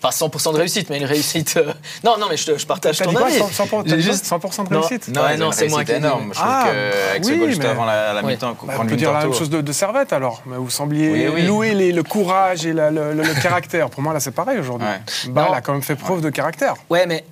pas 0.00 0.10
100% 0.10 0.52
de 0.52 0.58
réussite, 0.58 0.90
mais 0.90 0.98
une 0.98 1.04
réussite. 1.04 1.56
Euh, 1.56 1.72
non, 2.04 2.16
non, 2.18 2.26
mais 2.28 2.36
je, 2.36 2.56
je 2.56 2.66
partage 2.66 2.98
ton 2.98 3.14
avis. 3.16 3.38
100%, 3.38 3.98
juste 3.98 4.26
100% 4.26 4.68
de 4.68 4.76
réussite 4.76 5.08
Non, 5.08 5.22
non, 5.38 5.52
c'est 5.52 5.68
moi 5.68 5.84
qui. 5.84 5.92
énorme. 5.92 6.30
Je 6.32 6.38
trouve 6.38 6.48
ah, 6.48 6.64
qu'avec 6.66 7.24
oui, 7.24 7.38
goal 7.38 7.48
juste 7.50 7.64
avant 7.64 7.84
la, 7.84 8.12
la 8.12 8.22
mi-temps, 8.22 8.56
bah, 8.62 8.74
on 8.78 8.86
peut 8.86 8.96
dire 8.96 9.12
la 9.12 9.20
même 9.20 9.34
chose 9.34 9.50
de, 9.50 9.60
de 9.60 9.72
Servette 9.72 10.12
alors. 10.12 10.42
Mais 10.46 10.56
vous 10.56 10.70
sembliez 10.70 11.28
louer 11.42 11.74
les, 11.74 11.92
le 11.92 12.02
courage 12.02 12.66
et 12.66 12.72
le, 12.72 12.90
le, 12.90 13.42
caractère. 13.42 13.90
Pour 13.90 14.02
moi, 14.02 14.12
là, 14.12 14.20
c'est 14.20 14.32
pareil 14.32 14.58
aujourd'hui. 14.58 14.88
Bah, 15.28 15.48
a 15.52 15.60
quand 15.60 15.72
même 15.72 15.82
fait 15.82 15.96
preuve 15.96 16.20
de 16.20 16.30
caractère. 16.30 16.74
Ouais, 16.90 17.06
mais 17.06 17.24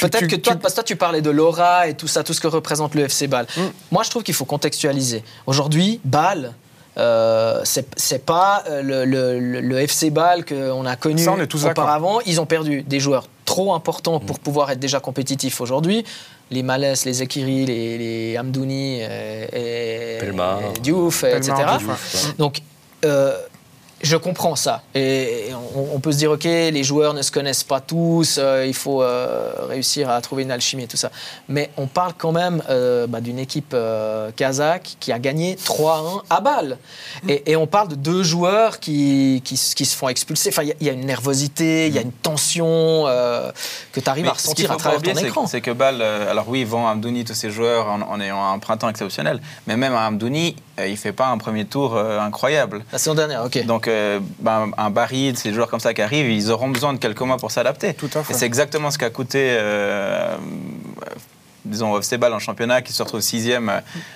Peut-être 0.00 0.26
que 0.26 0.36
toi, 0.36 0.54
parce 0.56 0.72
que 0.72 0.76
toi, 0.76 0.84
tu 0.84 0.96
parlais 0.96 1.20
de 1.20 1.30
l'aura 1.30 1.88
et 1.88 1.94
tout 1.94 2.08
ça, 2.08 2.24
tout 2.24 2.32
ce 2.32 2.40
que 2.40 2.46
représente 2.46 2.94
le 2.94 3.02
FC 3.02 3.26
Bâle. 3.26 3.46
Mm. 3.56 3.60
Moi, 3.92 4.02
je 4.04 4.10
trouve 4.10 4.22
qu'il 4.22 4.34
faut 4.34 4.44
contextualiser. 4.44 5.22
Aujourd'hui, 5.46 6.00
Bâle, 6.04 6.54
euh, 6.98 7.60
c'est 7.64 8.24
pas 8.24 8.64
euh, 8.68 8.82
le, 9.04 9.78
FC 9.78 10.10
Bâle 10.10 10.44
qu'on 10.44 10.86
a 10.86 10.96
connu 10.96 11.26
auparavant. 11.28 12.20
Ils 12.24 12.40
ont 12.40 12.46
perdu 12.46 12.82
des 12.82 13.00
joueurs 13.00 13.28
trop 13.44 13.74
importants 13.74 14.18
pour 14.18 14.36
mm. 14.36 14.40
pouvoir 14.40 14.70
être 14.70 14.80
déjà 14.80 15.00
compétitifs 15.00 15.60
aujourd'hui. 15.60 16.04
Les 16.50 16.62
Malès, 16.62 17.04
les 17.04 17.12
Zekiri, 17.12 17.66
les, 17.66 17.98
les 17.98 18.38
Amdouni, 18.38 19.00
euh, 19.02 19.46
et, 19.52 20.24
et, 20.24 20.80
Diouf, 20.80 21.24
etc. 21.24 21.54
Donc, 22.38 22.60
je 24.02 24.16
comprends 24.16 24.56
ça. 24.56 24.82
Et 24.94 25.48
on, 25.74 25.98
peut 26.00 26.12
se 26.12 26.18
dire, 26.18 26.30
OK, 26.30 26.44
les 26.44 26.84
joueurs 26.84 27.14
ne 27.14 27.22
se 27.22 27.30
connaissent 27.30 27.64
pas 27.64 27.80
tous, 27.80 28.36
euh, 28.38 28.66
il 28.66 28.74
faut 28.74 29.02
euh, 29.02 29.52
réussir 29.68 30.10
à 30.10 30.20
trouver 30.20 30.42
une 30.42 30.50
alchimie 30.50 30.82
et 30.82 30.86
tout 30.86 30.98
ça. 30.98 31.10
Mais 31.48 31.70
on 31.78 31.86
parle 31.86 32.12
quand 32.16 32.32
même 32.32 32.62
euh, 32.68 33.06
bah, 33.06 33.20
d'une 33.20 33.38
équipe 33.38 33.74
kazakh 34.36 34.96
qui 35.00 35.12
a 35.12 35.18
gagné 35.18 35.56
3-1 35.56 36.22
à 36.28 36.40
Bâle. 36.40 36.78
Et, 37.28 37.56
on 37.56 37.66
parle 37.66 37.88
de 37.88 37.94
deux 37.94 38.22
joueurs 38.22 38.80
qui, 38.80 39.40
qui, 39.42 39.56
se 39.56 39.96
font 39.96 40.08
expulser. 40.10 40.50
Enfin, 40.50 40.62
il 40.62 40.86
y, 40.86 40.90
a 40.90 40.92
une 40.92 41.06
nervosité, 41.06 41.86
il 41.86 41.94
y 41.94 41.98
a 41.98 42.02
une 42.02 42.12
tension 42.12 43.04
que 43.92 44.00
tu 44.00 44.10
arrives 44.10 44.28
à 44.28 44.32
ressentir 44.32 44.70
à 44.72 44.76
travers 44.76 45.00
ton 45.00 45.14
écran. 45.14 45.46
C'est 45.46 45.62
que 45.62 45.70
Bâle, 45.70 46.02
alors 46.02 46.48
oui, 46.48 46.60
ils 46.60 46.66
vend 46.66 46.86
Amdouni, 46.86 47.24
tous 47.24 47.34
ces 47.34 47.50
joueurs, 47.50 47.86
en, 47.88 48.20
ayant 48.20 48.52
un 48.52 48.58
printemps 48.58 48.90
exceptionnel. 48.90 49.40
Mais 49.66 49.78
même 49.78 49.94
Amdouni, 49.94 50.54
il 50.78 50.90
ne 50.90 50.96
fait 50.96 51.12
pas 51.12 51.28
un 51.28 51.38
premier 51.38 51.64
tour 51.64 51.96
incroyable. 51.96 52.84
La 52.92 52.98
saison 52.98 53.14
dernière, 53.14 53.44
OK. 53.44 53.64
Donc, 53.64 53.85
ben, 54.40 54.70
un 54.76 54.90
Barry, 54.90 55.34
ces 55.36 55.52
joueurs 55.52 55.68
comme 55.68 55.80
ça 55.80 55.94
qui 55.94 56.02
arrivent, 56.02 56.30
ils 56.30 56.50
auront 56.50 56.68
besoin 56.68 56.92
de 56.92 56.98
quelques 56.98 57.20
mois 57.20 57.36
pour 57.36 57.50
s'adapter. 57.50 57.94
Tout 57.94 58.10
à 58.14 58.22
fait. 58.22 58.32
Et 58.32 58.36
c'est 58.36 58.46
exactement 58.46 58.90
ce 58.90 58.98
qu'a 58.98 59.10
coûté, 59.10 59.56
euh, 59.58 60.36
disons, 61.64 62.00
Sebal 62.02 62.32
en 62.32 62.38
championnat 62.38 62.82
qui 62.82 62.92
se 62.92 63.02
retrouve 63.02 63.20
sixième 63.20 63.70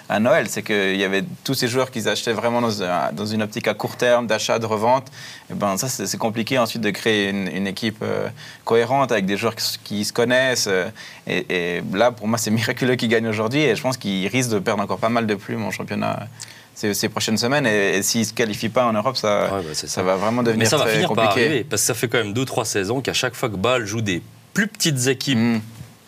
à 0.08 0.20
Noël. 0.20 0.48
C'est 0.48 0.62
qu'il 0.62 0.96
y 0.96 1.04
avait 1.04 1.24
tous 1.44 1.54
ces 1.54 1.68
joueurs 1.68 1.90
qu'ils 1.90 2.08
achetaient 2.08 2.32
vraiment 2.32 2.60
dans, 2.60 3.26
une 3.26 3.42
optique 3.42 3.68
à 3.68 3.74
court 3.74 3.96
terme, 3.96 4.26
d'achat, 4.26 4.58
de 4.58 4.66
revente. 4.66 5.08
Et 5.50 5.54
ben, 5.54 5.76
ça, 5.76 5.88
c'est 5.88 6.18
compliqué 6.18 6.58
ensuite 6.58 6.82
de 6.82 6.90
créer 6.90 7.30
une, 7.30 7.66
équipe 7.66 7.98
euh, 8.02 8.28
cohérente 8.64 9.12
avec 9.12 9.26
des 9.26 9.36
joueurs 9.36 9.54
qui, 9.54 10.04
se 10.04 10.12
connaissent. 10.12 10.68
Euh, 10.68 10.88
et, 11.26 11.76
et, 11.76 11.82
là, 11.92 12.10
pour 12.10 12.28
moi, 12.28 12.38
c'est 12.38 12.50
miraculeux 12.50 12.96
qu'ils 12.96 13.08
gagnent 13.08 13.28
aujourd'hui. 13.28 13.60
Et 13.62 13.76
je 13.76 13.82
pense 13.82 13.96
qu'ils 13.96 14.28
risquent 14.28 14.50
de 14.50 14.58
perdre 14.58 14.82
encore 14.82 14.98
pas 14.98 15.08
mal 15.08 15.26
de 15.26 15.34
plumes 15.34 15.64
en 15.64 15.70
championnat 15.70 16.28
ces, 16.74 17.08
prochaines 17.08 17.38
semaines. 17.38 17.66
Et, 17.66 18.02
s'ils 18.02 18.20
ne 18.22 18.26
se 18.26 18.32
qualifient 18.32 18.68
pas 18.68 18.86
en 18.86 18.92
Europe, 18.92 19.16
ça, 19.16 19.48
bah, 19.50 19.62
ça. 19.74 20.02
va 20.02 20.16
vraiment 20.16 20.42
devenir 20.42 20.58
Mais 20.58 20.64
ça 20.64 20.76
va 20.76 20.86
finir 20.86 21.08
compliqué. 21.08 21.26
Par 21.26 21.38
arriver, 21.38 21.64
parce 21.64 21.82
que 21.82 21.86
ça 21.86 21.94
fait 21.94 22.08
quand 22.08 22.18
même 22.18 22.32
2-3 22.32 22.64
saisons 22.64 23.00
qu'à 23.00 23.12
chaque 23.12 23.34
fois 23.34 23.48
que 23.48 23.56
Bâle 23.56 23.86
joue 23.86 24.00
des 24.00 24.22
plus 24.54 24.68
petites 24.68 25.06
équipes. 25.06 25.38
Hmm. 25.38 25.60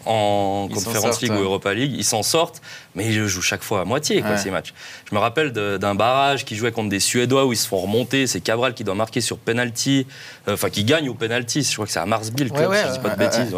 en 0.04 0.68
Conference 0.72 1.22
League 1.22 1.30
ou 1.30 1.42
Europa 1.42 1.72
League, 1.72 1.92
ils 1.96 2.04
s'en 2.04 2.24
sortent, 2.24 2.60
mais 2.96 3.06
ils 3.06 3.28
jouent 3.28 3.40
chaque 3.40 3.62
fois 3.62 3.82
à 3.82 3.84
moitié 3.84 4.20
quoi, 4.20 4.36
ces 4.36 4.50
matchs. 4.50 4.74
Je 5.08 5.14
me 5.14 5.20
rappelle 5.20 5.52
d'un 5.52 5.94
barrage 5.94 6.44
qui 6.44 6.56
jouait 6.56 6.72
contre 6.72 6.88
des 6.88 6.98
Suédois 6.98 7.46
où 7.46 7.52
ils 7.52 7.56
se 7.56 7.68
font 7.68 7.78
remonter, 7.78 8.26
c'est 8.26 8.40
Cabral 8.40 8.74
qui 8.74 8.82
doit 8.82 8.96
marquer 8.96 9.20
sur 9.20 9.38
penalty, 9.38 10.08
euh, 10.48 10.54
enfin 10.54 10.70
qui 10.70 10.82
gagne 10.82 11.08
au 11.08 11.14
penalty, 11.14 11.62
je 11.62 11.72
crois 11.72 11.86
que 11.86 11.92
c'est 11.92 12.00
à 12.00 12.06
Marsbill, 12.06 12.50
ouais, 12.50 12.66
ouais, 12.66 12.78
si 12.78 12.88
je 12.88 12.92
dis 12.94 12.98
pas 12.98 13.10
de 13.10 13.18
bêtises. 13.18 13.54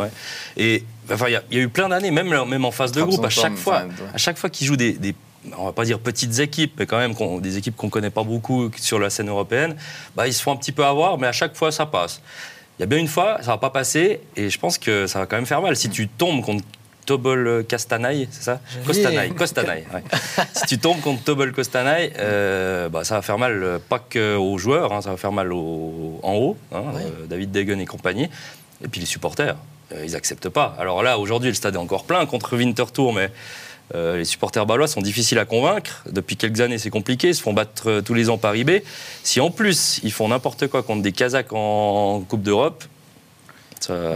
Et 0.59 0.85
enfin, 1.11 1.29
il 1.29 1.57
y, 1.57 1.59
a 1.59 1.63
eu 1.63 1.69
plein 1.71 1.89
d'années, 1.89 2.11
même, 2.11 2.29
même 2.29 2.65
en 2.67 2.71
phase 2.71 2.93
de 2.93 3.03
groupe, 3.03 3.25
à 3.25 3.31
chaque 3.31 3.57
fois, 3.57 3.85
à 4.13 4.19
chaque 4.19 4.37
fois 4.37 4.51
qu'ils 4.51 4.67
jouent 4.67 4.77
des, 4.77 4.93
des 4.93 5.15
on 5.59 5.65
va 5.65 5.73
pas 5.73 5.85
dire 5.85 5.99
petites 5.99 6.39
équipes, 6.39 6.75
mais 6.79 6.87
quand 6.87 6.99
même 6.99 7.15
des 7.41 7.59
équipes 7.59 7.77
qu'on 7.77 7.91
connaît 7.91 8.11
pas 8.11 8.23
beaucoup 8.23 8.71
sur 8.77 8.99
la 8.99 9.11
scène 9.11 9.29
européenne, 9.29 9.77
bah, 10.17 10.27
ils 10.27 10.35
se 10.35 10.43
font 10.43 10.53
un 10.53 10.57
petit 10.57 10.73
peu 10.73 10.85
avoir, 10.85 11.19
mais 11.19 11.27
à 11.27 11.33
chaque 11.33 11.57
fois 11.57 11.73
ça 11.73 11.87
passe. 11.87 12.21
Il 12.79 12.83
y 12.83 12.85
a 12.85 12.87
bien 12.87 12.99
une 12.99 13.09
fois, 13.09 13.39
ça 13.41 13.53
va 13.53 13.59
pas 13.59 13.71
passer, 13.71 14.21
et 14.37 14.51
je 14.51 14.59
pense 14.59 14.79
que 14.79 15.07
ça 15.07 15.21
va 15.21 15.27
quand 15.27 15.37
même 15.37 15.47
faire 15.47 15.63
mal. 15.63 15.77
Si 15.77 15.91
tu 15.91 16.09
tombes 16.09 16.43
contre 16.43 16.65
Tobol 17.07 17.65
Castanaï, 17.69 18.29
c'est 18.31 18.43
ça? 18.43 18.61
Costanaï, 18.85 19.33
Costanaï. 19.33 19.85
si 20.55 20.67
tu 20.67 20.79
tombes 20.79 21.01
contre 21.01 21.23
Tobol 21.23 21.53
Costanaï, 21.53 22.13
euh, 22.19 22.89
bah, 22.89 23.05
ça 23.05 23.17
va 23.17 23.23
faire 23.23 23.39
mal 23.39 23.63
euh, 23.63 23.79
pas 23.79 23.99
que 23.99 24.37
aux 24.37 24.59
joueurs, 24.59 24.93
hein, 24.93 25.03
ça 25.03 25.11
va 25.11 25.17
faire 25.17 25.33
mal 25.33 25.53
en 25.53 26.35
haut, 26.35 26.57
hein, 26.73 26.83
euh, 26.97 27.27
David 27.27 27.53
Degen 27.53 27.81
et 27.81 27.87
compagnie, 27.87 28.29
et 28.83 28.89
puis 28.89 29.01
les 29.01 29.07
supporters. 29.07 29.57
ils 30.03 30.17
acceptent 30.17 30.49
pas. 30.49 30.75
Alors 30.79 31.03
là, 31.03 31.19
aujourd'hui, 31.19 31.51
le 31.51 31.55
stade 31.55 31.75
est 31.75 31.79
encore 31.79 32.05
plein 32.05 32.25
contre 32.27 32.57
Winterthur, 32.57 33.13
mais 33.13 33.31
euh, 33.95 34.17
les 34.17 34.25
supporters 34.25 34.65
balois 34.65 34.89
sont 34.89 35.03
difficiles 35.03 35.39
à 35.39 35.45
convaincre. 35.45 36.03
Depuis 36.11 36.37
quelques 36.37 36.61
années, 36.61 36.79
c'est 36.79 36.91
compliqué. 36.91 37.29
Ils 37.29 37.35
se 37.35 37.43
font 37.43 37.53
battre 37.53 37.91
euh, 37.91 38.01
tous 38.01 38.15
les 38.15 38.31
ans 38.31 38.39
par 38.39 38.57
IB. 38.57 38.83
Si 39.23 39.41
en 39.41 39.51
plus, 39.51 40.01
ils 40.03 40.13
font 40.13 40.29
n'importe 40.29 40.69
quoi 40.69 40.83
contre 40.83 41.03
des 41.03 41.13
Kazakhs 41.13 41.53
en 41.53 42.21
Coupe 42.27 42.43
d'Europe, 42.43 42.85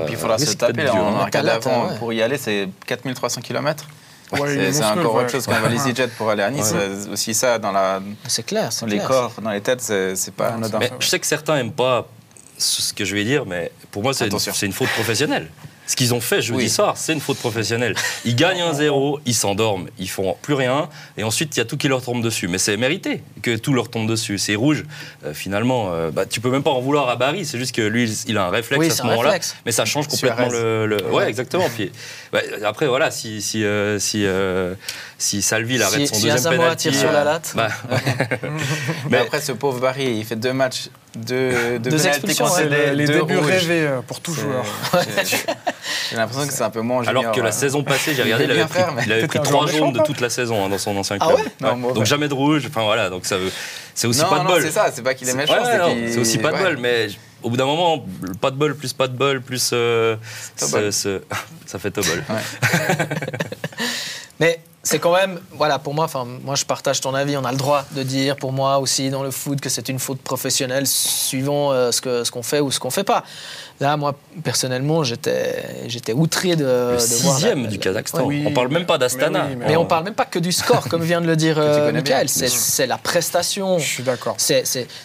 il 0.08 0.16
faudra 0.16 0.38
se 0.38 0.52
taper. 0.54 0.84
Dur, 0.84 0.94
on 0.96 1.18
a 1.18 1.52
avant, 1.52 1.94
pour 1.98 2.12
y 2.14 2.22
aller, 2.22 2.38
c'est 2.38 2.70
4300 2.86 3.42
km. 3.42 3.84
c'est 4.32 4.84
encore 4.84 5.16
autre 5.16 5.30
chose 5.30 5.46
qu'un 5.46 5.60
valise 5.60 5.94
jet 5.94 6.10
pour 6.16 6.30
aller 6.30 6.42
à 6.42 6.50
Nice. 6.50 6.74
Aussi 7.12 7.34
ça 7.34 7.58
dans 7.58 7.72
la. 7.72 8.00
C'est 8.26 8.46
clair. 8.46 8.70
Dans 8.80 8.86
les 8.86 8.98
corps, 8.98 9.34
dans 9.42 9.50
les 9.50 9.60
têtes, 9.60 9.82
c'est 9.82 10.34
pas 10.34 10.48
anodin. 10.54 10.80
je 10.98 11.06
sais 11.06 11.18
que 11.18 11.26
certains 11.26 11.56
n'aiment 11.56 11.72
pas 11.72 12.08
ce 12.56 12.92
que 12.92 13.04
je 13.04 13.14
vais 13.14 13.24
dire, 13.24 13.44
mais 13.46 13.70
pour 13.90 14.02
moi, 14.02 14.14
c'est 14.14 14.26
une, 14.26 14.38
une, 14.62 14.72
faute 14.72 14.88
professionnelle. 14.88 15.48
Ce 15.88 15.96
qu'ils 15.96 16.12
ont 16.12 16.20
fait 16.20 16.42
jeudi 16.42 16.68
soir, 16.68 16.98
c'est 16.98 17.14
une 17.14 17.20
faute 17.20 17.38
professionnelle. 17.38 17.94
Ils 18.26 18.36
gagnent 18.36 18.60
un 18.60 18.74
0 18.74 19.20
ils 19.24 19.34
s'endorment, 19.34 19.88
ils 19.98 20.10
font 20.10 20.36
plus 20.42 20.52
rien, 20.52 20.90
et 21.16 21.24
ensuite 21.24 21.56
il 21.56 21.60
y 21.60 21.62
a 21.62 21.64
tout 21.64 21.78
qui 21.78 21.88
leur 21.88 22.02
tombe 22.02 22.22
dessus. 22.22 22.46
Mais 22.46 22.58
c'est 22.58 22.76
mérité 22.76 23.22
que 23.40 23.56
tout 23.56 23.72
leur 23.72 23.90
tombe 23.90 24.06
dessus. 24.06 24.36
C'est 24.36 24.54
rouge. 24.54 24.84
Euh, 25.24 25.32
finalement, 25.32 25.90
euh, 25.90 26.10
bah, 26.10 26.26
tu 26.26 26.40
peux 26.40 26.50
même 26.50 26.62
pas 26.62 26.70
en 26.72 26.80
vouloir 26.80 27.08
à 27.08 27.16
Barry. 27.16 27.46
C'est 27.46 27.58
juste 27.58 27.74
que 27.74 27.80
lui, 27.80 28.04
il 28.26 28.36
a 28.36 28.44
un 28.44 28.50
réflexe 28.50 28.86
à 28.86 28.90
ce 28.90 29.02
moment-là. 29.04 29.38
Mais 29.64 29.72
ça 29.72 29.86
change 29.86 30.08
complètement 30.08 30.50
le, 30.50 30.98
Ouais, 31.10 31.26
exactement. 31.26 31.68
Puis, 31.74 31.90
bah, 32.32 32.40
après, 32.64 32.86
voilà, 32.86 33.10
si 33.10 33.40
si 33.40 33.64
euh, 33.64 33.98
si, 33.98 34.26
si 35.20 35.42
Salville 35.42 35.82
arrête 35.82 36.06
son 36.06 36.20
deuxième 36.20 36.56
penalty, 36.56 36.90
tire 36.90 37.00
sur 37.00 37.12
la 37.12 37.24
latte. 37.24 37.52
Bah, 37.56 37.68
mais 39.10 39.18
après, 39.18 39.40
ce 39.40 39.50
pauvre 39.50 39.80
Barry, 39.80 40.18
il 40.18 40.24
fait 40.24 40.36
deux 40.36 40.52
matchs 40.52 40.90
de, 41.16 41.78
de 41.78 42.06
expulsions. 42.06 42.46
Les, 42.70 42.94
les 42.94 43.06
débuts 43.06 43.38
rêvés 43.38 43.90
pour 44.06 44.20
tout 44.20 44.32
joueur. 44.32 44.64
J'ai 46.10 46.16
l'impression 46.16 46.46
que 46.46 46.52
c'est 46.52 46.62
un 46.62 46.70
peu 46.70 46.80
moins 46.80 47.06
Alors 47.06 47.32
que 47.32 47.40
la 47.40 47.52
saison 47.52 47.82
passée, 47.82 48.14
j'ai 48.14 48.22
regardé, 48.22 48.44
il 48.44 48.50
avait 48.52 48.64
pris, 48.64 48.80
il 49.06 49.12
avait 49.12 49.26
pris 49.26 49.40
trois 49.40 49.66
jaunes 49.66 49.92
de 49.92 50.00
toute 50.00 50.20
la 50.20 50.30
saison 50.30 50.64
hein, 50.64 50.68
dans 50.68 50.78
son 50.78 50.96
ancien 50.96 51.16
ah 51.20 51.26
club. 51.26 51.38
Ah 51.62 51.74
ouais 51.74 51.92
donc 51.92 52.04
jamais 52.04 52.28
de 52.28 52.34
rouge. 52.34 52.64
Enfin 52.68 52.84
voilà, 52.84 53.10
donc 53.10 53.26
ça 53.26 53.36
c'est 53.94 54.06
aussi 54.06 54.22
pas 54.22 54.38
de 54.40 54.46
bol. 54.46 54.62
C'est 54.62 54.70
ça, 54.70 54.90
c'est 54.94 55.02
pas 55.02 55.14
qu'il 55.14 55.28
est 55.28 55.34
méchant, 55.34 55.54
c'est 55.64 56.18
aussi 56.18 56.38
pas 56.38 56.52
de 56.52 56.58
bol, 56.58 56.76
mais 56.78 57.08
au 57.42 57.50
bout 57.50 57.56
d'un 57.56 57.66
moment, 57.66 58.04
pas 58.40 58.50
de 58.50 58.56
bol 58.56 58.76
plus 58.76 58.92
pas 58.92 59.08
de 59.08 59.16
bol 59.16 59.40
plus 59.40 59.70
euh, 59.72 60.16
ça 60.56 61.78
fait 61.78 61.90
tobol. 61.90 62.24
mais 64.40 64.60
c'est 64.82 64.98
quand 64.98 65.12
même, 65.12 65.40
voilà, 65.52 65.78
pour 65.78 65.92
moi, 65.92 66.04
enfin, 66.04 66.24
moi 66.44 66.54
je 66.54 66.64
partage 66.64 67.00
ton 67.00 67.14
avis. 67.14 67.36
On 67.36 67.44
a 67.44 67.50
le 67.50 67.58
droit 67.58 67.84
de 67.92 68.02
dire, 68.02 68.36
pour 68.36 68.52
moi 68.52 68.78
aussi, 68.78 69.10
dans 69.10 69.22
le 69.22 69.30
foot, 69.30 69.60
que 69.60 69.68
c'est 69.68 69.88
une 69.88 69.98
faute 69.98 70.20
professionnelle 70.20 70.86
suivant 70.86 71.72
euh, 71.72 71.90
ce 71.90 72.00
qu'on 72.00 72.24
ce 72.24 72.30
qu'on 72.30 72.42
fait 72.42 72.60
ou 72.60 72.70
ce 72.70 72.78
qu'on 72.80 72.90
fait 72.90 73.04
pas. 73.04 73.24
Là, 73.80 73.96
moi, 73.96 74.16
personnellement, 74.42 75.04
j'étais 75.04 76.12
outré 76.12 76.56
de, 76.56 76.64
le 76.64 76.94
de 76.94 76.98
sixième 76.98 77.68
du 77.68 77.78
Kazakhstan. 77.78 78.24
On 78.24 78.46
on 78.46 78.52
parle 78.52 78.68
même 78.68 78.86
pas 78.86 78.98
d'Astana. 78.98 79.46
Mais, 79.50 79.68
mais, 79.68 79.76
on 79.76 79.86
parle 79.86 80.04
même 80.04 80.14
pas 80.14 80.24
que 80.24 80.40
du 80.40 80.50
score, 80.50 80.88
comme 80.88 81.02
vient 81.02 81.20
de 81.20 81.26
le 81.26 81.36
dire 81.36 81.56
euh, 81.58 81.92
Michael. 81.92 82.28
C'est 82.28 82.86
la 82.86 82.98
prestation. 82.98 83.78
Je 83.78 83.86
suis 83.86 84.02
d'accord. 84.02 84.36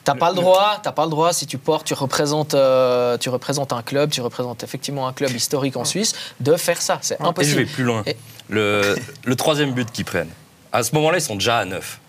T'as 0.04 0.16
pas 0.16 0.30
le 0.30 0.36
droit. 0.36 0.80
T'as 0.82 0.92
pas 0.92 1.04
le 1.04 1.12
droit 1.12 1.34
si 1.34 1.46
tu 1.46 1.60
portes, 1.60 1.86
tu 1.86 1.94
représentes, 1.94 2.56
euh, 2.56 3.18
tu 3.18 3.30
représentes 3.30 3.74
un 3.74 3.84
club, 3.84 4.10
tu 4.10 4.22
représentes 4.22 4.64
effectivement 4.64 5.08
un 5.08 5.14
club 5.14 5.32
historique 5.32 5.78
en 5.78 5.86
Suisse, 5.86 6.14
de 6.40 6.56
faire 6.56 6.82
ça. 6.82 6.98
C'est 7.02 7.22
impossible. 7.22 7.62
Et 7.62 7.64
je 7.64 7.68
vais 7.68 7.72
plus 7.72 7.84
loin. 7.84 8.04
Le, 8.50 8.96
le, 9.26 9.36
troisième 9.36 9.74
but 9.74 9.92
qu'ils 9.92 10.06
prennent. 10.06 10.32
À 10.72 10.82
ce 10.82 10.96
moment-là, 10.96 11.20
ils 11.20 11.22
sont 11.22 11.36
déjà 11.36 11.60
à 11.60 11.66
9. 11.66 12.00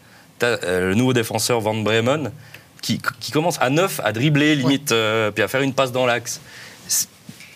Euh, 0.42 0.88
le 0.88 0.94
nouveau 0.94 1.12
défenseur 1.12 1.60
Van 1.60 1.74
Bremen 1.74 2.32
qui, 2.84 3.00
qui, 3.18 3.32
commence 3.32 3.56
à 3.62 3.70
9 3.70 4.02
à 4.04 4.12
dribbler 4.12 4.54
limite, 4.54 4.92
euh, 4.92 5.30
puis 5.30 5.42
à 5.42 5.48
faire 5.48 5.62
une 5.62 5.72
passe 5.72 5.90
dans 5.90 6.04
l'axe. 6.04 6.40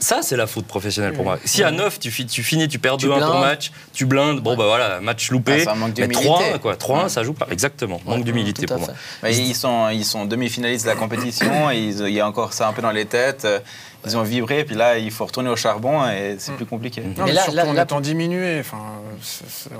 Ça, 0.00 0.20
c'est 0.22 0.36
la 0.36 0.46
faute 0.46 0.66
professionnelle 0.66 1.12
pour 1.12 1.24
moi. 1.24 1.38
Si 1.44 1.62
à 1.62 1.70
9, 1.70 1.98
tu, 1.98 2.26
tu 2.26 2.42
finis, 2.42 2.68
tu 2.68 2.78
perds 2.78 2.98
2-1 2.98 3.20
ton 3.20 3.40
match, 3.40 3.72
tu 3.92 4.06
blindes, 4.06 4.40
bon, 4.40 4.56
bah 4.56 4.66
voilà, 4.66 5.00
match 5.00 5.30
loupé. 5.30 5.64
Ah, 5.66 5.74
mais 5.76 6.06
3-1, 6.06 6.58
quoi. 6.58 6.74
3-1, 6.74 7.08
ça 7.08 7.22
joue 7.22 7.32
pas. 7.32 7.46
Exactement. 7.50 8.00
Manque 8.04 8.24
d'humilité 8.24 8.66
pour 8.66 8.78
moi. 8.78 8.88
ils 9.28 9.54
sont, 9.54 9.88
ils 9.90 10.04
sont 10.04 10.24
demi-finalistes 10.24 10.84
de 10.84 10.90
la 10.90 10.96
compétition, 10.96 11.70
et 11.72 11.78
il 11.78 12.10
y 12.10 12.20
a 12.20 12.26
encore 12.26 12.52
ça 12.52 12.68
un 12.68 12.72
peu 12.72 12.82
dans 12.82 12.92
les 12.92 13.06
têtes 13.06 13.46
ils 14.06 14.16
ont 14.16 14.22
vibré, 14.22 14.64
puis 14.64 14.76
là, 14.76 14.96
il 14.98 15.10
faut 15.10 15.26
retourner 15.26 15.50
au 15.50 15.56
charbon 15.56 16.08
et 16.08 16.36
c'est 16.38 16.52
plus 16.52 16.66
compliqué. 16.66 17.02
Non, 17.02 17.24
mais, 17.24 17.32
là, 17.32 17.42
surtout 17.42 17.58
en 17.58 17.76
étant 17.76 18.00
diminué, 18.00 18.60
enfin, 18.60 18.78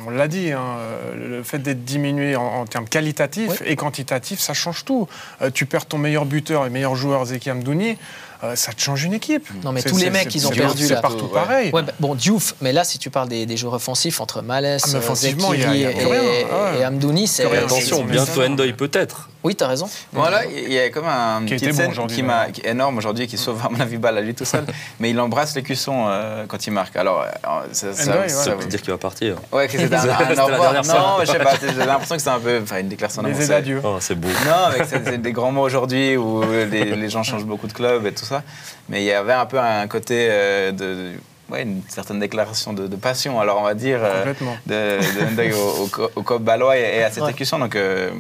on 0.07 0.11
l'a 0.11 0.29
dit, 0.29 0.53
hein, 0.53 0.77
le 1.17 1.43
fait 1.43 1.59
d'être 1.59 1.85
diminué 1.85 2.37
en, 2.37 2.67
termes 2.67 2.89
qualitatifs 2.89 3.63
et 3.65 3.77
quantitatifs, 3.77 4.41
ça 4.41 4.55
change 4.55 4.85
tout. 4.85 5.09
Euh, 5.41 5.51
tu 5.53 5.67
perds 5.67 5.87
ton 5.87 5.99
meilleur 5.99 6.27
buteur 6.27 6.67
et 6.67 6.71
meilleur 6.71 6.97
joueur, 6.97 7.25
Zeki 7.25 7.51
Amdouni, 7.51 7.97
euh, 8.45 8.55
ça 8.55 8.73
te 8.73 8.81
change 8.81 9.05
une 9.05 9.15
équipe. 9.15 9.49
Non, 9.65 9.73
mais 9.73 9.83
tous 9.83 9.97
les 9.99 10.11
mecs, 10.11 10.35
ils 10.35 10.47
ont 10.47 10.51
perdu 10.51 10.87
C'est 10.87 11.01
partout 11.01 11.27
pareil. 11.27 11.71
Ouais, 11.73 11.83
bah, 11.83 11.93
bon, 11.99 12.15
Diouf, 12.15 12.55
mais 12.61 12.73
là, 12.73 12.85
si 12.85 12.99
tu 12.99 13.11
parles 13.11 13.29
des, 13.29 13.57
joueurs 13.57 13.75
offensifs 13.75 14.21
entre 14.21 14.43
Malès, 14.43 14.83
ah, 14.95 15.15
Zekiri 15.15 15.83
et, 15.83 16.47
et, 16.79 16.85
Amdouni, 16.85 17.27
c'est. 17.27 17.45
Attention, 17.45 18.05
bientôt 18.05 18.43
Endoy 18.43 18.73
peut-être. 18.73 19.29
Oui, 19.45 19.55
tu 19.55 19.63
as 19.63 19.69
raison. 19.69 19.89
Voilà, 20.13 20.45
il 20.47 20.73
y 20.73 20.79
a 20.79 20.91
comme 20.91 21.07
un 21.07 21.45
qui 21.47 21.55
petit 21.55 21.73
scène 21.73 21.93
qui, 22.09 22.23
m'a, 22.23 22.47
énorme 22.65 22.99
aujourd'hui, 22.99 23.27
qui 23.27 23.39
sauve 23.39 23.65
à 23.65 23.69
mon 23.69 23.81
avis 23.81 23.97
balle 23.97 24.19
à 24.19 24.21
lui 24.21 24.35
tout 24.35 24.45
seul, 24.45 24.65
mais 25.01 25.11
il 25.11 25.21
embrasse 25.21 25.55
les 25.55 25.63
cuissons 25.63 26.07
euh, 26.09 26.45
quand 26.49 26.67
il 26.67 26.73
marque. 26.73 26.97
Alors, 26.97 27.23
euh, 27.23 27.67
ça, 27.73 27.93
ça, 27.95 28.29
ça, 28.29 28.55
veut 28.57 28.67
dire 28.67 28.83
qu'il 28.83 28.91
va 28.91 28.99
partir. 28.99 29.37
Ouais, 29.53 29.69
que 29.69 29.79
c'est 29.79 29.95
un, 29.95 29.99
un, 29.99 30.43
au 30.43 30.47
revoir. 30.47 30.75
Non, 30.85 31.19
je 31.21 31.27
sais 31.27 31.39
pas, 31.39 31.55
j'ai 31.61 31.87
l'impression 31.87 32.17
que 32.17 32.23
c'est 32.23 32.31
un 32.31 32.41
peu, 32.41 32.61
enfin, 32.63 32.81
une 32.81 32.89
déclaration 32.89 33.23
d'amour. 33.23 33.39
Des 33.39 33.53
adieux. 33.53 33.81
Oh, 33.85 33.99
c'est 34.01 34.17
beau. 34.17 34.29
Non, 34.29 34.77
mais 34.77 34.85
c'est 35.05 35.23
des 35.23 35.33
grands 35.33 35.53
mots 35.53 35.63
aujourd'hui 35.63 36.17
où 36.17 36.43
les, 36.43 36.97
les 36.97 37.09
gens 37.09 37.23
changent 37.23 37.47
beaucoup 37.47 37.69
de 37.69 37.73
clubs 37.73 38.05
et 38.07 38.13
tout 38.13 38.25
ça. 38.25 38.43
Mais 38.89 39.03
il 39.03 39.07
y 39.07 39.13
avait 39.13 39.35
un 39.35 39.47
peu 39.47 39.59
un 39.59 39.87
côté 39.87 40.29
euh, 40.31 40.73
de, 40.73 41.13
ouais, 41.51 41.63
une 41.63 41.83
certaine 41.89 42.21
déclaration 42.21 42.73
de, 42.73 42.97
passion, 42.97 43.41
alors 43.41 43.61
on 43.61 43.65
va 43.65 43.75
dire, 43.75 44.01
euh, 44.03 44.33
de, 44.67 44.99
de, 45.37 45.55
au, 45.55 46.09
au, 46.17 46.23
COP 46.23 46.43
Balois 46.43 46.77
et, 46.77 47.03
à 47.03 47.11
cette 47.11 47.23
ouais. 47.23 47.59
Donc, 47.59 47.77
euh, 47.77 48.11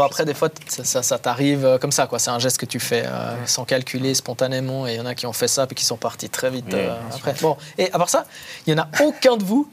Bon, 0.00 0.06
après, 0.06 0.24
des 0.24 0.32
fois, 0.32 0.48
ça, 0.66 1.18
t'arrive 1.18 1.66
euh, 1.66 1.76
comme 1.76 1.92
ça, 1.92 2.06
quoi. 2.06 2.18
C'est 2.18 2.30
un 2.30 2.38
geste 2.38 2.56
que 2.56 2.64
tu 2.64 2.80
fais 2.80 3.04
euh, 3.04 3.34
sans 3.44 3.66
calculer, 3.66 4.14
spontanément. 4.14 4.86
Et 4.86 4.94
il 4.94 4.96
y 4.96 5.00
en 5.00 5.04
a 5.04 5.14
qui 5.14 5.26
ont 5.26 5.34
fait 5.34 5.46
ça 5.46 5.66
puis 5.66 5.74
qui 5.74 5.84
sont 5.84 5.98
partis 5.98 6.30
très 6.30 6.48
vite 6.48 6.72
euh, 6.72 6.96
après. 7.14 7.34
Bon, 7.42 7.58
et 7.76 7.92
à 7.92 7.98
part 7.98 8.08
ça, 8.08 8.24
il 8.66 8.72
n'y 8.72 8.80
en 8.80 8.84
a 8.84 8.88
aucun 9.02 9.36
de 9.36 9.44
vous, 9.44 9.68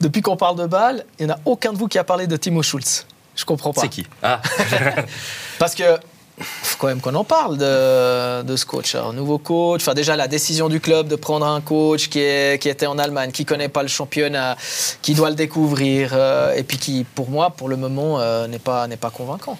depuis 0.00 0.22
qu'on 0.22 0.36
parle 0.36 0.54
de 0.54 0.66
balle, 0.66 1.04
il 1.18 1.26
n'y 1.26 1.32
en 1.32 1.34
a 1.34 1.40
aucun 1.46 1.72
de 1.72 1.78
vous 1.78 1.88
qui 1.88 1.98
a 1.98 2.04
parlé 2.04 2.28
de 2.28 2.36
Timo 2.36 2.62
Schulz. 2.62 3.06
Je 3.34 3.44
comprends 3.44 3.72
pas. 3.72 3.80
C'est 3.80 3.88
qui? 3.88 4.06
Ah 4.22 4.40
Parce 5.58 5.74
que 5.74 5.98
faut 6.40 6.76
quand 6.78 6.86
même 6.86 7.00
qu'on 7.00 7.14
en 7.14 7.24
parle 7.24 7.58
de, 7.58 8.56
ce 8.56 8.64
coach. 8.64 8.94
Un 8.94 9.12
nouveau 9.12 9.38
coach, 9.38 9.82
enfin 9.82 9.94
déjà 9.94 10.16
la 10.16 10.28
décision 10.28 10.68
du 10.68 10.80
club 10.80 11.08
de 11.08 11.16
prendre 11.16 11.46
un 11.46 11.60
coach 11.60 12.08
qui, 12.08 12.20
est, 12.20 12.60
qui 12.60 12.68
était 12.68 12.86
en 12.86 12.98
Allemagne, 12.98 13.30
qui 13.32 13.44
connaît 13.44 13.68
pas 13.68 13.82
le 13.82 13.88
championnat, 13.88 14.56
qui 15.02 15.14
doit 15.14 15.30
le 15.30 15.36
découvrir, 15.36 16.10
euh, 16.12 16.54
et 16.54 16.62
puis 16.62 16.78
qui, 16.78 17.04
pour 17.14 17.30
moi, 17.30 17.50
pour 17.50 17.68
le 17.68 17.76
moment, 17.76 18.20
euh, 18.20 18.46
n'est 18.46 18.58
pas, 18.58 19.10
convaincant. 19.12 19.58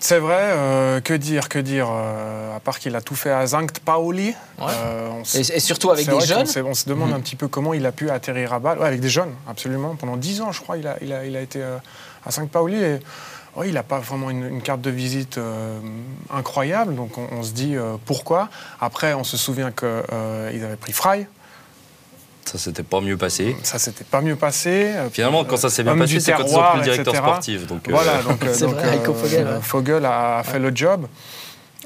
C'est 0.00 0.18
vrai, 0.18 0.38
euh, 0.38 1.00
que 1.00 1.14
dire, 1.14 1.48
que 1.48 1.58
dire, 1.58 1.88
à 1.90 2.60
part 2.60 2.78
qu'il 2.78 2.94
a 2.94 3.00
tout 3.00 3.16
fait 3.16 3.32
à 3.32 3.44
Zankt 3.46 3.80
Paoli. 3.80 4.34
et, 5.34 5.60
surtout 5.60 5.90
avec 5.90 6.08
des 6.08 6.20
jeunes. 6.20 6.46
On, 6.64 6.74
se 6.74 6.88
demande 6.88 7.10
mhm. 7.10 7.16
un 7.16 7.20
petit 7.20 7.36
peu 7.36 7.48
comment 7.48 7.74
il 7.74 7.84
a 7.84 7.92
pu 7.92 8.08
atterrir 8.10 8.52
à 8.52 8.60
Bâle. 8.60 8.82
avec 8.82 9.00
des 9.00 9.08
jeunes, 9.08 9.34
absolument. 9.48 9.96
Pendant 9.96 10.16
dix 10.16 10.40
ans, 10.40 10.52
je 10.52 10.60
crois, 10.60 10.76
il 10.76 10.86
a, 10.86 10.96
il 11.02 11.12
a, 11.12 11.24
il 11.24 11.36
a 11.36 11.40
été 11.40 11.62
à 11.62 12.30
Zankt 12.30 12.50
Paoli. 12.50 12.76
Et, 12.76 13.00
il 13.66 13.74
n'a 13.74 13.82
pas 13.82 13.98
vraiment 13.98 14.30
une, 14.30 14.62
carte 14.62 14.80
de 14.80 14.90
visite 14.90 15.38
euh, 15.38 15.78
incroyable, 16.30 16.94
donc 16.94 17.18
on, 17.18 17.42
se 17.42 17.52
dit 17.52 17.76
euh, 17.76 17.96
pourquoi? 18.04 18.48
Après, 18.80 19.14
on 19.14 19.24
se 19.24 19.36
souvient 19.36 19.70
qu'ils 19.70 19.88
euh, 19.88 20.64
avaient 20.64 20.76
pris 20.76 20.92
Fry. 20.92 21.26
Ça 22.44 22.56
s'était 22.56 22.82
pas 22.82 23.00
mieux 23.00 23.16
passé. 23.16 23.56
Ça 23.62 23.78
s'était 23.78 24.04
pas 24.04 24.22
mieux 24.22 24.36
passé. 24.36 24.94
Finalement, 25.12 25.44
quand 25.44 25.58
ça 25.58 25.68
s'est 25.68 25.82
bien 25.82 25.96
passé, 25.96 26.18
c'est 26.18 26.32
quand 26.32 26.46
ils 26.46 26.56
ont 26.56 26.62
pris 26.62 26.78
le 26.78 26.84
directeur 26.84 27.16
sportif. 27.16 27.66
Donc, 27.66 27.88
voilà, 27.90 28.22
donc, 28.22 28.42
Fogel, 29.62 30.04
a 30.06 30.42
fait 30.44 30.58
le 30.58 30.74
job. 30.74 31.06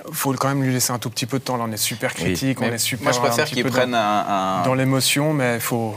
Il 0.08 0.14
faut 0.14 0.32
quand 0.34 0.48
même 0.48 0.62
lui 0.62 0.72
laisser 0.72 0.92
un 0.92 0.98
tout 0.98 1.10
petit 1.10 1.26
peu 1.26 1.38
de 1.38 1.44
temps. 1.44 1.56
Là, 1.56 1.64
on 1.68 1.72
est 1.72 1.76
super 1.76 2.14
critique, 2.14 2.60
on 2.60 2.64
est 2.64 2.78
super. 2.78 3.04
Moi, 3.04 3.12
je 3.12 3.18
préfère 3.18 3.46
qu'il 3.46 3.64
prenne 3.64 3.94
un, 3.94 4.62
Dans 4.64 4.74
l'émotion, 4.74 5.32
mais 5.32 5.56
il 5.56 5.60
faut. 5.60 5.96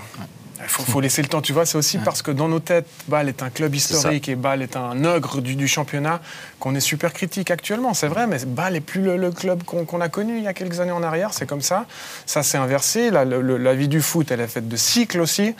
Il 0.61 0.69
faut, 0.69 1.01
laisser 1.01 1.21
le 1.21 1.27
temps, 1.27 1.41
tu 1.41 1.53
vois. 1.53 1.65
C'est 1.65 1.77
aussi 1.77 1.97
parce 1.97 2.21
que 2.21 2.31
dans 2.31 2.47
nos 2.47 2.59
têtes, 2.59 2.87
Bâle 3.07 3.27
est 3.27 3.43
un 3.43 3.49
club 3.49 3.75
historique 3.75 4.29
et 4.29 4.35
Bâle 4.35 4.61
est 4.61 4.77
un 4.77 5.03
ogre 5.03 5.41
du, 5.41 5.67
championnat 5.67 6.21
qu'on 6.59 6.75
est 6.75 6.79
super 6.79 7.13
critique 7.13 7.51
actuellement. 7.51 7.93
C'est 7.93 8.07
vrai, 8.07 8.25
mais 8.25 8.37
Bâle 8.45 8.73
n'est 8.73 8.81
plus 8.81 9.01
le, 9.01 9.31
club 9.31 9.63
qu'on 9.63 10.01
a 10.01 10.09
connu 10.09 10.37
il 10.37 10.43
y 10.43 10.47
a 10.47 10.53
quelques 10.53 10.79
années 10.79 10.91
en 10.91 11.03
arrière. 11.03 11.33
C'est 11.33 11.45
comme 11.45 11.61
ça. 11.61 11.85
Ça 12.25 12.41
s'est 12.41 12.57
inversé. 12.57 13.11
La, 13.11 13.25
la, 13.25 13.75
vie 13.75 13.87
du 13.87 14.01
foot, 14.01 14.31
elle 14.31 14.39
est 14.39 14.47
faite 14.47 14.67
de 14.67 14.77
cycles 14.77 15.19
aussi. 15.19 15.55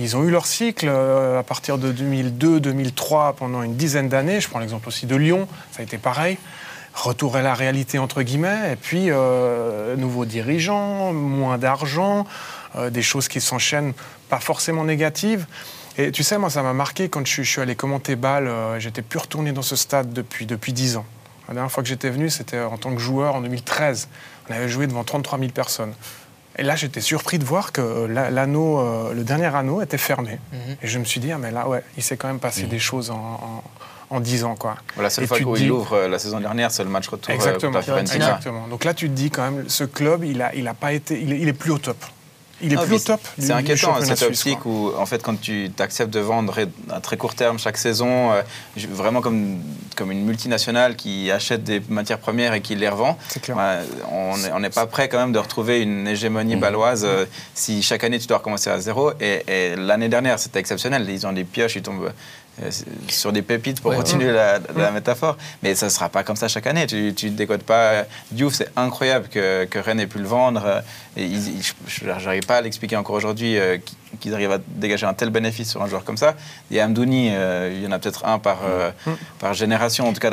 Ils 0.00 0.16
ont 0.16 0.24
eu 0.24 0.30
leur 0.30 0.46
cycle 0.46 0.86
euh, 0.88 1.38
à 1.38 1.42
partir 1.42 1.78
de 1.78 1.92
2002-2003 1.92 3.34
pendant 3.34 3.62
une 3.62 3.76
dizaine 3.76 4.08
d'années. 4.08 4.40
Je 4.40 4.48
prends 4.48 4.58
l'exemple 4.58 4.88
aussi 4.88 5.06
de 5.06 5.14
Lyon. 5.14 5.46
Ça 5.72 5.80
a 5.80 5.82
été 5.82 5.98
pareil 5.98 6.38
retour 6.92 7.36
à 7.36 7.42
la 7.42 7.54
réalité 7.54 7.98
entre 7.98 8.22
guillemets, 8.22 8.72
et 8.72 8.76
puis 8.76 9.06
euh, 9.10 9.96
nouveaux 9.96 10.24
dirigeants, 10.24 11.12
moins 11.12 11.58
d'argent, 11.58 12.26
des 12.90 13.02
choses 13.02 13.28
qui 13.28 13.40
s'enchaînent 13.40 13.94
pas 14.28 14.40
forcément 14.40 14.84
négatives. 14.84 15.46
Et 15.98 16.12
tu 16.12 16.22
sais, 16.22 16.38
moi, 16.38 16.50
ça 16.50 16.62
m'a 16.62 16.72
marqué 16.72 17.08
quand 17.08 17.26
je, 17.26 17.42
suis 17.42 17.60
allé 17.60 17.74
commenter 17.74 18.16
Bâle. 18.16 18.46
Euh, 18.46 18.78
j'étais 18.78 19.02
plus 19.02 19.18
retourné 19.18 19.52
dans 19.52 19.62
ce 19.62 19.76
stade 19.76 20.12
depuis, 20.12 20.46
depuis 20.46 20.72
10 20.72 20.96
ans. 20.96 21.04
La 21.48 21.54
dernière 21.54 21.70
fois 21.70 21.82
que 21.82 21.88
j'étais 21.88 22.10
venu, 22.10 22.30
c'était 22.30 22.60
en 22.60 22.78
tant 22.78 22.94
que 22.94 23.00
joueur 23.00 23.34
en 23.34 23.40
2013. 23.40 24.08
On 24.48 24.54
avait 24.54 24.68
joué 24.68 24.86
devant 24.86 25.04
33 25.04 25.38
000 25.38 25.50
personnes. 25.50 25.92
Et 26.56 26.62
là, 26.62 26.76
j'étais 26.76 27.00
surpris 27.00 27.38
de 27.38 27.44
voir 27.44 27.72
que 27.72 27.80
euh, 27.80 28.30
l'anneau, 28.30 29.12
le 29.12 29.24
dernier 29.24 29.54
anneau 29.54 29.82
était 29.82 29.98
fermé. 29.98 30.38
Mhm. 30.52 30.76
Et 30.82 30.86
je 30.86 30.98
me 30.98 31.04
suis 31.04 31.20
dit, 31.20 31.32
ah, 31.32 31.38
mais 31.38 31.50
là, 31.50 31.68
ouais, 31.68 31.82
il 31.96 32.02
s'est 32.02 32.16
quand 32.16 32.28
même 32.28 32.38
passé 32.38 32.62
mhm. 32.62 32.68
des 32.68 32.78
choses 32.78 33.10
en, 33.10 33.62
en, 34.10 34.20
10 34.20 34.44
ans. 34.44 34.54
Quoi. 34.54 34.76
La 34.96 35.10
seule 35.10 35.26
fois 35.26 35.38
où 35.42 35.56
il 35.56 35.70
ouvre 35.72 36.06
la 36.06 36.18
saison 36.18 36.38
dernière, 36.40 36.70
c'est 36.70 36.84
le 36.84 36.90
match 36.90 37.08
retour. 37.08 37.34
Exactement. 37.34 37.80
Exactement. 37.80 38.68
Donc 38.68 38.84
là, 38.84 38.94
tu 38.94 39.08
te 39.08 39.14
dis 39.14 39.30
quand 39.30 39.50
même, 39.50 39.68
ce 39.68 39.84
club, 39.84 40.24
il, 40.24 40.40
a, 40.40 40.54
il, 40.54 40.68
a 40.68 40.74
pas 40.74 40.92
été, 40.92 41.20
il 41.20 41.48
est 41.48 41.52
plus 41.52 41.72
au 41.72 41.78
top. 41.78 41.98
Il 42.62 42.72
est 42.72 42.76
ah, 42.78 42.82
plus 42.82 42.96
au 42.96 42.98
top. 42.98 43.20
C'est 43.38 43.52
inquiétant 43.52 44.00
cette 44.02 44.22
optique 44.22 44.64
où, 44.66 44.92
en 44.96 45.06
fait, 45.06 45.22
quand 45.22 45.40
tu 45.40 45.70
acceptes 45.78 46.12
de 46.12 46.20
vendre 46.20 46.58
à 46.90 47.00
très 47.00 47.16
court 47.16 47.34
terme 47.34 47.58
chaque 47.58 47.76
saison, 47.76 48.32
euh, 48.32 48.42
vraiment 48.90 49.20
comme, 49.20 49.58
comme 49.96 50.12
une 50.12 50.24
multinationale 50.24 50.96
qui 50.96 51.30
achète 51.30 51.64
des 51.64 51.82
matières 51.88 52.18
premières 52.18 52.54
et 52.54 52.60
qui 52.60 52.74
les 52.74 52.88
revend, 52.88 53.18
on 54.10 54.60
n'est 54.60 54.70
pas 54.70 54.86
prêt 54.86 55.08
quand 55.08 55.18
même 55.18 55.32
de 55.32 55.38
retrouver 55.38 55.80
une 55.80 56.06
hégémonie 56.06 56.56
mmh. 56.56 56.60
baloise 56.60 57.04
euh, 57.04 57.24
si 57.54 57.82
chaque 57.82 58.04
année 58.04 58.18
tu 58.18 58.26
dois 58.26 58.38
recommencer 58.38 58.70
à 58.70 58.78
zéro. 58.80 59.12
Et, 59.20 59.42
et 59.48 59.76
l'année 59.76 60.08
dernière, 60.08 60.38
c'était 60.38 60.58
exceptionnel. 60.58 61.08
Ils 61.08 61.26
ont 61.26 61.32
des 61.32 61.44
pioches, 61.44 61.76
ils 61.76 61.82
tombent 61.82 62.12
sur 63.08 63.32
des 63.32 63.42
pépites 63.42 63.80
pour 63.80 63.94
continuer 63.94 64.32
La, 64.32 64.90
métaphore. 64.92 65.36
Mais 65.62 65.74
ça 65.74 65.86
ne 65.86 65.90
sera 65.90 66.08
pas 66.08 66.22
comme 66.22 66.36
ça 66.36 66.48
chaque 66.48 66.66
année. 66.66 66.86
Tu 66.86 67.12
ne 67.24 67.30
décodes 67.30 67.62
pas. 67.62 68.04
Diouf, 68.30 68.54
c'est 68.54 68.70
incroyable 68.76 69.28
que, 69.28 69.64
que, 69.64 69.78
Rennes 69.78 70.00
ait 70.00 70.06
pu 70.06 70.18
le 70.18 70.26
vendre. 70.26 70.82
Et 71.16 71.28
je 71.86 72.04
n'arrive 72.04 72.46
pas 72.46 72.58
à 72.58 72.60
l'expliquer 72.60 72.96
encore 72.96 73.16
aujourd'hui 73.16 73.58
euh, 73.58 73.78
qu'ils 74.20 74.34
arrivent 74.34 74.52
à 74.52 74.58
dégager 74.66 75.06
un 75.06 75.14
tel 75.14 75.30
bénéfice 75.30 75.70
sur 75.70 75.82
un 75.82 75.88
joueur 75.88 76.04
comme 76.04 76.16
ça. 76.16 76.36
Et 76.70 76.80
Amdouni, 76.80 77.30
euh, 77.32 77.72
il 77.74 77.82
y 77.82 77.86
en 77.86 77.92
a 77.92 77.98
peut-être 77.98 78.26
un 78.26 78.38
par, 78.38 78.58
mm. 79.06 79.10
par 79.38 79.54
génération, 79.54 80.08
en 80.08 80.12
tout 80.12 80.20
cas 80.20 80.30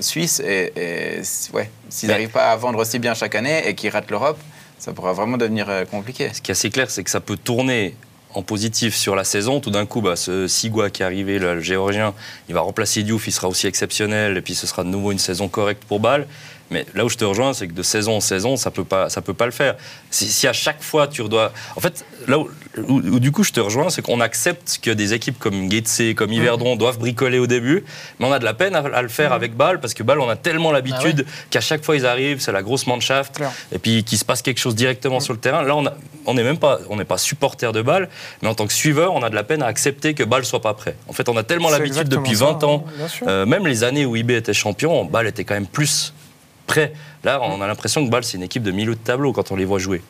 suisse. 0.00 0.40
Et, 0.40 0.72
et 0.76 1.22
ouais, 1.52 1.70
s'ils 1.88 2.08
n'arrivent 2.08 2.30
pas 2.30 2.50
à 2.50 2.56
vendre 2.56 2.78
aussi 2.78 2.98
bien 2.98 3.14
chaque 3.14 3.34
année 3.34 3.66
et 3.66 3.74
qu'ils 3.74 3.90
ratent 3.90 4.10
l'Europe, 4.10 4.38
ça 4.78 4.92
pourra 4.92 5.12
vraiment 5.12 5.36
devenir 5.36 5.68
compliqué. 5.90 6.30
Ce 6.32 6.40
qui 6.40 6.50
est 6.50 6.52
assez 6.52 6.70
clair, 6.70 6.90
c'est 6.90 7.04
que 7.04 7.10
ça 7.10 7.20
peut 7.20 7.36
tourner 7.36 7.94
en 8.34 8.42
positif 8.42 8.94
sur 8.94 9.16
la 9.16 9.24
saison. 9.24 9.60
Tout 9.60 9.70
d'un 9.70 9.86
coup, 9.86 10.00
bah, 10.00 10.16
ce 10.16 10.46
Sigua 10.46 10.90
qui 10.90 11.02
est 11.02 11.04
arrivé, 11.06 11.38
le, 11.38 11.60
géorgien, 11.60 12.14
il 12.48 12.54
va 12.54 12.60
remplacer 12.60 13.02
Diouf, 13.02 13.26
il 13.26 13.32
sera 13.32 13.48
aussi 13.48 13.66
exceptionnel, 13.66 14.36
et 14.36 14.40
puis 14.42 14.54
ce 14.54 14.66
sera 14.66 14.84
de 14.84 14.88
nouveau 14.88 15.12
une 15.12 15.18
saison 15.18 15.48
correcte 15.48 15.84
pour 15.84 16.00
Bâle. 16.00 16.26
Mais 16.74 16.84
là 16.96 17.04
où 17.04 17.08
je 17.08 17.16
te 17.16 17.24
rejoins, 17.24 17.54
c'est 17.54 17.68
que 17.68 17.72
de 17.72 17.84
saison 17.84 18.16
en 18.16 18.20
saison, 18.20 18.56
ça 18.56 18.72
peut 18.72 18.82
pas, 18.82 19.08
ça 19.08 19.22
peut 19.22 19.32
pas 19.32 19.46
le 19.46 19.52
faire. 19.52 19.76
Si, 20.10 20.48
à 20.48 20.52
chaque 20.52 20.82
fois 20.82 21.06
tu 21.06 21.22
dois, 21.28 21.52
en 21.76 21.80
fait, 21.80 22.04
là 22.26 22.36
où, 22.40 23.20
du 23.20 23.30
coup 23.30 23.44
je 23.44 23.52
te 23.52 23.60
rejoins, 23.60 23.90
c'est 23.90 24.02
qu'on 24.02 24.20
accepte 24.20 24.80
que 24.82 24.90
des 24.90 25.14
équipes 25.14 25.38
comme 25.38 25.70
Getse, 25.70 26.16
comme 26.16 26.32
Yverdon 26.32 26.74
doivent 26.74 26.98
bricoler 26.98 27.38
au 27.38 27.46
début, 27.46 27.84
mais 28.18 28.26
on 28.26 28.32
a 28.32 28.40
de 28.40 28.44
la 28.44 28.54
peine 28.54 28.74
à, 28.74 29.02
le 29.02 29.08
faire 29.08 29.32
avec 29.32 29.54
Bâle 29.56 29.78
parce 29.78 29.94
que 29.94 30.02
Bâle, 30.02 30.18
on 30.18 30.28
a 30.28 30.34
tellement 30.34 30.72
l'habitude 30.72 31.24
ah 31.24 31.30
qu'à 31.50 31.60
chaque 31.60 31.84
fois 31.84 31.94
ils 31.94 32.06
arrivent, 32.06 32.40
c'est 32.40 32.50
la 32.50 32.64
grosse 32.64 32.88
Mannschaft, 32.88 33.40
et 33.70 33.78
puis 33.78 34.02
qu'il 34.02 34.18
se 34.18 34.24
passe 34.24 34.42
quelque 34.42 34.58
chose 34.58 34.74
directement 34.74 35.20
sur 35.20 35.32
le 35.32 35.38
terrain. 35.38 35.62
Là, 35.62 35.76
on 36.26 36.34
n'est 36.34 36.42
même 36.42 36.58
pas, 36.58 36.80
on 36.90 36.96
n'est 36.96 37.04
pas 37.04 37.18
supporter 37.18 37.70
de 37.70 37.82
Bâle, 37.82 38.08
mais 38.42 38.48
en 38.48 38.54
tant 38.54 38.66
que 38.66 38.72
suiveur, 38.72 39.14
on 39.14 39.22
a 39.22 39.30
de 39.30 39.36
la 39.36 39.44
peine 39.44 39.62
à 39.62 39.66
accepter 39.66 40.14
que 40.14 40.24
Bâle 40.24 40.44
soit 40.44 40.60
pas 40.60 40.74
prêt. 40.74 40.96
En 41.06 41.12
fait, 41.12 41.28
on 41.28 41.36
a 41.36 41.44
tellement 41.44 41.70
l'habitude 41.70 42.08
depuis 42.08 42.34
20 42.34 42.64
ans, 42.64 42.84
euh, 43.28 43.46
même 43.46 43.64
les 43.64 43.84
années 43.84 44.04
où 44.04 44.16
IB 44.16 44.32
était 44.32 44.54
champion, 44.54 45.04
Bâle 45.04 45.28
était 45.28 45.44
quand 45.44 45.54
même 45.54 45.68
plus 45.68 46.12
prêt. 46.66 46.92
Là, 47.22 47.40
on 47.42 47.60
a 47.60 47.66
l'impression 47.66 48.04
que 48.04 48.10
Bâle, 48.10 48.24
c'est 48.24 48.36
une 48.36 48.42
équipe 48.42 48.62
de 48.62 48.70
milieu 48.70 48.94
de 48.94 49.00
tableau 49.00 49.32
quand 49.32 49.50
on 49.52 49.56
les 49.56 49.64
voit 49.64 49.78
jouer. 49.78 50.02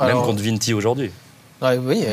même 0.00 0.22
contre 0.22 0.42
Vinti 0.42 0.74
aujourd'hui. 0.74 1.10
oui, 1.62 2.04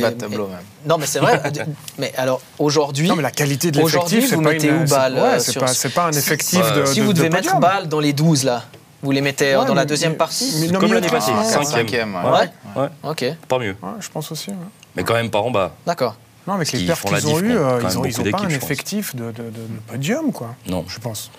Bas 0.00 0.10
de 0.10 0.16
tableau 0.16 0.48
même. 0.48 0.58
Non, 0.86 0.98
mais 0.98 1.06
c'est 1.06 1.18
vrai. 1.20 1.40
mais 1.98 2.12
alors 2.16 2.40
aujourd'hui. 2.58 3.08
Non, 3.08 3.16
mais 3.16 3.22
la 3.22 3.30
qualité 3.30 3.70
de 3.70 3.78
l'effectif, 3.78 4.28
c'est 4.28 4.42
pas, 4.42 4.54
une... 4.54 4.86
c'est 5.68 5.94
pas, 5.94 6.06
un 6.06 6.12
effectif 6.12 6.60
de. 6.74 6.84
Si 6.84 7.00
vous 7.00 7.12
devez 7.12 7.30
mettre 7.30 7.58
Bâle 7.58 7.88
dans 7.88 8.00
les 8.00 8.12
12 8.12 8.44
là, 8.44 8.64
vous 9.02 9.10
les 9.10 9.20
mettez 9.20 9.54
dans 9.54 9.74
la 9.74 9.84
deuxième 9.84 10.16
partie 10.16 10.70
Comme 10.78 10.92
l'année 10.92 11.08
passée, 11.08 11.32
cinquième. 11.64 12.14
Ouais. 12.14 12.82
ouais. 12.82 12.88
Ok. 13.02 13.24
Pas 13.48 13.58
mieux. 13.58 13.76
je 14.00 14.08
pense 14.08 14.30
aussi. 14.32 14.50
Mais 14.96 15.04
quand 15.04 15.14
même 15.14 15.30
pas 15.30 15.40
en 15.40 15.50
bas. 15.50 15.72
D'accord. 15.86 16.16
Non, 16.46 16.54
avec 16.54 16.72
les 16.72 16.86
pertes 16.86 17.06
qu'ils 17.06 17.26
ont 17.28 17.38
eues, 17.38 17.56
euh, 17.56 17.80
ils 17.82 18.24
n'ont 18.24 18.30
pas 18.30 18.44
un 18.44 18.48
effectif 18.48 19.14
de, 19.14 19.32
podium, 19.86 20.32
quoi. 20.32 20.54
Non. 20.66 20.84
Je 20.88 20.98
pense. 20.98 21.30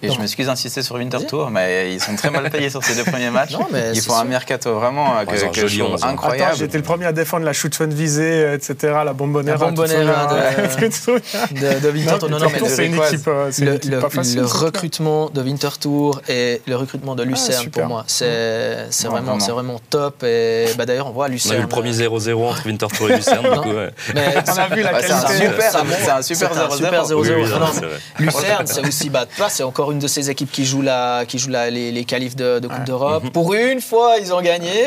Et 0.00 0.10
je 0.10 0.20
m'excuse 0.20 0.46
d'insister 0.46 0.82
sur 0.82 0.94
Winter 0.94 1.26
Tour, 1.26 1.50
mais 1.50 1.92
ils 1.92 2.00
sont 2.00 2.14
très 2.14 2.30
mal 2.30 2.48
payés 2.50 2.70
sur 2.70 2.84
ces 2.84 2.94
deux 2.94 3.04
premiers 3.10 3.30
matchs. 3.30 3.56
ils 3.94 4.00
font 4.00 4.14
un 4.16 4.24
mercato 4.24 4.74
vraiment 4.74 5.18
euh, 5.18 5.24
que, 5.24 5.52
que 5.52 5.66
je 5.66 5.80
trouve 5.80 6.04
incroyable. 6.04 6.56
J'étais 6.56 6.78
le 6.78 6.84
premier 6.84 7.06
à 7.06 7.12
défendre 7.12 7.44
la 7.44 7.52
shoot 7.52 7.74
fun 7.74 7.86
visée, 7.86 8.44
euh, 8.44 8.54
etc., 8.54 8.76
la 9.04 9.12
bombonera. 9.12 9.56
La 9.56 9.66
bombonera 9.66 10.26
de, 10.76 11.54
de, 11.54 11.80
de, 11.80 11.90
Winter 11.90 12.18
Tour. 12.20 12.30
Non, 12.30 12.38
non, 12.38 12.46
mais 12.52 12.68
c'est 12.68 12.86
une 12.86 12.94
équipe, 12.94 13.26
euh, 13.26 13.50
le, 13.58 14.00
pas 14.00 14.08
facile. 14.08 14.38
Le 14.38 14.46
recrutement 14.46 15.30
de 15.30 15.42
Winter 15.42 15.68
Tour 15.80 16.20
et 16.28 16.62
le 16.66 16.76
recrutement 16.76 17.16
de 17.16 17.24
Lucerne, 17.24 17.66
ah, 17.66 17.70
pour 17.70 17.86
moi, 17.86 18.04
c'est 18.06 18.86
vraiment, 19.04 19.38
vraiment 19.38 19.80
top. 19.90 20.22
Et 20.22 20.66
bah, 20.76 20.86
d'ailleurs, 20.86 21.08
on 21.08 21.12
voit 21.12 21.26
Lucerne. 21.26 21.54
On 21.54 21.56
a 21.56 21.60
eu 21.60 21.62
le 21.62 21.68
premier 21.68 21.90
0-0 21.90 22.48
entre 22.48 22.66
Winter 22.66 22.86
Tour 22.96 23.10
et 23.10 23.16
Lucerne. 23.16 23.46
on 23.48 23.58
a 23.58 24.68
vu 24.68 24.82
la 24.82 24.90
qualité. 24.90 25.14
C'est 26.04 26.10
un 26.10 26.22
super 26.22 26.54
0-0. 26.54 27.84
Lucerne, 28.20 28.66
c'est 28.66 28.86
aussi, 28.86 29.10
c'est 29.48 29.62
encore 29.64 29.87
une 29.92 29.98
de 29.98 30.06
ces 30.06 30.30
équipes 30.30 30.50
qui 30.50 30.64
jouent, 30.64 30.82
la, 30.82 31.24
qui 31.26 31.38
jouent 31.38 31.50
la, 31.50 31.70
les, 31.70 31.92
les 31.92 32.04
qualifs 32.04 32.36
de, 32.36 32.60
Coupe 32.60 32.84
d'Europe. 32.84 33.24
Mhm. 33.24 33.30
Pour 33.30 33.54
une 33.54 33.80
fois, 33.80 34.16
ils 34.18 34.32
ont 34.32 34.40
gagné. 34.40 34.86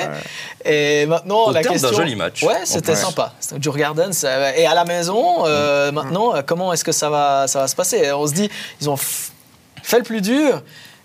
Et 0.65 1.05
maintenant, 1.05 1.45
Au 1.45 1.51
la 1.51 1.61
terme 1.61 1.73
question. 1.73 1.93
joli 1.93 2.15
match. 2.15 2.43
Ouais, 2.43 2.61
c'était 2.65 2.95
sympa. 2.95 3.33
Joe 3.59 3.75
Garden. 3.75 4.11
Et 4.57 4.65
à 4.65 4.73
la 4.73 4.85
maison, 4.85 5.45
euh, 5.45 5.87
mhm. 5.87 5.95
maintenant, 5.95 6.33
comment 6.45 6.73
est-ce 6.73 6.83
que 6.83 6.91
ça 6.91 7.09
va, 7.09 7.47
ça 7.47 7.59
va 7.59 7.67
se 7.67 7.75
passer? 7.75 8.11
On 8.11 8.27
se 8.27 8.33
dit, 8.33 8.49
ils 8.79 8.89
ont 8.89 8.97
fait 8.97 9.97
le 9.97 10.03
plus 10.03 10.21
dur. 10.21 10.61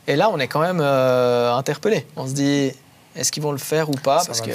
Et 0.09 0.17
là, 0.17 0.31
on 0.31 0.39
est 0.39 0.49
quand 0.49 0.61
même 0.61 0.81
euh, 0.81 1.53
interpellé. 1.55 2.07
On 2.17 2.27
se 2.27 2.33
dit, 2.33 2.73
Est-ce 3.17 3.33
qu'ils 3.33 3.43
vont 3.43 3.53
le 3.53 3.59
faire 3.59 3.89
ou 3.89 3.95
pas 3.95 4.23
Parce 4.27 4.41
que 4.41 4.51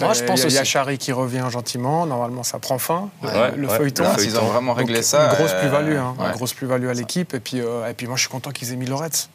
moi, 0.00 0.12
je 0.14 0.24
pense 0.24 0.42
Il 0.44 0.52
y 0.52 0.58
a 0.58 0.64
Chari 0.64 0.98
qui 0.98 1.12
revient 1.12 1.46
gentiment. 1.50 2.06
Normalement, 2.06 2.42
ça 2.42 2.58
prend 2.58 2.78
fin. 2.78 3.10
le 3.22 3.68
feuilleton. 3.68 4.04
Ils 4.22 4.38
ont 4.38 4.46
vraiment 4.46 4.74
réglé 4.74 5.02
ça. 5.02 5.28
Une 5.30 5.36
grosse 5.36 5.54
plus-value, 5.54 5.96
hein, 5.96 6.14
une 6.18 6.32
grosse 6.32 6.54
plus-value 6.54 6.88
à 6.88 6.94
l'équipe. 6.94 7.34
Et 7.34 7.40
puis, 7.40 7.58
et 7.58 7.94
puis, 7.96 8.06
moi, 8.06 8.16
je 8.16 8.22
suis 8.22 8.30
content 8.30 8.50
qu'ils 8.50 8.72
aient 8.72 8.76
mis 8.76 8.86
Loretz. 8.86 9.28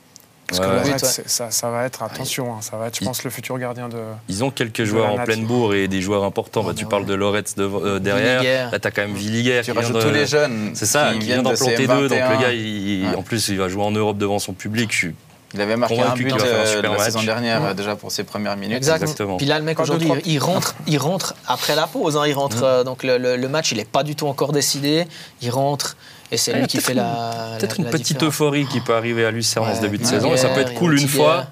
Parce 0.47 0.59
que 0.59 0.65
Loretz, 0.65 1.21
ça, 1.25 1.51
ça, 1.51 1.69
va 1.69 1.85
être, 1.85 2.03
attention, 2.03 2.53
hein, 2.53 2.61
ça 2.61 2.77
va 2.77 2.87
être, 2.87 2.99
je 2.99 3.05
pense, 3.05 3.23
le 3.23 3.29
futur 3.29 3.57
gardien 3.57 3.89
de. 3.89 3.97
Ils 4.27 4.43
ont 4.43 4.51
quelques 4.51 4.83
joueurs 4.83 5.11
en 5.11 5.23
pleine 5.23 5.45
bourre 5.45 5.73
et 5.73 5.87
des 5.87 6.01
joueurs 6.01 6.23
importants. 6.23 6.63
Bah, 6.63 6.73
tu 6.75 6.85
parles 6.85 7.05
de 7.05 7.13
Loretz 7.13 7.55
de, 7.55 7.99
derrière. 7.99 8.71
Là, 8.71 8.79
tu 8.79 8.87
as 8.87 8.91
quand 8.91 9.03
même 9.03 9.13
Villiger. 9.15 9.61
Tu 9.63 9.71
rajoutes 9.71 10.01
tous 10.01 10.09
les 10.09 10.25
jeunes. 10.25 10.71
C'est 10.73 10.85
ça, 10.85 11.13
qui 11.13 11.19
vient 11.19 11.41
d'en 11.41 11.53
planter 11.53 11.87
deux. 11.87 12.07
Donc 12.09 12.19
le 12.19 13.07
gars, 13.07 13.17
en 13.17 13.23
plus, 13.23 13.47
il 13.49 13.57
va 13.57 13.69
jouer 13.69 13.83
en 13.83 13.91
Europe 13.91 14.17
devant 14.17 14.39
son 14.39 14.53
public. 14.53 14.91
Je 14.91 14.97
suis 14.97 15.15
il 15.53 15.61
avait 15.61 15.75
marqué 15.75 15.99
un 16.01 16.13
but 16.13 16.31
euh, 16.31 16.81
la 16.81 16.99
saison 16.99 17.23
dernière 17.23 17.75
déjà 17.75 17.95
pour 17.95 18.11
ses 18.11 18.23
premières 18.23 18.57
minutes. 18.57 18.77
Exactement. 18.77 19.37
Puis 19.37 19.45
là, 19.45 19.59
le 19.59 19.65
mec 19.65 19.79
aujourd'hui, 19.79 20.09
il, 20.25 20.39
rentre, 20.39 20.75
il 20.87 20.97
rentre 20.97 21.35
après 21.47 21.75
la 21.75 21.85
pause. 21.85 22.17
Hein. 22.17 22.23
il 22.27 22.33
rentre, 22.33 22.61
mm. 22.61 22.63
euh, 22.63 22.83
donc 22.83 23.03
le, 23.03 23.47
match, 23.47 23.71
il 23.71 23.77
n'est 23.77 23.85
pas 23.85 24.03
du 24.03 24.15
tout 24.15 24.27
encore 24.27 24.51
décidé. 24.51 25.05
Il 25.41 25.51
rentre. 25.51 25.95
Et 26.31 26.37
c'est 26.37 26.53
lui 26.53 26.65
qui 26.65 26.79
fait 26.79 26.95
la. 26.95 27.57
Peut-être 27.59 27.79
une 27.79 27.89
petite 27.89 28.23
euphorie 28.23 28.65
qui 28.65 28.81
peut 28.81 28.95
arriver 28.95 29.25
à 29.25 29.31
Lucerne 29.31 29.69
en 29.69 29.75
ce 29.75 29.81
début 29.81 29.99
de 29.99 30.05
saison. 30.05 30.33
Et 30.33 30.37
ça 30.37 30.49
peut 30.49 30.61
être 30.61 30.73
cool 30.73 30.99
une 30.99 31.07
fois 31.07 31.45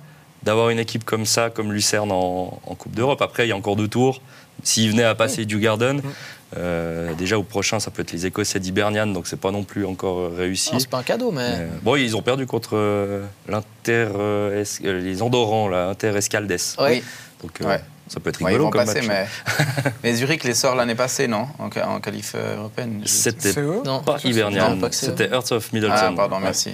d'avoir 0.44 0.72
une 0.72 0.80
équipe 0.80 1.04
comme 1.04 1.28
ça, 1.28 1.52
comme 1.52 1.72
Lucerne 1.72 2.12
en, 2.12 2.60
Coupe 2.78 2.96
d'Europe. 2.96 3.22
Après, 3.22 3.46
il 3.46 3.50
y 3.50 3.52
a 3.52 3.56
encore 3.56 3.76
deux 3.76 3.88
tours. 3.88 4.22
S'il 4.64 4.92
venait 4.92 5.04
à 5.04 5.16
passer 5.16 5.46
du 5.46 5.60
Garden, 5.60 5.98
mm. 5.98 6.12
Euh, 6.58 7.14
déjà 7.14 7.38
au 7.38 7.44
prochain, 7.44 7.80
ça 7.80 7.92
peut 7.92 8.02
être 8.02 8.12
les 8.12 8.26
Écossais 8.26 8.60
d'Hibernian, 8.60 9.08
donc 9.08 9.28
c'est 9.28 9.40
pas 9.40 9.52
non 9.52 9.64
plus 9.64 9.86
encore 9.86 10.20
euh, 10.20 10.34
réussi. 10.36 10.72
C'est 10.80 10.90
pas 10.90 10.98
un 10.98 11.04
cadeau, 11.04 11.32
mais. 11.32 11.42
Euh, 11.42 11.68
bon, 11.82 11.96
ils 11.96 12.16
ont 12.18 12.22
perdu 12.22 12.46
contre 12.46 12.76
l'Inter, 13.48 14.10
les 14.84 15.22
Andorrans, 15.22 15.70
l'Inter 15.70 16.16
Escaldes. 16.18 16.58
Oui. 16.80 17.04
Donc 17.42 17.60
ça 18.08 18.20
peut 18.20 18.30
être 18.30 18.44
rigolo 18.44 18.70
comme 18.70 18.86
passer, 18.86 19.02
match. 19.04 19.30
Mais... 19.48 19.92
mais... 20.04 20.14
Zurich 20.14 20.44
les 20.44 20.54
sort 20.54 20.76
l'année 20.76 20.96
passée, 20.96 21.30
non 21.30 21.48
En, 21.60 21.68
en 21.68 22.00
qualif 22.02 22.36
européenne. 22.36 23.02
C'était 23.06 23.54
pas 23.54 24.18
Hibernian, 24.24 24.78
c'était 24.92 25.30
Hearts 25.30 25.54
of 25.54 25.72
Middleton. 25.72 25.96
Ah, 25.96 26.14
pardon, 26.14 26.40
merci. 26.40 26.72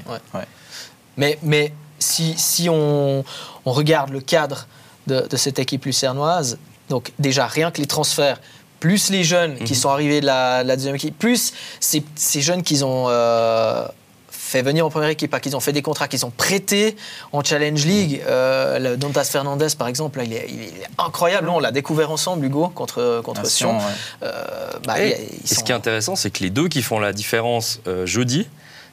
Mais, 1.16 1.38
mais 1.44 1.74
si, 2.00 2.34
si 2.38 2.70
on, 2.70 3.24
on, 3.66 3.72
regarde 3.72 4.12
le 4.12 4.20
cadre 4.20 4.68
de, 5.08 5.22
de 5.28 5.38
cette 5.38 5.58
équipe 5.60 5.86
lucernoise, 5.86 6.58
donc 6.90 7.12
déjà 7.20 7.48
rien 7.48 7.72
que 7.72 7.82
les 7.82 7.88
transferts 7.88 8.40
plus 8.80 9.10
les 9.10 9.24
jeunes 9.24 9.56
qui 9.56 9.74
mhm. 9.74 9.80
sont 9.80 9.90
arrivés 9.90 10.22
de 10.22 10.26
la, 10.26 10.64
deuxième 10.64 10.96
équipe, 10.96 11.18
plus 11.18 11.54
ces, 11.80 12.04
jeunes 12.42 12.64
qu'ils 12.64 12.86
ont 12.86 13.06
euh, 13.08 13.86
fait 14.30 14.62
venir 14.62 14.86
en 14.86 14.90
première 14.90 15.10
équipe, 15.10 15.40
qu'ils 15.42 15.56
ont 15.56 15.60
fait 15.60 15.74
des 15.74 15.82
contrats, 15.82 16.08
qu'ils 16.08 16.26
ont 16.26 16.32
prêtés 16.32 16.96
en 17.32 17.44
Challenge 17.44 17.84
League. 17.86 18.24
Euh, 18.28 18.96
Dantas 18.96 19.26
Fernandez, 19.26 19.68
par 19.78 19.88
exemple, 19.88 20.22
il, 20.24 20.34
est, 20.34 20.74
incroyable. 20.98 21.50
On 21.50 21.60
l'a 21.60 21.72
découvert 21.72 22.12
ensemble, 22.12 22.46
Hugo, 22.46 22.70
contre, 22.70 23.22
contre 23.24 23.46
Sion. 23.46 23.78
Euh, 24.24 24.44
bah, 24.86 25.02
et, 25.02 25.30
ce 25.46 25.64
qui 25.64 25.72
est 25.72 25.76
intéressant, 25.76 26.16
c'est 26.16 26.30
que 26.32 26.44
les 26.44 26.50
deux 26.50 26.68
qui 26.68 26.82
font 26.82 27.00
la 27.00 27.14
différence 27.14 27.82
jeudi, 28.06 28.48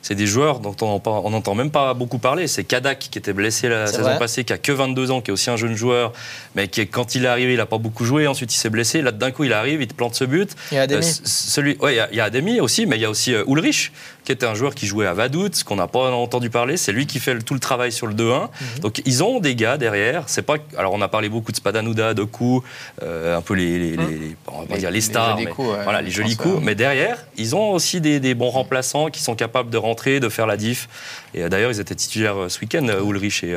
c'est 0.04 0.14
des 0.14 0.26
joueurs 0.26 0.60
dont 0.60 0.76
on 0.82 1.30
n'entend 1.30 1.54
même 1.54 1.70
pas 1.70 1.94
beaucoup 1.94 2.18
parler. 2.18 2.46
C'est 2.46 2.62
Kadak 2.62 2.98
qui 2.98 3.18
était 3.18 3.32
blessé 3.32 3.70
la 3.70 3.86
saison 3.86 4.18
passée, 4.18 4.44
qui 4.44 4.52
a 4.52 4.58
que 4.58 4.70
22 4.70 5.10
ans, 5.10 5.22
qui 5.22 5.30
est 5.30 5.32
aussi 5.32 5.48
un 5.48 5.56
jeune 5.56 5.76
joueur, 5.76 6.12
mais 6.54 6.68
qui, 6.68 6.86
quand 6.86 7.14
il 7.14 7.24
est 7.24 7.28
arrivé, 7.28 7.54
il 7.54 7.56
n'a 7.56 7.64
pas 7.64 7.78
beaucoup 7.78 8.04
joué. 8.04 8.26
Ensuite, 8.26 8.54
il 8.54 8.58
s'est 8.58 8.68
blessé. 8.68 9.00
Là, 9.00 9.12
d'un 9.12 9.30
coup, 9.30 9.44
il 9.44 9.54
arrive, 9.54 9.80
il 9.80 9.88
te 9.88 9.94
plante 9.94 10.14
ce 10.14 10.24
but. 10.24 10.50
Il 10.72 10.74
y 10.74 10.78
a 10.78 10.82
Ademi. 10.82 11.06
Euh, 11.06 11.10
celui, 11.24 11.78
ouais, 11.78 11.96
il 12.12 12.16
y, 12.16 12.20
a, 12.20 12.24
Ademi 12.24 12.60
aussi, 12.60 12.84
mais 12.84 12.96
il 12.96 13.00
y 13.00 13.06
a 13.06 13.08
aussi 13.08 13.34
euh, 13.34 13.44
Ulrich, 13.48 13.92
qui 14.24 14.32
était 14.32 14.46
un 14.46 14.54
joueur 14.54 14.74
qui 14.74 14.86
jouait 14.86 15.06
à 15.06 15.14
Vaduz, 15.14 15.62
qu'on 15.64 15.76
n'a 15.76 15.86
pas 15.86 16.10
entendu 16.10 16.50
parler. 16.50 16.76
C'est 16.76 16.92
lui 16.92 17.06
qui 17.06 17.18
fait 17.18 17.38
tout 17.40 17.54
le 17.54 17.60
travail 17.60 17.92
sur 17.92 18.06
le 18.06 18.14
2-1. 18.14 18.42
Mhm. 18.42 18.80
Donc, 18.80 19.02
ils 19.04 19.22
ont 19.22 19.40
des 19.40 19.54
gars 19.54 19.76
derrière. 19.76 20.24
C'est 20.26 20.42
pas. 20.42 20.56
Alors, 20.76 20.92
on 20.94 21.02
a 21.02 21.08
parlé 21.08 21.28
beaucoup 21.28 21.52
de 21.52 21.56
Spadanuda, 21.56 22.14
de 22.14 22.24
coups, 22.24 22.66
euh, 23.02 23.36
un 23.36 23.42
peu 23.42 23.54
les, 23.54 23.96
mhm. 23.96 24.34
on 24.48 24.62
va 24.64 24.76
dire 24.76 24.90
les 24.90 25.00
stars, 25.00 25.38
coups, 25.50 25.68
voilà, 25.82 26.02
les 26.02 26.10
jolis 26.10 26.36
coups. 26.36 26.60
Mais 26.62 26.74
derrière, 26.74 27.18
ils 27.36 27.54
ont 27.54 27.72
aussi 27.72 28.00
des, 28.00 28.20
des 28.20 28.34
bons 28.34 28.50
remplaçants 28.50 29.10
qui 29.10 29.22
sont 29.22 29.34
capables 29.34 29.70
de 29.70 29.78
rentrer, 29.78 30.20
de 30.20 30.28
faire 30.28 30.46
la 30.46 30.56
diff 30.56 30.88
et 31.34 31.42
euh, 31.42 31.48
d'ailleurs, 31.48 31.70
ils 31.70 31.80
étaient 31.80 31.94
titulaires 31.94 32.44
euh, 32.44 32.48
ce 32.48 32.60
week-end, 32.60 32.86
Ulrich 33.04 33.44
et. 33.44 33.54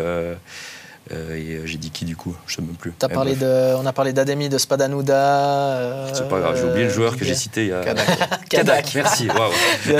J'ai 1.10 1.78
dit 1.78 1.92
qui 1.92 2.06
du 2.06 2.16
coup? 2.16 2.36
Je 2.48 2.56
sais 2.56 2.62
même 2.62 2.76
plus. 2.76 2.94
As 3.02 3.10
parlé 3.10 3.36
de, 3.36 3.76
on 3.76 3.86
a 3.86 3.94
parlé 3.94 4.14
d'Ademi, 4.14 4.50
de 4.50 4.58
Spadanuda. 4.58 6.08
c'est 6.14 6.28
pas 6.28 6.40
grave, 6.40 6.58
j'ai 6.58 6.68
oublié 6.68 6.86
le 6.86 6.92
joueur 6.92 7.18
que 7.18 7.26
j'ai 7.26 7.36
cité. 7.36 7.66
Il 7.66 7.70
y 7.70 7.74
a... 7.74 7.82
Kadak. 7.82 8.08
Kadak. 8.50 8.96
Merci. 8.96 9.28
Wow. 9.28 9.52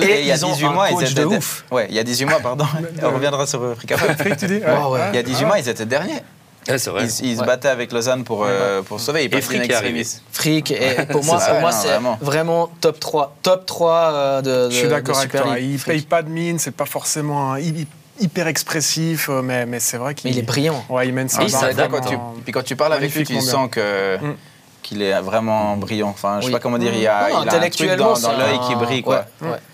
Mais 0.00 0.20
il 0.20 0.26
y 0.26 0.32
a 0.32 0.36
18 0.36 0.64
mois, 0.68 0.90
ils 0.90 1.10
étaient. 1.10 1.24
ouf. 1.24 1.64
Ouais, 1.70 1.86
il 1.88 1.94
y 1.94 1.98
a 1.98 2.04
18 2.04 2.24
mois, 2.26 2.40
pardon. 2.40 2.66
on 3.02 3.10
reviendra 3.10 3.46
sur 3.46 3.76
Frick 3.76 4.36
tu 4.38 4.46
dis 4.46 4.60
Il 5.12 5.14
y 5.14 5.18
a 5.18 5.22
18 5.22 5.44
mois, 5.44 5.58
ils 5.58 5.68
étaient 5.68 5.86
derniers. 5.86 6.22
Ouais, 6.68 6.76
vrai. 6.76 7.06
Ils, 7.22 7.38
se 7.38 7.44
battaient 7.44 7.68
avec 7.68 7.92
Lausanne 7.92 8.24
pour, 8.24 8.44
euh, 8.44 8.82
pour 8.82 9.00
sauver. 9.00 9.24
et 9.24 9.40
Frick 9.40 9.70
est 9.70 9.74
arrivé. 9.74 10.06
Frick, 10.32 10.70
et 10.70 11.06
pour 11.10 11.24
moi, 11.24 11.38
pour 11.38 11.60
moi 11.60 11.72
c'est 11.72 11.98
vraiment. 12.20 12.68
top 12.80 13.00
3. 13.00 13.36
Top 13.42 13.66
3 13.66 13.92
euh, 13.92 14.42
de, 14.42 14.70
Je 14.70 14.76
suis 14.76 14.88
d'accord 14.88 15.18
avec 15.18 15.32
toi. 15.32 15.58
Il 15.58 15.72
ne 15.72 15.78
paye 15.78 16.02
pas 16.02 16.22
de 16.22 16.28
mine, 16.28 16.58
c'est 16.58 16.72
pas 16.74 16.86
forcément 16.86 17.56
hyper 18.20 18.46
expressif, 18.46 19.28
euh, 19.28 19.42
mais, 19.42 19.66
mais 19.66 19.80
c'est 19.80 19.96
vrai 19.96 20.14
qu'il. 20.14 20.30
il 20.30 20.38
est 20.38 20.42
brillant. 20.42 20.84
Ouais, 20.88 21.06
il 21.08 21.14
mène 21.14 21.28
ça. 21.28 21.44
quand 21.88 22.00
tu, 22.00 22.16
puis 22.44 22.52
quand 22.52 22.62
tu 22.62 22.76
parles 22.76 22.92
avec 22.92 23.14
lui, 23.14 23.24
tu 23.24 23.40
sens 23.40 23.68
que. 23.70 24.16
Mm 24.18 24.36
qu'il 24.88 25.02
est 25.02 25.20
vraiment 25.20 25.76
brillant. 25.76 26.08
Enfin, 26.08 26.40
je 26.40 26.46
sais 26.46 26.52
pas 26.52 26.60
comment 26.60 26.78
dire, 26.78 26.92
il 26.94 27.02
y 27.02 27.06
a, 27.06 27.28
il 27.28 27.48
a 27.48 27.54
un 27.54 27.70
truc 27.70 27.90
dans, 27.96 28.18
dans 28.18 28.38
l'œil 28.38 28.58
qui 28.66 28.74
brille, 28.74 29.02
quoi. 29.02 29.26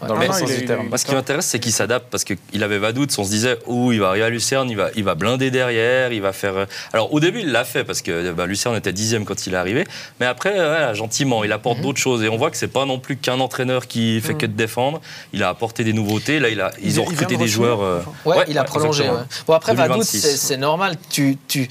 Dans 0.06 0.16
le 0.16 0.26
sens 0.26 0.44
du 0.44 0.64
terme. 0.64 0.88
Moi, 0.88 0.98
ce 0.98 1.04
qui 1.04 1.14
m'intéresse, 1.14 1.46
c'est 1.46 1.60
qu'il 1.60 1.72
s'adapte 1.72 2.06
parce 2.10 2.24
qu'il 2.24 2.62
avait 2.62 2.78
Vaduz. 2.78 3.06
On 3.18 3.24
se 3.24 3.30
disait, 3.30 3.58
oh, 3.66 3.92
il 3.92 4.00
va 4.00 4.08
arriver 4.08 4.24
à 4.24 4.30
Lucerne, 4.30 4.68
il 4.68 4.76
va, 4.76 4.88
il 4.96 5.04
va 5.04 5.14
blinder 5.14 5.50
derrière, 5.50 6.12
il 6.12 6.20
va 6.20 6.32
faire. 6.32 6.56
Euh, 6.56 6.66
Alors, 6.92 7.12
au 7.14 7.20
début, 7.20 7.40
il 7.40 7.52
l'a 7.52 7.64
fait 7.64 7.84
parce 7.84 8.02
que 8.02 8.32
bah, 8.32 8.46
Lucerne 8.46 8.76
était 8.76 8.92
dixième 8.92 9.24
quand 9.24 9.46
il 9.46 9.54
est 9.54 9.56
arrivé. 9.56 9.86
Mais 10.18 10.26
après, 10.26 10.94
gentiment, 10.94 11.44
il 11.44 11.52
apporte 11.52 11.78
mhm. 11.78 11.84
d'autres 11.84 12.00
choses. 12.00 12.24
Et 12.24 12.28
on 12.28 12.36
voit 12.36 12.50
que 12.50 12.56
c'est 12.56 12.68
pas 12.68 12.84
non 12.84 12.98
plus 12.98 13.16
qu'un 13.16 13.38
entraîneur 13.38 13.86
qui 13.86 14.20
fait 14.20 14.32
mhm. 14.32 14.38
que 14.38 14.46
de 14.46 14.52
défendre. 14.52 15.00
Il 15.32 15.42
a 15.44 15.48
apporté 15.48 15.84
des 15.84 15.92
nouveautés. 15.92 16.40
Là, 16.40 16.48
il 16.48 16.60
a, 16.60 16.72
ils 16.82 17.00
ont 17.00 17.04
recruté 17.04 17.36
des 17.36 17.48
joueurs. 17.48 17.82
Euh, 17.82 18.00
ouais, 18.24 18.44
il 18.48 18.58
a 18.58 18.64
prolongé. 18.64 19.04
Bon, 19.46 19.54
après, 19.54 19.74
Vaduz, 19.74 20.04
c'est 20.04 20.56
normal. 20.56 20.96
Tu. 21.08 21.38
tu... 21.46 21.68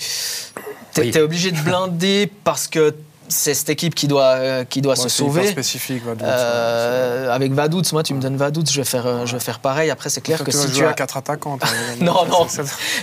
T'es 0.93 1.21
obligé 1.21 1.51
de 1.51 1.59
blinder 1.59 2.29
parce 2.43 2.67
que 2.67 2.93
c'est 3.27 3.53
cette 3.53 3.69
équipe 3.69 3.95
qui 3.95 4.07
doit, 4.07 4.35
euh, 4.35 4.63
qui 4.65 4.81
doit 4.81 4.95
se 4.95 5.09
sauver. 5.09 5.47
spécifique, 5.47 6.03
Vaduz, 6.03 6.25
euh, 6.27 7.33
avec 7.33 7.51
Vaduz, 7.53 7.91
moi, 7.91 8.03
tu 8.03 8.13
me 8.13 8.21
donnes 8.21 8.37
Vaduz, 8.37 8.65
je 8.71 8.77
vais 8.77 8.85
faire, 8.85 9.05
euh, 9.05 9.25
je 9.25 9.33
vais 9.33 9.39
faire 9.39 9.59
pareil. 9.59 9.89
Après, 9.89 10.09
c'est 10.09 10.21
clair 10.21 10.43
que, 10.43 10.51
si 10.51 10.71
tu 10.71 10.85
as 10.85 10.93
quatre 10.93 11.17
attaquants. 11.17 11.57
non, 12.01 12.25
non, 12.25 12.47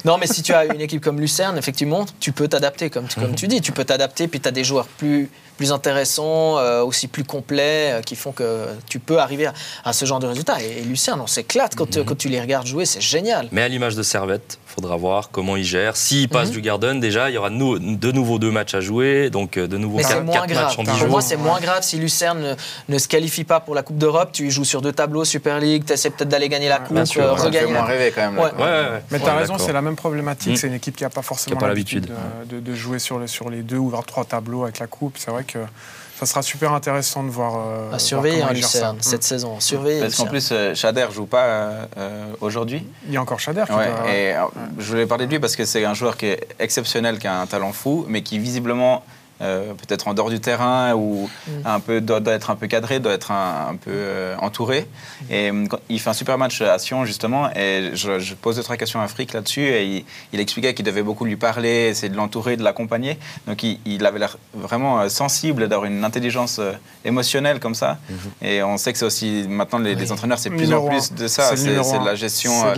non, 0.04 0.18
mais 0.18 0.26
si 0.26 0.42
tu 0.42 0.52
as 0.52 0.66
une 0.66 0.80
équipe 0.80 1.02
comme 1.02 1.20
Lucerne, 1.20 1.58
effectivement, 1.58 2.06
tu 2.20 2.32
peux 2.32 2.48
t'adapter, 2.48 2.90
comme, 2.90 3.06
comme 3.08 3.34
tu 3.34 3.48
dis, 3.48 3.60
tu 3.60 3.72
peux 3.72 3.84
t'adapter, 3.84 4.28
puis 4.28 4.40
tu 4.40 4.48
as 4.48 4.52
des 4.52 4.64
joueurs 4.64 4.86
plus 4.86 5.30
plus 5.60 5.72
intéressants, 5.72 6.54
aussi 6.86 7.06
plus 7.06 7.22
complets, 7.22 8.00
qui 8.06 8.16
font 8.16 8.32
que 8.32 8.64
tu 8.88 8.98
peux 8.98 9.18
arriver 9.18 9.50
à, 9.84 9.92
ce 9.92 10.06
genre 10.06 10.18
de 10.18 10.26
résultats. 10.26 10.56
Et, 10.62 10.80
Lucerne, 10.80 11.20
on 11.20 11.26
s'éclate 11.26 11.74
quand, 11.74 11.98
mhm. 11.98 12.04
quand, 12.06 12.16
tu 12.16 12.30
les 12.30 12.40
regardes 12.40 12.66
jouer, 12.66 12.86
c'est 12.86 13.02
génial. 13.02 13.46
Mais 13.52 13.60
à 13.60 13.68
l'image 13.68 13.94
de 13.94 14.02
Servette, 14.02 14.58
faudra 14.64 14.96
voir 14.96 15.28
comment 15.30 15.56
il 15.56 15.64
gère. 15.64 15.98
S'il 15.98 16.30
passe 16.30 16.48
mhm. 16.48 16.54
du 16.54 16.60
Garden, 16.62 16.98
déjà, 16.98 17.28
il 17.28 17.34
y 17.34 17.36
aura 17.36 17.50
de 17.50 18.12
nouveau 18.12 18.38
deux 18.38 18.50
matchs 18.50 18.72
à 18.74 18.80
jouer, 18.80 19.28
donc 19.28 19.58
de 19.58 19.76
nouveau 19.76 19.98
quatre, 19.98 20.24
matchs 20.24 20.78
en 20.78 20.82
10 20.82 20.90
Pour 20.98 21.08
moi, 21.08 21.20
c'est 21.20 21.36
moins 21.36 21.60
grave 21.60 21.82
si 21.82 21.98
Lucerne 21.98 22.56
ne, 22.88 22.98
se 22.98 23.06
qualifie 23.06 23.44
pas 23.44 23.60
pour 23.60 23.74
la 23.74 23.82
Coupe 23.82 23.98
d'Europe. 23.98 24.30
Tu 24.32 24.50
joues 24.50 24.64
sur 24.64 24.80
deux 24.80 24.92
tableaux, 24.92 25.26
Super 25.26 25.60
League, 25.60 25.84
tu 25.86 25.92
essaies 25.92 26.08
peut-être 26.08 26.30
d'aller 26.30 26.48
gagner 26.48 26.70
la 26.70 26.78
Coupe, 26.78 26.96
euh, 27.18 27.32
regagner. 27.34 27.74
La... 27.74 27.84
rêver 27.84 28.12
quand 28.14 28.30
même. 28.30 28.38
Ouais. 28.38 28.50
Mais 29.10 29.20
tu 29.20 29.26
as 29.26 29.34
raison, 29.34 29.58
c'est 29.58 29.74
la 29.74 29.82
même 29.82 29.96
problématique. 29.96 30.54
Mm. 30.54 30.56
C'est 30.56 30.68
une 30.68 30.74
équipe 30.74 30.96
qui 30.96 31.04
n'a 31.04 31.10
pas 31.10 31.20
forcément 31.20 31.60
l'habitude 31.60 32.08
de, 32.48 32.60
de, 32.60 32.74
jouer 32.74 32.98
sur, 32.98 33.28
sur 33.28 33.50
les 33.50 33.62
deux 33.62 33.76
ou 33.76 33.92
trois 34.06 34.24
tableaux 34.24 34.62
avec 34.62 34.78
la 34.78 34.86
Coupe. 34.86 35.16
C'est 35.18 35.30
vrai 35.30 35.44
que 35.52 35.58
ça 36.20 36.26
sera 36.26 36.42
super 36.42 36.74
intéressant 36.74 37.24
de 37.24 37.30
voir. 37.30 37.54
Euh, 37.56 37.92
à 37.94 37.98
surveiller 37.98 38.42
hein, 38.42 38.52
Lucerne 38.52 38.98
cette 39.00 39.22
mm. 39.22 39.22
saison. 39.22 39.58
Surveiller. 39.58 40.00
Parce 40.00 40.16
qu'en 40.16 40.26
plus, 40.26 40.50
euh, 40.52 40.74
Chader 40.74 41.06
joue 41.14 41.24
pas 41.24 41.44
euh, 41.44 41.86
aujourd'hui. 42.42 42.86
Il 43.06 43.14
y 43.14 43.16
a 43.16 43.22
encore 43.22 43.40
Chader. 43.40 43.64
et 44.06 44.34
je 44.78 44.84
voulais 44.86 45.06
parler 45.06 45.24
de 45.24 45.30
lui 45.30 45.40
parce 45.40 45.56
que 45.56 45.64
c'est 45.64 45.84
un 45.86 45.94
joueur 45.94 46.18
qui 46.18 46.26
est 46.26 46.46
exceptionnel, 46.58 47.18
qui 47.18 47.26
a 47.26 47.40
un 47.40 47.46
talent 47.46 47.72
fou, 47.72 48.04
mais 48.06 48.22
qui 48.22 48.38
visiblement 48.38 49.02
euh, 49.42 49.72
peut-être 49.72 50.08
en 50.08 50.14
dehors 50.14 50.28
du 50.28 50.38
terrain 50.38 50.92
ou 50.94 51.30
mm. 51.46 51.50
un 51.64 51.80
peu 51.80 52.00
doit, 52.00 52.20
être 52.26 52.50
un 52.50 52.56
peu 52.56 52.66
cadré, 52.66 53.00
doit 53.00 53.12
être 53.12 53.30
un, 53.30 53.74
peu 53.76 53.90
euh, 53.90 54.36
entouré. 54.38 54.80
Mm. 54.82 55.32
Et 55.32 55.50
euh, 55.50 55.64
il 55.88 55.98
fait 55.98 56.10
un 56.10 56.14
super 56.14 56.36
match 56.36 56.60
à 56.60 56.78
Sion 56.78 57.04
justement. 57.06 57.50
Et 57.56 57.90
je, 57.94 58.34
pose 58.34 58.56
deux 58.56 58.62
trois 58.62 58.76
questions 58.76 59.00
à 59.00 59.08
Frick 59.08 59.32
là-dessus 59.32 59.62
et 59.62 60.04
il, 60.32 60.40
expliquait 60.40 60.74
qu'il 60.74 60.84
devait 60.84 61.02
beaucoup 61.02 61.24
lui 61.24 61.36
parler, 61.36 61.88
essayer 61.88 62.10
de 62.10 62.16
l'entourer, 62.16 62.56
de 62.56 62.62
l'accompagner. 62.62 63.18
Donc 63.46 63.62
il, 63.62 64.06
avait 64.06 64.18
l'air 64.18 64.36
vraiment 64.54 65.08
sensible, 65.08 65.68
d'avoir 65.68 65.86
une 65.86 66.04
intelligence 66.04 66.60
émotionnelle 67.04 67.60
comme 67.60 67.74
ça. 67.74 67.98
Mm-hmm. 68.10 68.46
Et 68.46 68.62
on 68.62 68.76
sait 68.76 68.92
que 68.92 68.98
c'est 68.98 69.06
aussi 69.06 69.46
maintenant 69.48 69.78
les, 69.78 70.12
entraîneurs, 70.12 70.38
c'est 70.38 70.50
plus 70.50 70.72
en 70.72 70.86
plus 70.86 71.12
de 71.12 71.28
ça. 71.28 71.56
C'est 71.56 71.74
de 71.74 72.04
la 72.04 72.14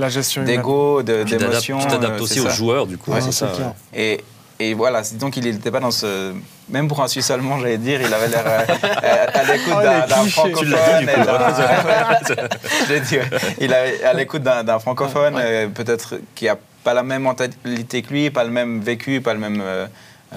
gestion, 0.09 0.45
d'ego, 0.45 1.03
d'émotion. 1.03 1.79
Tu 1.79 1.87
t'adaptes 1.89 2.21
aussi 2.21 2.41
aux 2.41 2.51
joueurs 2.51 2.87
du 2.87 2.99
coup. 2.99 3.13
ça. 3.33 3.75
Et, 3.95 4.21
et 4.59 4.75
voilà, 4.75 5.03
donc 5.15 5.37
il 5.37 5.45
n'était 5.45 5.71
pas 5.71 5.81
dans 5.81 5.91
ce. 5.91 6.33
Même 6.69 6.89
pour 6.89 7.03
un 7.03 7.09
Suisse 7.09 7.31
allemand, 7.31 7.59
j'allais 7.59 7.79
dire, 7.79 8.01
il 8.01 8.13
avait 8.13 8.29
l'air 8.29 8.45
euh, 8.47 8.61
euh, 9.03 9.27
à 9.35 9.45
l'écoute 9.45 9.75
oh, 9.77 10.09
d'un 10.09 10.25
francophone. 10.27 11.09
il 13.61 13.73
est 13.73 14.05
à 14.05 14.13
l'écoute 14.13 14.43
d'un 14.43 14.79
francophone, 14.79 15.35
euh, 15.37 15.69
peut-être 15.69 16.21
qui 16.35 16.49
a 16.49 16.57
pas 16.85 16.95
la 16.95 17.03
même 17.03 17.23
mentalité 17.23 18.03
que 18.03 18.13
lui, 18.13 18.31
pas 18.31 18.45
le 18.45 18.51
même 18.51 18.81
vécu, 18.81 19.21
pas 19.21 19.35
le 19.35 19.41
même 19.41 19.63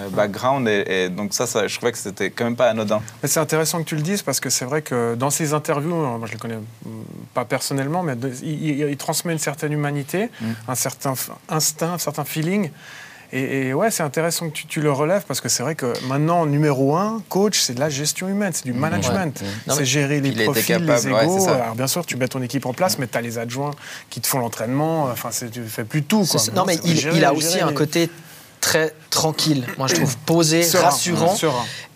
background. 0.10 0.68
Et, 0.68 1.10
donc 1.10 1.34
ça, 1.34 1.48
ça, 1.48 1.68
je 1.68 1.76
trouvais 1.76 1.92
que 1.92 1.98
c'était 1.98 2.32
quand 2.32 2.46
même 2.46 2.56
pas 2.56 2.70
anodin. 2.70 3.02
Mais 3.22 3.30
c'est 3.30 3.40
intéressant 3.40 3.80
que 3.80 3.88
tu 3.88 3.96
le 3.96 4.02
dises 4.02 4.22
parce 4.22 4.40
que 4.40 4.50
c'est 4.50 4.66
vrai 4.66 4.82
que 4.82 5.16
dans 5.16 5.30
ses 5.30 5.54
interviews, 5.54 5.96
moi 5.96 6.28
je 6.28 6.34
le 6.34 6.38
connais 6.40 6.60
pas 7.34 7.46
personnellement, 7.46 8.04
mais 8.04 8.16
il, 8.44 8.98
transmet 8.98 9.34
une 9.34 9.40
certaine 9.40 9.72
humanité, 9.72 10.30
mm. 10.42 10.46
un 10.68 10.76
certain 10.76 11.14
instinct, 11.50 11.94
un 11.94 11.98
certain 12.00 12.26
feeling. 12.26 12.72
Et, 13.34 13.74
ouais, 13.74 13.92
c'est 13.92 14.04
intéressant 14.04 14.50
que 14.50 14.60
tu, 14.68 14.82
le 14.82 14.92
relèves 14.92 15.24
parce 15.28 15.42
que 15.42 15.50
c'est 15.50 15.64
vrai 15.64 15.76
que 15.76 15.94
maintenant, 16.08 16.46
numéro 16.46 16.96
un, 16.96 17.22
coach, 17.30 17.60
c'est 17.60 17.74
de 17.74 17.80
la 17.80 17.90
gestion 17.90 18.28
humaine, 18.28 18.52
c'est 18.54 18.66
du 18.66 18.74
management. 18.74 19.44
C'est 19.68 19.86
gérer 19.86 20.22
les 20.22 20.46
profils, 20.46 20.86
les 20.86 21.08
égos. 21.08 21.50
Alors 21.50 21.76
bien 21.76 21.88
sûr, 21.88 22.06
tu 22.06 22.18
mets 22.18 22.28
ton 22.28 22.42
équipe 22.42 22.66
en 22.66 22.74
place, 22.74 23.00
mais 23.00 23.08
tu 23.08 23.18
as 23.18 23.22
les 23.22 23.38
adjoints 23.38 23.72
qui 24.10 24.22
te 24.22 24.28
font 24.28 24.40
l'entraînement. 24.40 25.04
Enfin, 25.06 25.30
tu 25.52 25.64
fais 25.64 25.84
plus 25.84 26.04
tout. 26.04 26.26
Quoi. 26.26 26.42
Non, 26.54 26.66
mais 26.66 26.78
il, 26.84 27.26
a 27.26 27.34
aussi 27.34 27.60
un 27.60 27.74
côté 27.74 28.10
très 28.66 28.96
tranquille, 29.12 29.64
moi 29.78 29.88
je 29.88 29.94
trouve 29.94 30.18
posé, 30.26 30.68
rassurant. 30.74 31.38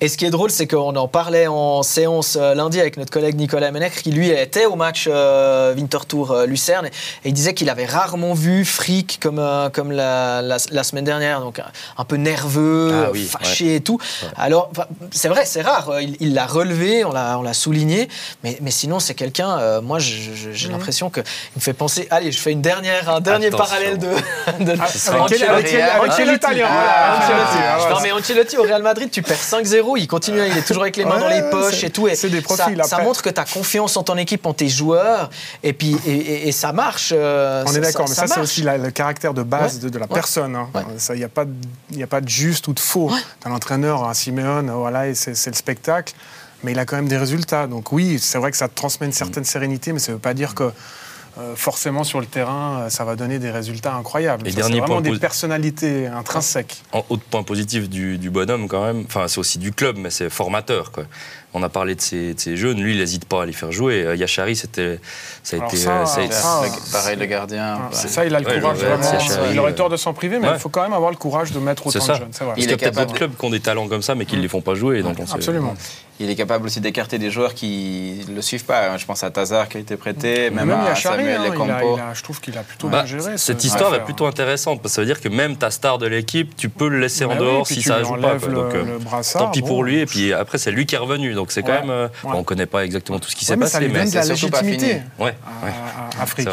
Et 0.02 0.08
ce 0.08 0.18
qui 0.18 0.26
est 0.26 0.30
drôle, 0.30 0.52
c'est 0.52 0.68
qu'on 0.68 0.96
en 0.96 1.08
parlait 1.08 1.48
en 1.48 1.82
séance 1.84 2.38
euh, 2.40 2.54
lundi 2.54 2.80
avec 2.80 2.96
notre 2.96 3.12
collègue 3.12 3.36
Nicolas 3.36 3.72
Menec, 3.72 3.92
qui 4.02 4.12
lui 4.12 4.30
était 4.30 4.66
au 4.66 4.76
match 4.76 5.08
euh, 5.10 5.74
Winterthur 5.74 6.32
euh, 6.32 6.46
Lucerne, 6.46 6.86
et, 6.86 6.92
il 7.26 7.34
disait 7.34 7.54
qu'il 7.56 7.70
avait 7.70 7.88
rarement 7.88 8.34
vu 8.36 8.64
Frick 8.66 9.20
comme, 9.20 9.44
comme 9.74 9.92
la, 9.92 10.42
la, 10.44 10.84
semaine 10.84 11.04
dernière, 11.04 11.42
donc 11.42 11.60
un, 11.98 12.06
peu 12.06 12.18
nerveux, 12.18 13.08
ah 13.08 13.40
fâché 13.40 13.76
et 13.76 13.82
tout. 13.82 14.00
Alors, 14.38 14.72
c'est 15.12 15.28
vrai, 15.28 15.46
c'est 15.46 15.62
rare, 15.62 15.92
il 16.20 16.36
l'a 16.36 16.46
relevé, 16.46 17.04
on 17.04 17.12
l'a 17.12 17.54
souligné, 17.54 18.10
mais, 18.44 18.60
mais 18.62 18.72
sinon, 18.72 19.00
c'est 19.00 19.16
quelqu'un, 19.16 19.82
moi 19.82 19.98
j'ai 19.98 20.68
mhm. 20.68 20.72
l'impression 20.72 21.10
qu'il 21.10 21.24
me 21.56 21.62
fait 21.62 21.74
penser, 21.74 22.08
allez, 22.12 22.32
je 22.32 22.40
fais 22.40 22.52
une 22.52 22.62
dernière, 22.62 23.10
un 23.10 23.22
dernier 23.22 23.50
parallèle 23.50 23.98
de. 23.98 24.08
de 24.64 24.76
ah, 24.80 25.24
avec, 25.24 25.38
quel, 26.16 26.59
Ancelotti. 26.64 27.90
Non, 27.90 28.00
mais 28.02 28.12
Ancelotti 28.12 28.58
au 28.58 28.64
Real 28.64 28.82
Madrid, 28.82 29.10
tu 29.12 29.22
perds 29.22 29.38
5-0, 29.38 29.98
il 29.98 30.08
continue, 30.08 30.40
il 30.46 30.58
est 30.58 30.66
toujours 30.66 30.84
avec 30.84 30.98
les 30.98 31.06
mains 31.06 31.20
dans 31.20 31.28
les 31.28 31.44
poches 31.50 31.84
et 31.84 31.90
tout. 31.90 32.08
C'est 32.14 32.30
des 32.30 32.42
profils. 32.42 32.82
Ça, 32.86 33.00
montre 33.00 33.22
que 33.22 33.30
tu 33.30 33.40
as 33.40 33.46
confiance 33.46 33.98
en 33.98 34.04
ton 34.04 34.18
équipe, 34.18 34.46
en 34.46 34.54
tes 34.54 34.70
joueurs, 34.70 35.30
et 35.64 35.74
puis 35.74 35.98
et, 36.06 36.52
ça 36.52 36.72
marche. 36.72 37.14
Euh, 37.16 37.64
On 37.68 37.74
est 37.74 37.80
d'accord, 37.80 38.08
mais 38.08 38.16
ça, 38.16 38.28
c'est 38.28 38.40
aussi 38.40 38.62
le 38.62 38.92
caractère 38.92 39.34
de 39.34 39.44
base 39.44 39.80
de, 39.80 40.00
la 40.00 40.08
personne. 40.08 40.58
Il 40.74 40.80
hein. 40.80 41.16
n'y 41.16 41.24
a, 41.24 41.30
pas 41.30 41.46
de, 41.46 42.04
a 42.04 42.08
pas 42.08 42.22
de 42.22 42.30
juste 42.30 42.68
ou 42.68 42.74
de 42.74 42.80
faux. 42.80 43.12
Tu 43.42 43.48
as 43.48 43.50
l'entraîneur, 43.50 44.08
un 44.08 44.14
Simeone, 44.14 44.72
voilà, 44.72 45.08
et 45.08 45.16
c'est 45.16 45.48
le 45.48 45.56
spectacle 45.56 46.14
mais 46.64 46.74
il 46.74 46.80
a 46.80 46.86
quand 46.86 46.96
même 46.96 47.08
des 47.08 47.18
résultats. 47.18 47.68
Donc 47.68 47.92
oui, 47.92 48.20
c'est 48.20 48.38
vrai 48.38 48.52
que 48.52 48.58
ça 48.58 48.68
transmet 48.68 49.08
une 49.08 49.14
certaine 49.14 49.46
sérénité, 49.46 49.94
mais 49.94 50.00
ça 50.00 50.12
ne 50.12 50.18
veut 50.18 50.22
pas 50.22 50.34
dire 50.34 50.56
que 50.56 50.72
euh, 51.40 51.56
forcément 51.56 52.04
sur 52.04 52.20
le 52.20 52.26
terrain, 52.26 52.82
euh, 52.82 52.90
ça 52.90 53.06
va 53.06 53.16
donner 53.16 53.40
des 53.40 53.52
résultats 53.52 53.96
incroyables. 53.96 54.48
Et 54.48 54.52
dernier 54.52 54.80
vraiment 54.80 55.02
des 55.02 55.18
personnalités 55.18 56.08
intrinsèques. 56.08 56.84
En 56.92 57.06
autre 57.10 57.24
point 57.24 57.44
positif 57.44 57.90
du, 57.90 58.18
bonhomme 58.30 58.68
quand 58.68 58.84
même, 58.84 59.04
enfin 59.06 59.28
c'est 59.28 59.40
aussi 59.40 59.58
du 59.58 59.72
club, 59.72 59.98
mais 59.98 60.10
c'est 60.10 60.30
formateur. 60.30 60.92
Quoi. 60.92 61.06
On 61.54 61.64
a 61.64 61.70
parlé 61.70 61.96
de 61.96 62.02
ses, 62.02 62.36
jeunes, 62.56 62.80
lui 62.80 62.94
il 62.94 63.00
n'hésite 63.00 63.26
pas 63.26 63.44
à 63.44 63.46
les 63.46 63.54
faire 63.54 63.72
jouer. 63.72 64.04
Euh, 64.04 64.16
Yachari, 64.16 64.56
c'était, 64.56 65.00
ça 65.42 65.58
a 65.58 65.66
été, 65.66 65.78
ça, 65.78 66.06
pareil 66.92 67.18
le 67.18 67.26
gardien. 67.26 67.80
Ça, 67.92 68.26
il 68.26 68.36
a 68.36 68.40
le 68.40 68.46
courage 68.46 68.78
vraiment. 68.78 69.50
il 69.52 69.60
aurait 69.60 69.74
tort 69.74 69.90
de 69.90 69.98
s'en 69.98 70.14
priver, 70.14 70.38
mais 70.40 70.50
il 70.54 70.60
faut 70.60 70.70
quand 70.70 70.84
même 70.84 70.94
avoir 70.94 71.10
le 71.10 71.18
courage 71.18 71.52
de 71.52 71.60
mettre 71.60 71.88
autant 71.88 72.00
de 72.00 72.14
jeunes. 72.14 72.30
Vrai. 72.40 72.54
Il 72.58 72.70
y 72.70 72.74
a 72.74 72.78
peut-être 72.78 73.00
d'autres 73.00 73.14
clubs 73.14 73.36
qui 73.36 73.46
ont 73.46 73.50
des 73.50 73.60
talents 73.60 73.88
comme 73.88 74.02
ça, 74.02 74.16
mais 74.16 74.26
qui 74.26 74.38
ne 74.38 74.42
les 74.42 74.48
font 74.48 74.62
pas 74.62 74.76
jouer. 74.76 75.02
Donc 75.02 75.18
Absolument 75.32 75.76
il 76.20 76.30
est 76.30 76.36
capable 76.36 76.66
aussi 76.66 76.82
d'écarter 76.82 77.18
des 77.18 77.32
joueurs 77.32 77.54
qui 77.54 78.26
ne 78.28 78.36
le 78.36 78.42
suivent 78.42 78.66
pas. 78.66 78.98
Je 78.98 79.06
pense 79.06 79.24
à 79.24 79.32
Tazar 79.32 79.70
qui 79.70 79.78
a 79.78 79.80
été 79.80 79.96
prêté, 79.96 80.50
même, 80.50 80.70
à 80.70 80.94
Samuel 80.96 81.40
hein, 81.42 82.14
je 82.14 82.24
trouve 82.24 82.42
qu'il 82.42 82.58
a 82.58 82.62
plutôt 82.62 82.90
bah, 82.90 83.04
bien 83.04 83.20
géré. 83.20 83.38
Cette 83.38 83.64
histoire 83.64 83.96
est 83.96 84.04
plutôt 84.04 84.26
intéressante 84.26 84.82
parce 84.82 84.94
que 84.94 84.96
ça 84.96 85.02
veut 85.02 85.08
dire 85.08 85.22
que 85.22 85.30
même 85.30 85.56
ta 85.56 85.72
star 85.72 85.98
de 85.98 86.08
l'équipe, 86.08 86.56
tu 86.58 86.68
peux 86.68 86.90
le 86.90 87.00
laisser 87.00 87.24
en 87.24 87.30
bah 87.30 87.36
dehors 87.36 87.68
si 87.68 87.82
ça 87.82 88.00
ne 88.00 88.04
joue 88.04 88.16
pas. 88.16 88.36
Donc, 88.36 88.76
euh, 88.76 89.00
tant 89.34 89.50
pis 89.50 89.62
pour 89.62 89.84
lui. 89.84 90.00
Et 90.00 90.06
puis 90.06 90.34
après, 90.34 90.58
c'est 90.58 90.72
lui 90.72 90.86
qui 90.86 90.96
est 90.96 91.00
revenu. 91.00 91.34
Donc 91.40 91.54
c'est 91.54 91.64
quand 91.64 91.72
même. 91.72 91.90
Euh, 91.90 92.10
on 92.26 92.40
ne 92.40 92.44
connaît 92.44 92.66
pas 92.66 92.84
exactement 92.84 93.18
tout 93.18 93.30
ce 93.30 93.36
qui 93.36 93.46
s'est 93.46 93.56
passé, 93.56 93.88
mais 93.88 94.06
c'est 94.06 94.36
surtout 94.36 94.50
pas 94.50 94.64
fini. 94.64 94.94
Ouais, 95.18 95.36
à 95.64 96.22
Afrique. 96.22 96.50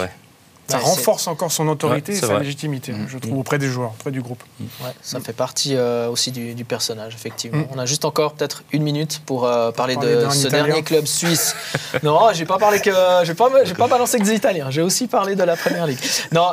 Ça 0.69 0.79
renforce 0.79 1.29
encore 1.29 1.53
son 1.53 1.69
autorité 1.69 2.13
et 2.13 2.17
sa 2.17 2.41
légitimité, 2.41 2.91
mm. 2.91 3.07
je 3.09 3.19
trouve, 3.19 3.39
auprès 3.39 3.57
des 3.57 3.69
joueurs, 3.69 3.93
auprès 3.93 4.11
du 4.11 4.21
groupe. 4.21 4.43
Mm. 4.59 4.65
Ouais, 4.83 4.91
ça 5.01 5.21
fait 5.21 5.33
partie 5.33 5.77
euh, 5.77 6.09
aussi 6.09 6.33
du, 6.33 6.65
personnage, 6.65 7.15
effectivement. 7.15 7.59
Mm. 7.59 7.69
On 7.73 7.79
a 7.79 7.87
juste 7.87 8.05
encore 8.05 8.33
peut-être 8.35 8.65
une 8.73 8.83
minute 8.83 9.23
pour 9.27 9.45
euh, 9.45 9.71
parler, 9.71 9.95
de 9.95 10.27
ce 10.29 10.49
dernier 10.49 10.83
club 10.83 11.07
suisse. 11.07 11.55
non, 12.03 12.19
j'ai 12.33 12.47
pas 12.47 12.59
parlé 12.59 12.81
que, 12.81 12.91
j'ai 13.23 13.35
pas, 13.35 13.49
j'ai 13.63 13.75
pas 13.75 13.87
balancé 13.87 14.19
que 14.19 14.25
des 14.25 14.35
Italiens. 14.35 14.67
J'ai 14.71 14.83
aussi 14.83 15.07
parlé 15.07 15.37
de 15.37 15.45
la 15.45 15.57
Première 15.57 15.87
Ligue. 15.87 16.01
Non, 16.33 16.49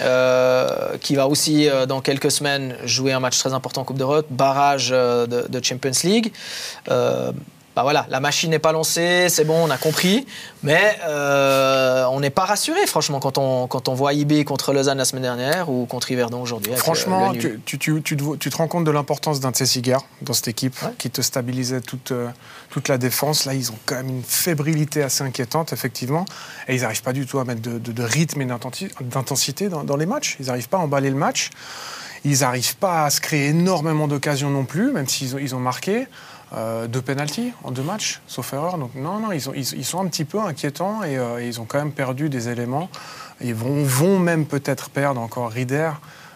euh, 0.00 0.96
qui 0.98 1.14
va 1.16 1.26
aussi 1.26 1.68
dans 1.88 2.00
quelques 2.00 2.30
semaines 2.30 2.76
jouer 2.84 3.12
un 3.12 3.20
match 3.20 3.38
très 3.38 3.52
important 3.52 3.82
en 3.82 3.84
Coupe 3.84 3.98
d'Europe, 3.98 4.26
barrage 4.30 4.90
de, 4.90 5.26
de, 5.26 5.64
Champions 5.64 5.90
League 6.04 6.32
bah 7.74 7.82
voilà, 7.82 8.06
la 8.10 8.20
machine 8.20 8.50
n'est 8.50 8.58
pas 8.58 8.72
lancée, 8.72 9.28
c'est 9.30 9.44
bon, 9.44 9.64
on 9.66 9.70
a 9.70 9.78
compris, 9.78 10.26
mais 10.62 10.98
euh, 11.06 12.04
on 12.10 12.20
n'est 12.20 12.30
pas 12.30 12.44
rassuré, 12.44 12.86
franchement, 12.86 13.18
quand 13.18 13.38
on, 13.38 13.66
quand 13.66 13.88
on 13.88 13.94
voit 13.94 14.12
IB 14.12 14.44
contre 14.44 14.74
Lausanne 14.74 14.98
la 14.98 15.06
semaine 15.06 15.22
dernière 15.22 15.70
ou 15.70 15.86
contre 15.86 16.10
Yverdon 16.10 16.42
aujourd'hui. 16.42 16.72
Franchement, 16.76 17.32
tu, 17.32 17.60
tu, 17.64 17.78
tu, 17.78 18.02
tu, 18.02 18.16
te 18.16 18.56
rends 18.56 18.68
compte 18.68 18.84
de 18.84 18.90
l'importance 18.90 19.40
d'un 19.40 19.52
de 19.52 19.56
ces 19.56 19.64
cigares 19.64 20.04
dans 20.20 20.34
cette 20.34 20.48
équipe 20.48 20.76
qui 20.98 21.08
te 21.08 21.22
stabilisait 21.22 21.80
toute, 21.80 22.12
euh, 22.12 22.28
toute 22.68 22.88
la 22.88 22.98
défense. 22.98 23.46
Là, 23.46 23.54
ils 23.54 23.70
ont 23.70 23.78
quand 23.86 23.96
même 23.96 24.10
une 24.10 24.22
fébrilité 24.22 25.02
assez 25.02 25.24
inquiétante, 25.24 25.72
effectivement, 25.72 26.26
et 26.68 26.74
ils 26.74 26.82
n'arrivent 26.82 27.02
pas 27.02 27.14
du 27.14 27.24
tout 27.24 27.38
à 27.38 27.44
mettre 27.44 27.62
de, 27.62 27.78
de, 27.78 28.02
rythme 28.02 28.42
et 28.42 28.46
d'intensité 29.00 29.70
dans, 29.70 29.82
dans, 29.82 29.96
les 29.96 30.06
matchs. 30.06 30.36
Ils 30.40 30.46
n'arrivent 30.46 30.68
pas 30.68 30.76
à 30.76 30.80
emballer 30.80 31.08
le 31.08 31.16
match. 31.16 31.48
Ils 32.24 32.40
n'arrivent 32.40 32.76
pas 32.76 33.06
à 33.06 33.10
se 33.10 33.20
créer 33.20 33.48
énormément 33.48 34.06
d'occasions 34.06 34.50
non 34.50 34.64
plus, 34.64 34.92
même 34.92 35.08
s'ils 35.08 35.34
ont, 35.34 35.38
ils 35.38 35.54
ont 35.54 35.60
marqué. 35.60 36.06
Euh, 36.54 36.86
deux 36.86 37.00
pénalties 37.00 37.52
en 37.64 37.70
deux 37.70 37.82
matchs, 37.82 38.20
sauf 38.26 38.52
erreur. 38.52 38.76
Donc 38.76 38.94
non, 38.94 39.20
non, 39.20 39.32
ils, 39.32 39.42
ils, 39.56 39.84
sont 39.84 40.00
un 40.00 40.06
petit 40.06 40.26
peu 40.26 40.38
inquiétants 40.38 41.02
et, 41.02 41.16
euh, 41.16 41.42
ils 41.42 41.60
ont 41.60 41.64
quand 41.64 41.78
même 41.78 41.92
perdu 41.92 42.28
des 42.28 42.50
éléments. 42.50 42.90
Ils 43.40 43.54
vont, 43.54 43.82
vont 43.82 44.18
même 44.18 44.44
peut-être 44.44 44.90
perdre 44.90 45.20
encore 45.20 45.50
Rieder. 45.50 45.92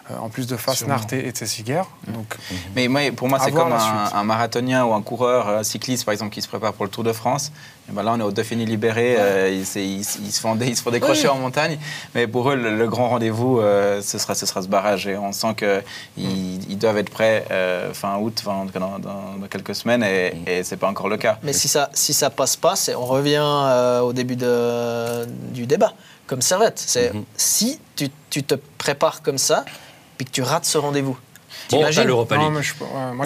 Euh, 0.09 0.17
en 0.19 0.29
plus 0.29 0.47
de 0.47 0.55
Fasnart 0.55 1.05
et, 1.11 1.27
et 1.27 1.33
Tessiger. 1.33 1.81
Mmh. 2.07 2.13
Donc, 2.13 2.35
mmh. 2.35 2.55
Mais 2.75 2.87
moi, 2.87 3.01
pour 3.15 3.27
moi, 3.27 3.39
c'est 3.43 3.51
comme 3.51 3.73
un, 3.73 4.23
marathonien 4.23 4.85
ou 4.85 4.93
un 4.93 5.01
coureur, 5.01 5.49
un 5.49 5.63
cycliste, 5.63 6.05
par 6.05 6.13
exemple, 6.13 6.33
qui 6.33 6.41
se 6.41 6.47
prépare 6.47 6.73
pour 6.73 6.85
le 6.85 6.91
Tour 6.91 7.03
de 7.03 7.11
France. 7.11 7.51
Et 7.89 7.93
ben 7.93 8.03
là, 8.03 8.13
on 8.13 8.19
est 8.19 8.23
au 8.23 8.31
Dauphiné 8.31 8.65
libéré, 8.65 9.15
euh, 9.17 9.49
ils, 9.49 9.65
se 9.65 10.39
font, 10.39 10.57
ils 10.59 10.77
se 10.77 10.81
font 10.81 10.91
décrocher 10.91 11.27
en 11.27 11.37
montagne. 11.37 11.77
Mais 12.15 12.25
pour 12.27 12.51
eux, 12.51 12.55
le, 12.55 12.87
grand 12.87 13.09
rendez-vous, 13.09 13.59
euh, 13.59 14.01
ce, 14.01 14.17
sera, 14.17 14.33
ce 14.35 14.45
sera 14.45 14.61
ce 14.61 14.67
barrage. 14.67 15.07
Et 15.07 15.17
on 15.17 15.33
sent 15.33 15.55
qu'ils 15.57 16.71
ils 16.71 16.77
doivent 16.77 16.97
être 16.97 17.09
prêts 17.09 17.45
fin 17.93 18.17
août, 18.17 18.43
dans, 18.45 18.99
dans, 18.99 19.47
quelques 19.49 19.75
semaines, 19.75 20.03
et, 20.03 20.33
et 20.45 20.63
ce 20.63 20.71
n'est 20.71 20.79
pas 20.79 20.87
encore 20.87 21.09
le 21.09 21.17
cas. 21.17 21.37
Mais 21.43 21.53
si 21.53 21.67
ça 21.67 21.89
si 21.93 22.13
ça 22.13 22.29
passe 22.29 22.55
pas, 22.55 22.75
on 22.97 23.05
revient 23.05 24.01
au 24.03 24.13
début 24.13 24.35
de, 24.37 25.25
du 25.53 25.65
débat, 25.65 25.93
comme 26.27 26.41
Servette. 26.41 26.79
C'est 26.79 27.11
si 27.35 27.79
tu, 27.95 28.09
tu 28.29 28.43
te 28.43 28.55
prépares 28.77 29.21
comme 29.21 29.37
ça, 29.37 29.65
puis 30.17 30.25
que 30.25 30.31
tu 30.31 30.41
rates 30.41 30.65
ce 30.65 30.77
rendez-vous. 30.77 31.17
Bon, 31.71 31.85
t'as 31.89 32.03
l'Europa 32.03 32.37
League. 32.37 32.51
moi, 32.51 32.61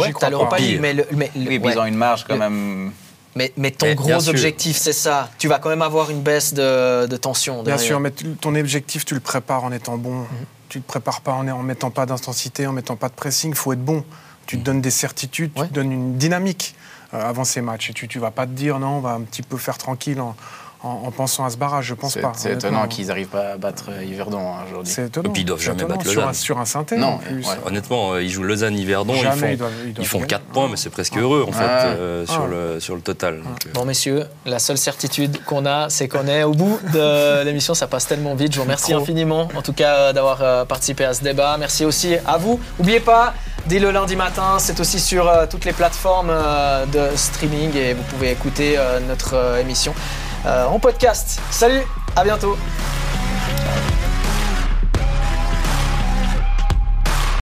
j'y 0.06 0.14
crois 0.14 0.50
pas. 0.50 0.58
League, 0.58 0.80
mais, 0.82 0.94
mais 1.12 1.32
oui, 1.36 1.62
ils 1.64 1.80
ont 1.80 1.86
une 1.86 1.96
marge 1.96 2.26
quand 2.28 2.38
même. 2.38 2.92
Mais, 3.34 3.54
mais, 3.56 3.72
ton 3.72 3.94
gros 3.94 4.28
objectif, 4.28 4.76
c'est 4.76 4.94
ça. 4.94 5.30
Tu 5.38 5.48
vas 5.48 5.60
quand 5.60 5.70
même 5.70 5.82
avoir 5.82 6.10
une 6.10 6.22
baisse 6.22 6.54
de, 6.54 7.08
de 7.08 7.18
tension. 7.18 7.64
Bien 7.64 7.78
sûr, 7.78 8.00
mais 8.00 8.12
ton 8.12 8.56
objectif, 8.56 9.06
tu 9.06 9.14
le 9.14 9.22
prépares 9.22 9.64
en 9.64 9.72
étant 9.72 9.98
bon. 9.98 10.20
Mhm. 10.20 10.28
Tu 10.70 10.78
ne 10.78 10.84
le 10.84 10.88
prépares 10.88 11.22
pas 11.22 11.34
en, 11.34 11.48
en 11.48 11.64
mettant 11.64 11.92
pas 11.92 12.06
d'intensité, 12.06 12.68
en 12.68 12.74
mettant 12.74 12.96
pas 12.96 13.10
de 13.10 13.14
pressing. 13.14 13.52
Il 13.52 13.58
faut 13.58 13.74
être 13.74 13.84
bon. 13.84 14.04
Tu 14.46 14.58
te 14.58 14.64
donnes 14.64 14.82
des 14.82 14.92
certitudes, 14.92 15.52
tu 15.56 15.68
te 15.68 15.74
donnes 15.74 15.92
une 15.92 16.18
dynamique 16.18 16.76
euh, 17.14 17.22
avant 17.22 17.44
ces 17.44 17.62
matchs. 17.62 17.92
Et 17.92 17.94
tu 17.94 18.08
ne 18.18 18.22
vas 18.22 18.32
pas 18.32 18.46
te 18.46 18.52
dire, 18.52 18.80
non, 18.80 18.98
on 18.98 19.00
va 19.00 19.12
un 19.12 19.22
petit 19.22 19.44
peu 19.44 19.58
faire 19.58 19.78
tranquille 19.78 20.20
en, 20.20 20.36
en, 20.84 21.12
pensant 21.12 21.46
à 21.46 21.50
ce 21.50 21.58
barrage, 21.58 21.86
je 21.86 21.94
pense 21.94 22.16
pas. 22.16 22.32
C'est 22.36 22.54
étonnant 22.54 22.88
qu'ils 22.88 23.08
n'arrivent 23.08 23.28
pas 23.28 23.52
à 23.52 23.58
battre 23.58 23.86
euh, 23.90 24.04
Yverdon 24.04 24.40
hein, 24.40 24.64
aujourd'hui. 24.68 24.92
C'est 24.92 25.06
étonnant. 25.08 25.30
Et 25.30 25.34
puis 25.34 25.44
ils 25.44 25.46
doivent 25.46 25.62
jamais 25.62 25.84
battre 25.84 26.06
Lausanne. 26.06 26.34
Sur 26.34 26.58
un, 26.58 26.66
sur 26.66 26.80
un 26.80 26.98
Non, 26.98 27.20
honnêtement, 27.66 28.14
euh, 28.14 28.24
ils 28.24 28.30
jouent 28.30 28.44
Lausanne-Yverdon, 28.44 29.14
ils 29.14 29.32
font, 29.32 29.58
ils, 30.00 30.06
font 30.08 30.22
4 30.22 30.44
points, 30.46 30.68
mais 30.70 30.78
c'est 30.78 30.90
presque 30.90 31.18
heureux 31.18 31.46
en 31.48 31.52
fait 31.52 31.64
euh, 31.64 32.26
sur, 32.26 32.48
le, 32.48 32.80
sur 32.80 32.96
le 32.96 33.02
total. 33.02 33.42
bon 33.74 33.86
messieurs, 33.86 34.26
la 34.46 34.60
seule 34.60 34.78
certitude 34.78 35.44
qu'on 35.46 35.66
a, 35.66 35.90
c'est 35.90 36.08
qu'on 36.08 36.28
est 36.28 36.44
au 36.44 36.54
bout 36.54 36.80
de 36.94 37.44
l'émission, 37.46 37.74
ça 37.74 37.88
passe 37.88 38.08
tellement 38.08 38.34
vite. 38.34 38.54
Je 38.54 38.58
vous 38.58 38.64
remercie 38.64 38.94
infiniment 38.94 39.50
en 39.56 39.62
tout 39.62 39.74
cas 39.74 40.14
d'avoir 40.14 40.66
participé 40.66 41.06
à 41.06 41.14
ce 41.14 41.24
débat. 41.24 41.58
Merci 41.60 41.86
aussi 41.86 42.16
à 42.26 42.38
vous. 42.38 42.60
N'oubliez 42.80 43.02
pas, 43.02 43.36
dès 43.68 43.80
le 43.80 43.92
lundi 43.92 44.16
matin, 44.16 44.58
c'est 44.58 44.80
aussi 44.80 45.00
sur 45.00 45.32
toutes 45.50 45.66
les 45.66 45.74
plateformes 45.74 46.34
de 46.92 47.16
streaming 47.16 47.76
et 47.76 47.94
vous 47.94 48.04
pouvez 48.04 48.32
écouter 48.32 48.78
notre 49.08 49.60
émission. 49.60 49.94
Euh, 50.46 50.66
en 50.66 50.80
podcast. 50.80 51.40
Salut, 51.52 51.82
à 52.16 52.24
bientôt. 52.24 52.58